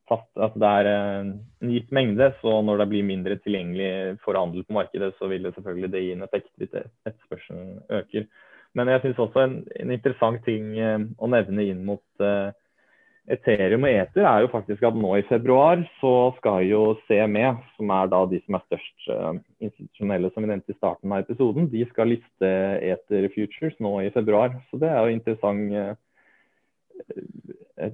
fast 0.07 0.39
altså 0.39 0.59
det 0.63 0.71
er 0.81 0.87
en 0.93 1.31
gitt 1.73 1.91
mengde, 1.95 2.27
så 2.43 2.51
når 2.63 2.83
det 2.83 2.91
blir 2.93 3.09
mindre 3.09 3.39
tilgjengelig 3.43 3.93
for 4.25 4.39
handel 4.39 4.67
på 4.67 4.77
markedet, 4.77 5.11
så 5.19 5.25
vil 5.33 5.43
det 5.49 5.55
selvfølgelig 5.57 5.91
det 5.95 6.05
gi 6.05 6.13
en 6.15 6.27
effekt 6.29 6.53
hvis 6.61 6.77
etterspørselen 6.77 7.67
øker. 8.01 8.23
Men 8.77 8.93
jeg 8.93 9.03
syns 9.03 9.25
også 9.25 9.43
en, 9.43 9.59
en, 9.81 9.93
interessant 9.95 10.43
ting 10.45 10.77
eh, 10.77 11.03
å 11.17 11.29
nevne 11.33 11.65
inn 11.65 11.83
mot 11.89 12.25
uh, 12.25 12.53
Ethereum 13.33 13.87
og 13.89 13.91
Ether 13.91 14.27
er 14.29 14.45
jo 14.45 14.51
faktisk 14.53 14.85
at 14.87 14.99
nå 15.01 15.15
i 15.19 15.25
februar 15.27 15.81
så 15.99 16.13
skal 16.37 16.61
jo 16.69 16.83
CME, 17.09 17.55
som 17.79 17.91
er 17.97 18.11
da 18.13 18.21
de 18.31 18.39
som 18.45 18.59
er 18.59 18.67
størst 18.69 19.09
uh, 19.11 19.33
institusjonelle, 19.65 20.31
som 20.35 20.45
vi 20.45 20.53
nevnte 20.53 20.75
i 20.75 20.79
starten 20.79 21.15
av 21.15 21.25
episoden, 21.25 21.71
de 21.73 21.87
skal 21.91 22.13
liste 22.13 22.53
Ether 22.93 23.31
Futures 23.35 23.81
nå 23.83 23.97
i 24.05 24.13
februar. 24.15 24.55
Så 24.69 24.79
det 24.83 24.93
er 24.93 25.01
jo 25.03 25.17
interessant 25.17 25.97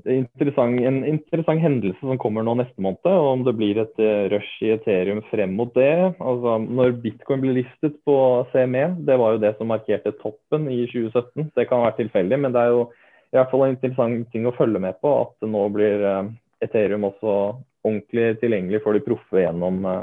interessant, 0.07 0.81
en 0.81 1.05
interessant 1.07 1.61
hendelse 1.61 1.99
som 2.01 2.19
kommer 2.21 2.45
nå 2.47 2.55
neste 2.59 2.83
måned. 2.83 3.07
og 3.09 3.29
Om 3.33 3.45
det 3.47 3.55
blir 3.59 3.81
et 3.83 4.03
eh, 4.03 4.29
rush 4.33 4.63
i 4.63 4.73
Ethereum 4.77 5.23
frem 5.31 5.55
mot 5.59 5.73
det. 5.75 6.15
Altså, 6.21 6.59
når 6.63 6.97
bitcoin 7.03 7.43
ble 7.43 7.57
listet 7.61 7.99
på 8.07 8.17
CME, 8.53 8.87
det 9.07 9.19
var 9.21 9.35
jo 9.35 9.43
det 9.43 9.55
som 9.59 9.71
markerte 9.73 10.15
toppen 10.23 10.69
i 10.71 10.85
2017. 10.87 11.53
Det 11.57 11.69
kan 11.69 11.85
være 11.85 11.99
tilfeldig, 12.03 12.41
men 12.45 12.55
det 12.55 12.63
er 12.63 12.75
jo 12.75 12.87
i 13.33 13.39
hvert 13.39 13.53
fall 13.53 13.67
en 13.67 13.77
interessant 13.77 14.27
ting 14.33 14.47
å 14.47 14.57
følge 14.57 14.83
med 14.83 14.99
på. 15.03 15.15
At 15.27 15.49
nå 15.49 15.67
blir 15.75 16.09
eh, 16.09 16.33
Ethereum 16.65 17.09
også 17.11 17.37
ordentlig 17.83 18.37
tilgjengelig 18.43 18.83
for 18.85 18.95
de 18.95 19.05
proffe 19.05 19.47
gjennom 19.47 19.87
eh, 19.87 20.03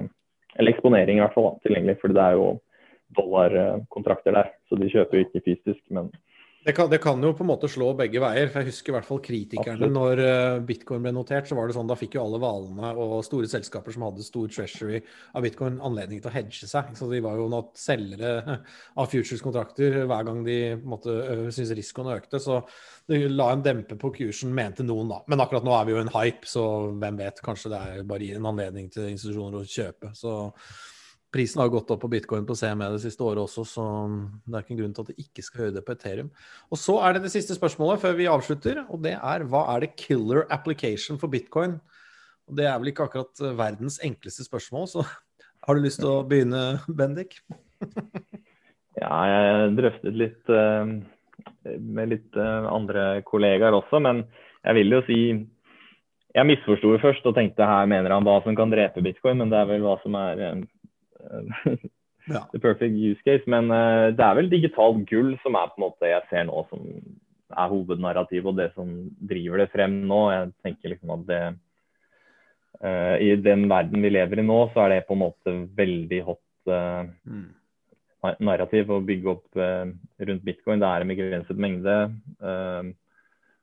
Eller 0.59 0.73
eksponering 0.73 1.19
i 1.19 1.21
hvert 1.21 1.35
fall 1.35 1.45
da, 1.45 1.59
tilgjengelig, 1.63 1.99
for 2.01 2.11
det 2.11 2.23
er 2.23 2.35
jo 2.35 2.47
dollarkontrakter 3.15 4.33
der. 4.35 4.49
Så 4.67 4.75
de 4.75 4.89
kjøper 4.91 5.17
jo 5.17 5.25
ikke 5.27 5.43
fysisk, 5.45 5.83
men 5.93 6.09
det 6.65 6.73
kan, 6.75 6.89
det 6.91 6.97
kan, 6.99 7.21
jo 7.23 7.31
på 7.31 7.45
en 7.45 7.49
måte 7.53 7.69
slå 7.71 7.93
begge 7.95 8.19
veier. 8.19 8.49
for 8.51 8.59
Jeg 8.59 8.73
husker 8.73 8.91
i 8.91 8.95
hvert 8.97 9.07
fall 9.07 9.21
kritikerne 9.23 9.77
Absolutt. 9.77 9.93
når 9.95 10.21
uh, 10.21 10.63
bitcoin 10.67 11.05
ble 11.05 11.13
notert. 11.15 11.47
så 11.47 11.55
var 11.55 11.69
det 11.69 11.77
sånn, 11.77 11.87
Da 11.87 11.95
fikk 11.95 12.17
jo 12.17 12.25
alle 12.25 12.41
hvalene 12.43 12.91
og 12.99 13.13
store 13.23 13.47
selskaper 13.47 13.95
som 13.95 14.03
hadde 14.09 14.25
stor 14.27 14.51
treasury 14.51 14.99
av 15.31 15.47
bitcoin, 15.47 15.79
anledning 15.79 16.19
til 16.19 16.31
å 16.31 16.35
hedge 16.35 16.67
seg. 16.67 16.91
Så 16.99 17.07
de 17.11 17.23
var 17.23 17.39
jo 17.39 17.47
noe 17.51 17.71
selgere 17.79 18.59
av 18.99 19.07
futures-kontrakter 19.07 20.01
hver 20.03 20.27
gang 20.27 20.43
de 20.43 20.59
på 20.75 20.83
en 20.83 20.93
måte 20.97 21.17
syntes 21.47 21.73
risikoen 21.79 22.11
økte. 22.17 22.43
Så 22.43 22.59
det 23.07 23.23
la 23.31 23.53
en 23.53 23.63
dempe 23.63 23.95
på 23.99 24.11
kursen, 24.19 24.51
mente 24.53 24.83
noen 24.83 25.15
da. 25.15 25.23
Men 25.31 25.45
akkurat 25.45 25.63
nå 25.65 25.73
er 25.77 25.87
vi 25.87 25.95
jo 25.95 26.03
en 26.03 26.15
hype, 26.17 26.43
så 26.49 26.67
hvem 26.91 27.23
vet. 27.23 27.43
Kanskje 27.45 27.71
det 27.71 27.83
er 27.87 28.07
bare 28.09 28.33
en 28.35 28.51
anledning 28.51 28.91
til 28.91 29.07
institusjoner 29.13 29.63
å 29.63 29.69
kjøpe. 29.79 30.11
så 30.17 30.35
Prisen 31.29 31.61
har 31.61 31.69
gått 31.69 31.91
opp 31.93 32.01
på 32.01 32.09
bitcoin 32.09 32.45
på 32.47 32.55
CME 32.57 32.87
det 32.95 33.03
siste 33.03 33.21
året 33.21 33.43
også, 33.43 33.63
så 33.67 33.83
det 34.49 34.55
er 34.55 34.63
ikke 34.63 34.73
en 34.73 34.79
grunn 34.79 34.93
til 34.97 35.05
at 35.05 35.11
det 35.11 35.25
ikke 35.27 35.43
skal 35.45 35.63
gjøre 35.63 35.75
det 35.75 35.83
på 35.85 35.93
Ethereum. 35.93 36.31
Og 36.73 36.81
Så 36.81 36.95
er 37.05 37.13
det 37.13 37.21
det 37.27 37.33
siste 37.35 37.57
spørsmålet 37.57 38.01
før 38.01 38.15
vi 38.17 38.29
avslutter, 38.31 38.81
og 38.89 39.03
det 39.05 39.13
er 39.13 39.45
hva 39.45 39.67
er 39.75 39.85
det 39.85 39.93
killer 39.99 40.47
application 40.49 41.21
for 41.21 41.29
bitcoin? 41.29 41.77
Og 42.49 42.57
Det 42.57 42.65
er 42.65 42.79
vel 42.81 42.89
ikke 42.89 43.05
akkurat 43.05 43.43
verdens 43.59 43.99
enkleste 44.01 44.47
spørsmål, 44.47 44.89
så 44.89 45.05
har 45.67 45.77
du 45.77 45.85
lyst 45.85 46.01
til 46.01 46.09
å 46.09 46.25
begynne, 46.25 46.81
Bendik? 46.89 47.37
ja, 49.03 49.13
jeg 49.29 49.77
drøftet 49.77 50.17
litt 50.17 50.49
uh, 50.49 50.97
med 51.77 52.09
litt 52.15 52.41
andre 52.41 53.21
kollegaer 53.27 53.77
også, 53.77 54.01
men 54.01 54.25
jeg 54.65 54.81
vil 54.81 54.97
jo 54.97 55.05
si 55.07 55.21
Jeg 56.35 56.45
misforsto 56.45 56.91
først 57.01 57.25
og 57.25 57.33
tenkte 57.33 57.65
her 57.65 57.87
mener 57.89 58.13
han 58.13 58.25
hva 58.25 58.35
som 58.43 58.57
kan 58.57 58.69
drepe 58.69 59.01
bitcoin, 59.01 59.39
men 59.41 59.49
det 59.49 59.61
er 59.61 59.69
vel 59.69 59.85
hva 59.85 59.95
som 60.03 60.17
er 60.17 60.61
ja. 62.29 62.43
the 62.53 62.59
perfect 62.59 62.95
use 62.95 63.21
case. 63.25 63.43
Men 63.47 63.71
uh, 63.71 64.09
det 64.15 64.25
er 64.25 64.37
vel 64.39 64.51
digitalt 64.51 65.03
gull 65.09 65.35
som 65.43 65.57
er 65.59 65.71
på 65.71 65.79
en 65.79 65.87
måte 65.87 66.11
jeg 66.11 66.27
ser 66.31 66.47
nå 66.49 66.63
som 66.69 66.85
er 67.49 67.71
hovednarrativet, 67.71 68.45
og 68.51 68.59
det 68.59 68.69
som 68.75 68.91
driver 69.31 69.63
det 69.63 69.71
frem 69.73 70.01
nå. 70.09 70.21
Jeg 70.33 70.51
tenker 70.67 70.93
liksom 70.93 71.15
at 71.17 71.25
det 71.29 71.43
uh, 72.83 73.15
I 73.17 73.33
den 73.41 73.67
verden 73.71 74.05
vi 74.05 74.13
lever 74.13 74.41
i 74.41 74.45
nå, 74.45 74.61
så 74.73 74.85
er 74.85 74.95
det 74.95 75.07
på 75.07 75.17
en 75.17 75.23
måte 75.25 75.55
veldig 75.79 76.21
hot 76.27 76.71
uh, 76.71 77.03
mm. 77.25 77.47
narrativ 78.45 78.91
å 78.93 79.03
bygge 79.05 79.35
opp 79.35 79.59
rundt 79.59 80.45
bitcoin. 80.45 80.81
Det 80.81 80.89
er 80.89 81.05
en 81.05 81.13
begrenset 81.13 81.59
mengde. 81.59 81.95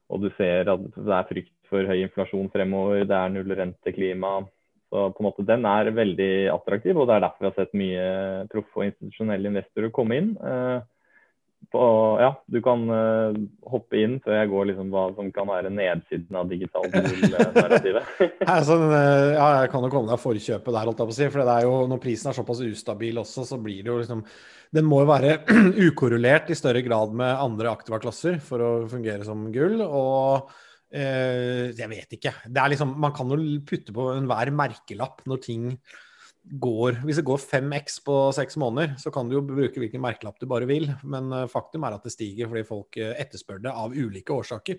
og 0.06 0.22
du 0.22 0.30
ser 0.36 0.68
at 0.70 0.82
det 0.96 1.12
er 1.12 1.28
frykt 1.28 1.54
for 1.70 1.86
høy 1.86 1.98
inflasjon 2.04 2.48
fremover, 2.52 3.04
det 3.04 3.16
er 3.16 3.32
null 3.34 3.52
renteklima. 3.58 4.38
Så 4.86 5.08
på 5.12 5.22
en 5.22 5.26
måte 5.26 5.46
Den 5.46 5.66
er 5.66 5.90
veldig 5.94 6.32
attraktiv, 6.54 6.96
og 6.96 7.08
det 7.08 7.16
er 7.16 7.24
derfor 7.26 7.42
vi 7.42 7.50
har 7.50 7.56
sett 7.56 7.80
mye 7.80 8.04
proffe 8.52 8.82
og 8.82 8.90
institusjonelle 8.90 9.50
investorer 9.50 9.94
komme 9.94 10.20
inn. 10.20 10.36
Eh, 10.38 10.78
på, 11.72 11.82
ja, 12.20 12.28
du 12.46 12.60
kan 12.62 12.82
uh, 12.86 13.36
hoppe 13.66 13.98
inn 13.98 14.18
før 14.22 14.36
jeg 14.36 14.50
går 14.52 14.68
liksom 14.68 14.90
hva 14.92 15.06
som 15.16 15.30
kan 15.34 15.48
være 15.48 15.72
nedsiden 15.74 16.38
av 16.38 16.50
digitalt 16.50 16.94
narrativet. 16.94 18.06
sånn, 18.68 18.84
ja, 18.92 19.48
jeg 19.62 19.72
kan 19.72 19.86
jo 19.86 19.90
komme 19.90 20.12
deg 20.12 20.22
forkjøpet 20.22 20.70
der, 20.70 20.84
holdt 20.86 21.02
jeg 21.02 21.10
på 21.10 21.16
å 21.16 21.16
si. 21.16 21.30
For 21.32 21.42
det 21.42 21.56
er 21.56 21.66
jo, 21.66 21.80
når 21.90 22.02
prisen 22.04 22.30
er 22.30 22.38
såpass 22.38 22.62
ustabil 22.62 23.18
også, 23.22 23.46
så 23.48 23.58
blir 23.62 23.80
det 23.82 23.90
jo 23.90 23.98
liksom 23.98 24.22
Den 24.76 24.86
må 24.86 25.00
jo 25.02 25.10
være 25.10 25.40
ukorrelert 25.88 26.52
i 26.52 26.58
større 26.58 26.84
grad 26.86 27.16
med 27.18 27.34
andre 27.34 27.72
aktiva 27.72 27.98
klasser 28.02 28.38
for 28.44 28.62
å 28.62 28.70
fungere 28.92 29.26
som 29.26 29.48
gull. 29.54 29.80
og 29.82 30.54
Uh, 30.94 31.72
jeg 31.74 31.90
vet 31.90 32.18
ikke. 32.18 32.32
Liksom, 32.46 32.94
man 33.02 33.14
kan 33.16 33.30
jo 33.32 33.38
putte 33.66 33.94
på 33.94 34.10
enhver 34.14 34.52
merkelapp 34.54 35.24
når 35.26 35.42
ting 35.46 35.70
går 36.46 37.00
Hvis 37.02 37.18
det 37.18 37.24
går 37.26 37.40
5X 37.42 37.96
på 38.06 38.16
seks 38.30 38.54
måneder, 38.62 38.92
så 39.02 39.10
kan 39.10 39.26
du 39.26 39.34
jo 39.34 39.40
bruke 39.42 39.80
hvilken 39.82 39.98
merkelapp 39.98 40.36
du 40.38 40.46
bare 40.46 40.68
vil. 40.70 40.86
Men 41.02 41.32
uh, 41.34 41.48
faktum 41.50 41.82
er 41.86 41.96
at 41.96 42.06
det 42.06 42.14
stiger 42.14 42.46
fordi 42.52 42.62
folk 42.68 42.98
uh, 43.02 43.16
etterspør 43.18 43.64
det 43.64 43.72
av 43.74 43.96
ulike 43.96 44.30
årsaker. 44.30 44.78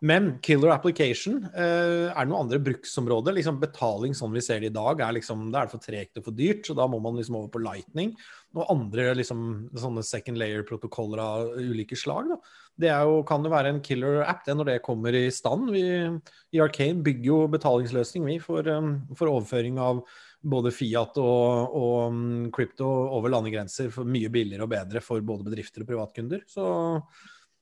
Men 0.00 0.30
killer 0.40 0.72
application 0.72 1.42
er 1.52 2.14
det 2.14 2.28
noen 2.30 2.46
andre 2.46 2.60
bruksområder. 2.64 3.34
Liksom 3.36 3.58
betaling 3.60 4.14
sånn 4.16 4.32
vi 4.32 4.40
ser 4.44 4.62
det 4.62 4.70
i 4.70 4.72
dag, 4.72 5.02
er 5.04 5.12
liksom, 5.18 5.50
det 5.52 5.60
er 5.60 5.68
for 5.68 5.82
tregt 5.84 6.16
og 6.16 6.24
for 6.24 6.36
dyrt. 6.36 6.62
Så 6.64 6.76
da 6.78 6.86
må 6.88 7.02
man 7.04 7.18
liksom 7.18 7.36
over 7.36 7.50
på 7.52 7.60
Lightning 7.60 8.14
og 8.56 8.70
andre 8.72 9.10
liksom, 9.18 9.42
sånne 9.76 10.04
second 10.06 10.40
layer-protokoller 10.40 11.20
av 11.20 11.52
ulike 11.60 11.98
slag. 12.00 12.30
Da. 12.32 12.38
Det 12.80 12.94
jo, 12.96 13.18
kan 13.28 13.44
jo 13.44 13.52
være 13.52 13.74
en 13.74 13.82
killer 13.84 14.22
app 14.24 14.46
det 14.46 14.56
når 14.56 14.70
det 14.70 14.78
kommer 14.86 15.16
i 15.16 15.26
stand. 15.34 15.68
Vi 15.74 15.84
i 15.84 16.62
Arcane 16.64 17.04
bygger 17.04 17.28
jo 17.28 17.38
betalingsløsning 17.52 18.24
vi 18.24 18.38
for, 18.42 18.66
um, 18.72 18.94
for 19.18 19.28
overføring 19.28 19.76
av 19.82 20.00
både 20.40 20.72
Fiat 20.72 21.20
og, 21.20 21.76
og 21.76 22.22
krypto 22.56 22.88
over 22.88 23.34
landegrenser 23.36 23.92
for 23.92 24.08
mye 24.08 24.32
billigere 24.32 24.64
og 24.64 24.72
bedre 24.72 25.04
for 25.04 25.20
både 25.20 25.44
bedrifter 25.50 25.84
og 25.84 25.92
privatkunder. 25.92 26.46
Så 26.48 26.64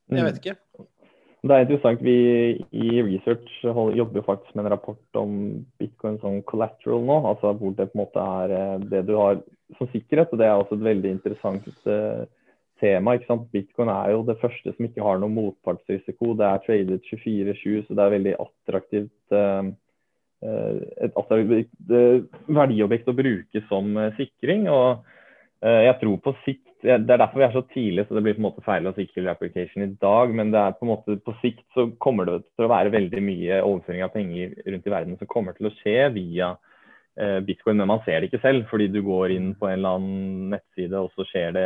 jeg 0.09 0.23
vet 0.23 0.39
mm. 0.39 0.41
ikke. 0.41 0.57
Det 1.39 1.55
er 1.55 1.63
interessant. 1.63 2.01
Vi 2.03 2.15
i 2.75 3.03
research 3.07 3.61
jobber 3.95 4.25
faktisk 4.27 4.57
med 4.57 4.65
en 4.65 4.73
rapport 4.73 5.19
om 5.21 5.35
bitcoin 5.79 6.19
som 6.19 6.41
collateral 6.43 7.05
nå. 7.07 7.19
Altså 7.31 7.53
hvor 7.61 7.77
det 7.79 7.91
på 7.93 7.99
en 7.99 8.03
måte 8.03 8.25
er 8.41 8.55
eh, 8.57 8.87
det 8.91 9.05
du 9.07 9.15
har 9.21 9.39
som 9.79 9.91
sikkerhet. 9.93 10.33
og 10.33 10.39
Det 10.41 10.49
er 10.49 10.57
også 10.57 10.75
et 10.75 10.87
veldig 10.89 11.13
interessant 11.15 11.69
uh, 11.87 12.25
tema. 12.81 13.15
ikke 13.15 13.29
sant? 13.29 13.51
Bitcoin 13.53 13.93
er 13.93 14.17
jo 14.17 14.25
det 14.27 14.41
første 14.41 14.73
som 14.75 14.89
ikke 14.89 15.05
har 15.05 15.21
noen 15.23 15.37
motpartsrisiko. 15.37 16.33
Det 16.35 16.49
er 16.49 16.65
tradet 16.67 17.07
24-7, 17.07 17.85
så 17.87 17.95
det 17.95 18.05
er 18.05 18.17
veldig 18.17 18.35
attraktivt. 18.47 19.21
Uh, 19.31 19.71
et 20.43 21.15
attraktivt 21.19 21.71
verdiobjekt 22.47 23.09
å 23.11 23.15
bruke 23.19 23.63
som 23.67 23.97
sikring. 24.15 24.69
og 24.71 25.03
jeg 25.59 25.95
tror 25.99 26.21
på 26.23 26.33
sikt 26.45 26.68
Det 26.83 26.95
er 26.95 27.19
derfor 27.19 27.41
vi 27.41 27.47
er 27.49 27.55
så 27.57 27.65
tidlig, 27.73 28.05
så 28.07 28.15
det 28.15 28.23
blir 28.23 28.37
på 28.37 28.43
en 28.43 28.49
måte 28.49 28.63
feil 28.63 28.87
å 28.87 28.93
si 28.95 29.09
killer 29.11 29.33
application 29.33 29.83
i 29.83 29.91
dag. 29.99 30.31
Men 30.35 30.53
det 30.55 30.61
er 30.63 30.77
på 30.79 30.87
en 30.87 30.93
måte 30.93 31.17
på 31.25 31.35
sikt 31.43 31.65
så 31.75 31.89
kommer 31.99 32.29
det 32.29 32.37
til 32.55 32.69
å 32.69 32.71
være 32.71 32.95
veldig 32.95 33.23
mye 33.25 33.61
overføring 33.67 34.05
av 34.07 34.13
penger 34.15 34.55
rundt 34.63 34.87
i 34.87 34.95
verden 34.95 35.19
som 35.19 35.31
kommer 35.31 35.57
til 35.59 35.71
å 35.71 35.75
skje 35.81 35.97
via 36.15 36.53
Eh, 37.21 37.41
bitcoin, 37.41 37.77
men 37.77 37.89
man 37.91 38.03
ser 38.05 38.21
det 38.21 38.29
ikke 38.29 38.43
selv. 38.45 38.67
Fordi 38.71 38.87
du 38.95 39.01
går 39.03 39.33
inn 39.35 39.51
på 39.59 39.67
en 39.67 39.81
eller 39.81 39.97
annen 39.99 40.53
nettside, 40.53 41.01
og 41.01 41.11
så 41.17 41.27
skjer 41.27 41.57
det 41.57 41.65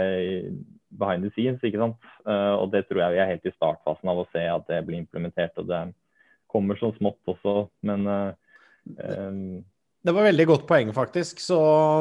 behind 1.00 1.26
the 1.26 1.32
scenes. 1.34 1.60
ikke 1.60 1.80
sant? 1.82 1.98
Eh, 2.24 2.54
og 2.56 2.70
det 2.72 2.86
tror 2.88 3.02
jeg 3.02 3.16
vi 3.16 3.20
er 3.20 3.28
helt 3.34 3.50
i 3.50 3.52
startfasen 3.58 4.12
av 4.12 4.22
å 4.22 4.28
se 4.32 4.46
at 4.48 4.64
det 4.70 4.80
blir 4.86 5.02
implementert. 5.02 5.58
Og 5.60 5.68
det 5.68 5.82
kommer 6.52 6.80
så 6.80 6.92
smått 6.96 7.20
også, 7.28 7.66
men 7.88 8.08
um, 8.08 9.60
det 10.02 10.14
var 10.14 10.26
veldig 10.26 10.46
godt 10.50 10.66
poeng, 10.66 10.90
faktisk. 10.96 11.42
Så 11.42 11.58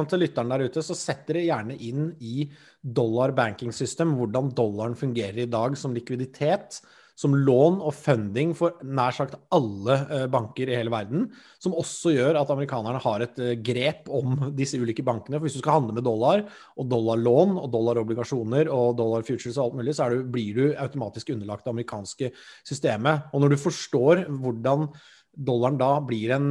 til 0.10 0.24
lytteren 0.24 0.50
der 0.54 0.66
ute, 0.66 0.84
så 0.86 0.98
setter 0.98 1.38
dere 1.38 1.48
gjerne 1.50 1.78
inn 1.78 2.10
i 2.20 2.48
dollar 2.82 3.34
banking 3.38 3.74
system 3.76 4.16
hvordan 4.18 4.50
dollaren 4.58 4.98
fungerer 4.98 5.44
i 5.44 5.50
dag 5.50 5.78
som 5.78 5.94
likviditet 5.94 6.82
som 7.22 7.36
lån 7.38 7.80
og 7.86 7.94
funding 7.94 8.54
for 8.58 8.80
nær 8.88 9.14
sagt 9.14 9.36
alle 9.54 9.98
eh, 10.08 10.26
banker 10.32 10.72
i 10.72 10.78
hele 10.78 10.94
verden. 10.94 11.28
Som 11.62 11.76
også 11.78 12.14
gjør 12.16 12.40
at 12.40 12.50
amerikanerne 12.54 13.02
har 13.04 13.26
et 13.26 13.38
eh, 13.42 13.54
grep 13.62 14.10
om 14.10 14.50
disse 14.58 14.80
ulike 14.82 15.06
bankene. 15.06 15.38
For 15.38 15.46
hvis 15.46 15.60
du 15.60 15.62
skal 15.62 15.78
handle 15.80 15.98
med 15.98 16.08
dollar, 16.08 16.46
og 16.82 16.90
dollarlån 16.90 17.58
og 17.62 17.70
dollarobligasjoner 17.76 18.72
og 18.74 18.98
dollar 19.00 19.26
futures 19.28 19.60
og 19.60 19.68
alt 19.68 19.80
mulig, 19.82 19.96
så 19.98 20.10
du, 20.10 20.24
blir 20.34 20.58
du 20.58 20.66
automatisk 20.74 21.34
underlagt 21.36 21.68
det 21.68 21.76
amerikanske 21.76 22.32
systemet. 22.68 23.30
Og 23.36 23.44
når 23.44 23.54
du 23.54 23.62
forstår 23.68 24.26
hvordan 24.32 24.90
dollaren 25.32 25.80
da 25.80 25.94
blir 26.04 26.34
en 26.36 26.50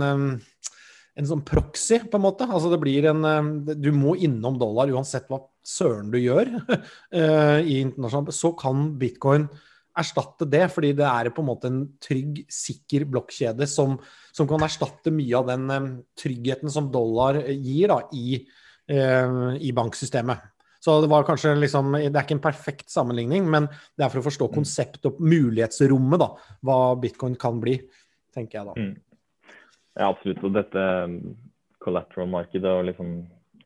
en 1.19 1.27
sånn 1.27 1.43
proxy, 1.47 1.99
på 2.07 2.19
en 2.19 2.25
måte. 2.25 2.47
Altså 2.47 2.71
det 2.73 2.81
blir 2.83 3.09
en 3.11 3.65
Du 3.67 3.91
må 3.97 4.15
innom 4.17 4.59
dollar 4.61 4.93
uansett 4.93 5.27
hva 5.31 5.43
søren 5.67 6.13
du 6.13 6.21
gjør 6.21 6.53
i 7.73 7.81
internasjonalt. 7.83 8.37
Så 8.37 8.55
kan 8.59 8.93
bitcoin 9.01 9.49
erstatte 10.01 10.47
det, 10.49 10.65
fordi 10.73 10.93
det 10.99 11.07
er 11.07 11.33
på 11.35 11.43
en 11.43 11.49
måte 11.51 11.71
en 11.71 11.83
trygg, 12.03 12.45
sikker 12.53 13.07
blokkjede 13.11 13.67
som, 13.69 13.97
som, 14.31 14.49
kan 14.51 14.63
erstatte 14.65 15.13
mye 15.15 15.37
av 15.37 15.51
den 15.51 15.67
um, 15.71 15.91
tryggheten 16.19 16.73
som 16.73 16.91
dollar 16.93 17.41
gir 17.51 17.91
da, 17.91 18.01
i, 18.15 18.41
i, 18.91 19.73
banksystemet. 19.77 20.47
Så 20.81 20.97
det 21.03 21.11
var 21.13 21.27
kanskje 21.29 21.53
liksom, 21.59 21.93
det 21.99 22.15
er 22.15 22.25
ikke 22.25 22.39
en 22.39 22.47
perfekt 22.47 22.89
sammenligning, 22.91 23.45
men 23.53 23.69
det 23.69 24.07
er 24.07 24.13
for 24.13 24.23
å 24.23 24.29
forstå 24.31 24.49
mm. 24.49 24.55
konseptet 24.55 25.11
og 25.11 25.21
mulighetsrommet, 25.21 26.23
da, 26.23 26.57
hva 26.65 26.79
bitcoin 27.03 27.37
kan 27.41 27.61
bli, 27.61 27.77
tenker 28.35 28.61
jeg 28.61 28.71
da. 28.71 28.79
Mm. 28.79 28.95
Ja, 29.99 30.11
absolutt. 30.11 30.43
Og 30.47 30.55
dette 30.55 30.87
collateral-markedet 31.81 32.73
og 32.79 32.87
liksom 32.91 33.15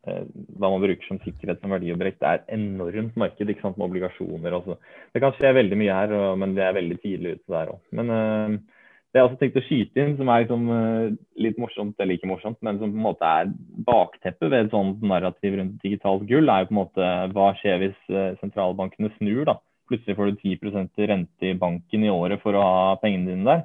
Eh, 0.04 0.24
hva 0.58 0.68
man 0.68 0.82
bruker 0.82 1.06
som 1.08 1.18
sikkerhet 1.22 1.62
som 1.62 1.72
verdiobjekt. 1.72 2.20
Det 2.20 2.28
er 2.30 2.42
enormt 2.58 3.16
marked 3.20 3.48
ikke 3.50 3.64
sant, 3.64 3.78
med 3.80 3.88
obligasjoner. 3.88 4.56
Også. 4.58 4.76
Det 5.14 5.22
kan 5.24 5.34
skje 5.38 5.54
veldig 5.56 5.80
mye 5.80 5.98
her, 5.98 6.14
men 6.40 6.56
det 6.56 6.64
er 6.66 6.76
veldig 6.76 6.98
tidlig 7.00 7.36
ute 7.38 7.54
der 7.54 7.70
òg. 7.72 7.80
Men 7.96 8.12
uh, 8.12 8.56
det 9.14 9.20
jeg 9.20 9.28
også 9.28 9.38
tenkt 9.40 9.60
å 9.60 9.64
skyte 9.64 10.02
inn, 10.02 10.16
som 10.18 10.28
er 10.28 10.44
liksom, 10.44 10.66
uh, 10.68 11.14
litt 11.40 11.60
morsomt, 11.62 11.96
eller 11.96 12.18
ikke 12.18 12.28
morsomt, 12.28 12.60
men 12.66 12.80
som 12.82 12.92
på 12.92 13.00
en 13.00 13.06
måte 13.06 13.30
er 13.30 13.52
bakteppet 13.88 14.50
ved 14.50 14.66
et 14.66 14.74
sånt 14.74 15.04
narrativ 15.08 15.56
rundt 15.56 15.78
digitalt 15.84 16.26
gull, 16.28 16.52
er 16.52 16.64
jo 16.64 16.70
på 16.72 16.76
en 16.76 16.82
måte 16.82 17.12
hva 17.32 17.52
skjer 17.62 17.80
hvis 17.86 18.02
uh, 18.12 18.34
sentralbankene 18.42 19.12
snur? 19.16 19.46
da? 19.48 19.56
Plutselig 19.88 20.18
får 20.18 20.32
du 20.32 20.44
10% 20.50 21.08
rente 21.08 21.48
i 21.48 21.56
banken 21.60 22.04
i 22.04 22.12
året 22.12 22.44
for 22.44 22.56
å 22.56 22.68
ha 22.68 22.92
pengene 23.00 23.32
dine 23.32 23.48
der. 23.48 23.64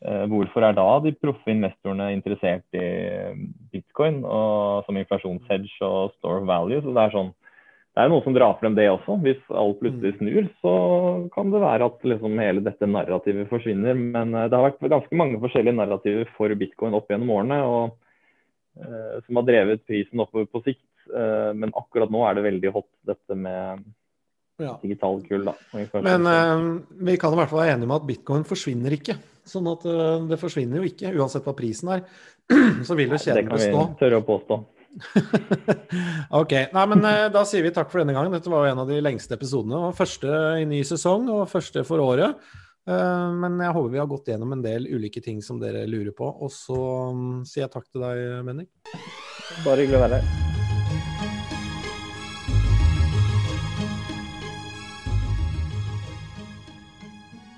Eh, 0.00 0.24
hvorfor 0.32 0.64
er 0.64 0.76
da 0.78 0.86
de 1.04 1.12
proffe 1.20 1.52
investorene 1.52 2.06
interessert 2.14 2.64
i 2.72 2.80
eh, 2.80 3.42
bitcoin 3.72 4.22
og 4.24 4.86
som 4.86 4.96
inflasjonshedge 4.96 5.84
og 5.84 6.14
store 6.16 6.46
value? 6.48 6.80
Så 6.80 6.94
det 6.96 7.04
er 7.04 7.16
sånn 7.16 7.34
det 7.90 8.04
er 8.04 8.10
noe 8.12 8.22
som 8.22 8.34
drar 8.36 8.54
frem 8.60 8.76
det 8.78 8.86
også. 8.86 9.16
Hvis 9.24 9.40
alt 9.50 9.80
plutselig 9.80 10.14
mm. 10.14 10.18
snur, 10.20 10.46
så 10.62 10.74
kan 11.34 11.50
det 11.50 11.62
være 11.62 11.88
at 11.90 12.04
liksom 12.06 12.38
hele 12.38 12.62
dette 12.62 12.86
narrativet 12.86 13.50
forsvinner. 13.50 13.98
Men 13.98 14.30
eh, 14.32 14.46
det 14.46 14.56
har 14.56 14.68
vært 14.68 14.92
ganske 14.92 15.18
mange 15.18 15.40
forskjellige 15.42 15.76
narrativer 15.76 16.30
for 16.36 16.54
bitcoin 16.60 16.94
opp 16.96 17.10
gjennom 17.10 17.34
årene. 17.34 17.58
Og, 17.66 17.96
uh, 18.80 19.16
som 19.26 19.40
har 19.40 19.48
drevet 19.48 19.82
prisen 19.90 20.22
oppover 20.22 20.46
på 20.48 20.62
sikt. 20.68 20.86
Uh, 21.10 21.50
men 21.58 21.74
akkurat 21.74 22.12
nå 22.14 22.22
er 22.28 22.38
det 22.38 22.46
veldig 22.46 22.72
hot, 22.76 22.88
dette 23.10 23.36
med 23.36 23.82
ja. 24.62 24.76
digital 24.84 25.18
kull. 25.26 25.50
Da, 25.50 25.56
Men 26.06 26.30
uh, 26.30 26.64
vi 27.02 27.18
kan 27.18 27.34
i 27.34 27.40
hvert 27.42 27.50
fall 27.50 27.64
være 27.64 27.74
enige 27.74 27.90
om 27.90 27.96
at 27.98 28.06
bitcoin 28.06 28.46
forsvinner 28.46 28.94
ikke. 28.96 29.18
Sånn 29.48 29.68
at 29.70 29.86
uh, 29.88 30.18
det 30.28 30.38
forsvinner 30.40 30.80
jo 30.80 30.90
ikke, 30.90 31.12
uansett 31.16 31.46
hva 31.46 31.54
prisen 31.56 31.92
er. 31.96 32.04
Så 32.86 32.96
vil 32.98 33.12
jo 33.12 33.20
kjeden 33.20 33.50
bestå. 33.50 33.66
Det 33.66 33.74
kan 33.76 33.92
vi 33.94 34.00
tørre 34.02 34.20
å 34.20 34.26
påstå. 34.26 34.60
ok. 36.40 36.54
Nei, 36.74 36.86
men 36.94 37.06
uh, 37.06 37.28
da 37.32 37.44
sier 37.48 37.66
vi 37.66 37.74
takk 37.74 37.92
for 37.92 38.02
denne 38.02 38.16
gangen. 38.16 38.34
Dette 38.34 38.52
var 38.52 38.66
jo 38.66 38.74
en 38.74 38.82
av 38.84 38.90
de 38.90 38.98
lengste 39.04 39.38
episodene. 39.38 39.78
Og 39.88 39.96
første 39.98 40.42
i 40.60 40.66
ny 40.68 40.82
sesong, 40.86 41.30
og 41.32 41.48
første 41.52 41.86
for 41.88 42.02
året. 42.04 42.50
men 42.90 43.60
jeg 43.60 43.74
håper 43.76 43.90
vi 43.92 43.98
har 44.00 44.08
gått 44.10 44.30
gjennom 44.32 44.52
en 44.56 44.62
del 44.64 44.88
ulike 44.88 45.20
ting 45.22 45.42
som 45.44 45.60
dere 45.60 45.86
lurer 45.86 46.14
på. 46.16 46.26
Og 46.26 46.50
så 46.50 46.80
um, 47.14 47.42
sier 47.46 47.66
jeg 47.68 47.74
takk 47.76 47.86
til 47.90 48.06
deg, 48.06 48.44
Bendik. 48.48 48.72
Bare 49.64 49.84
hyggelig 49.84 50.00
å 50.00 50.06
være 50.08 50.22
her. 50.22 50.49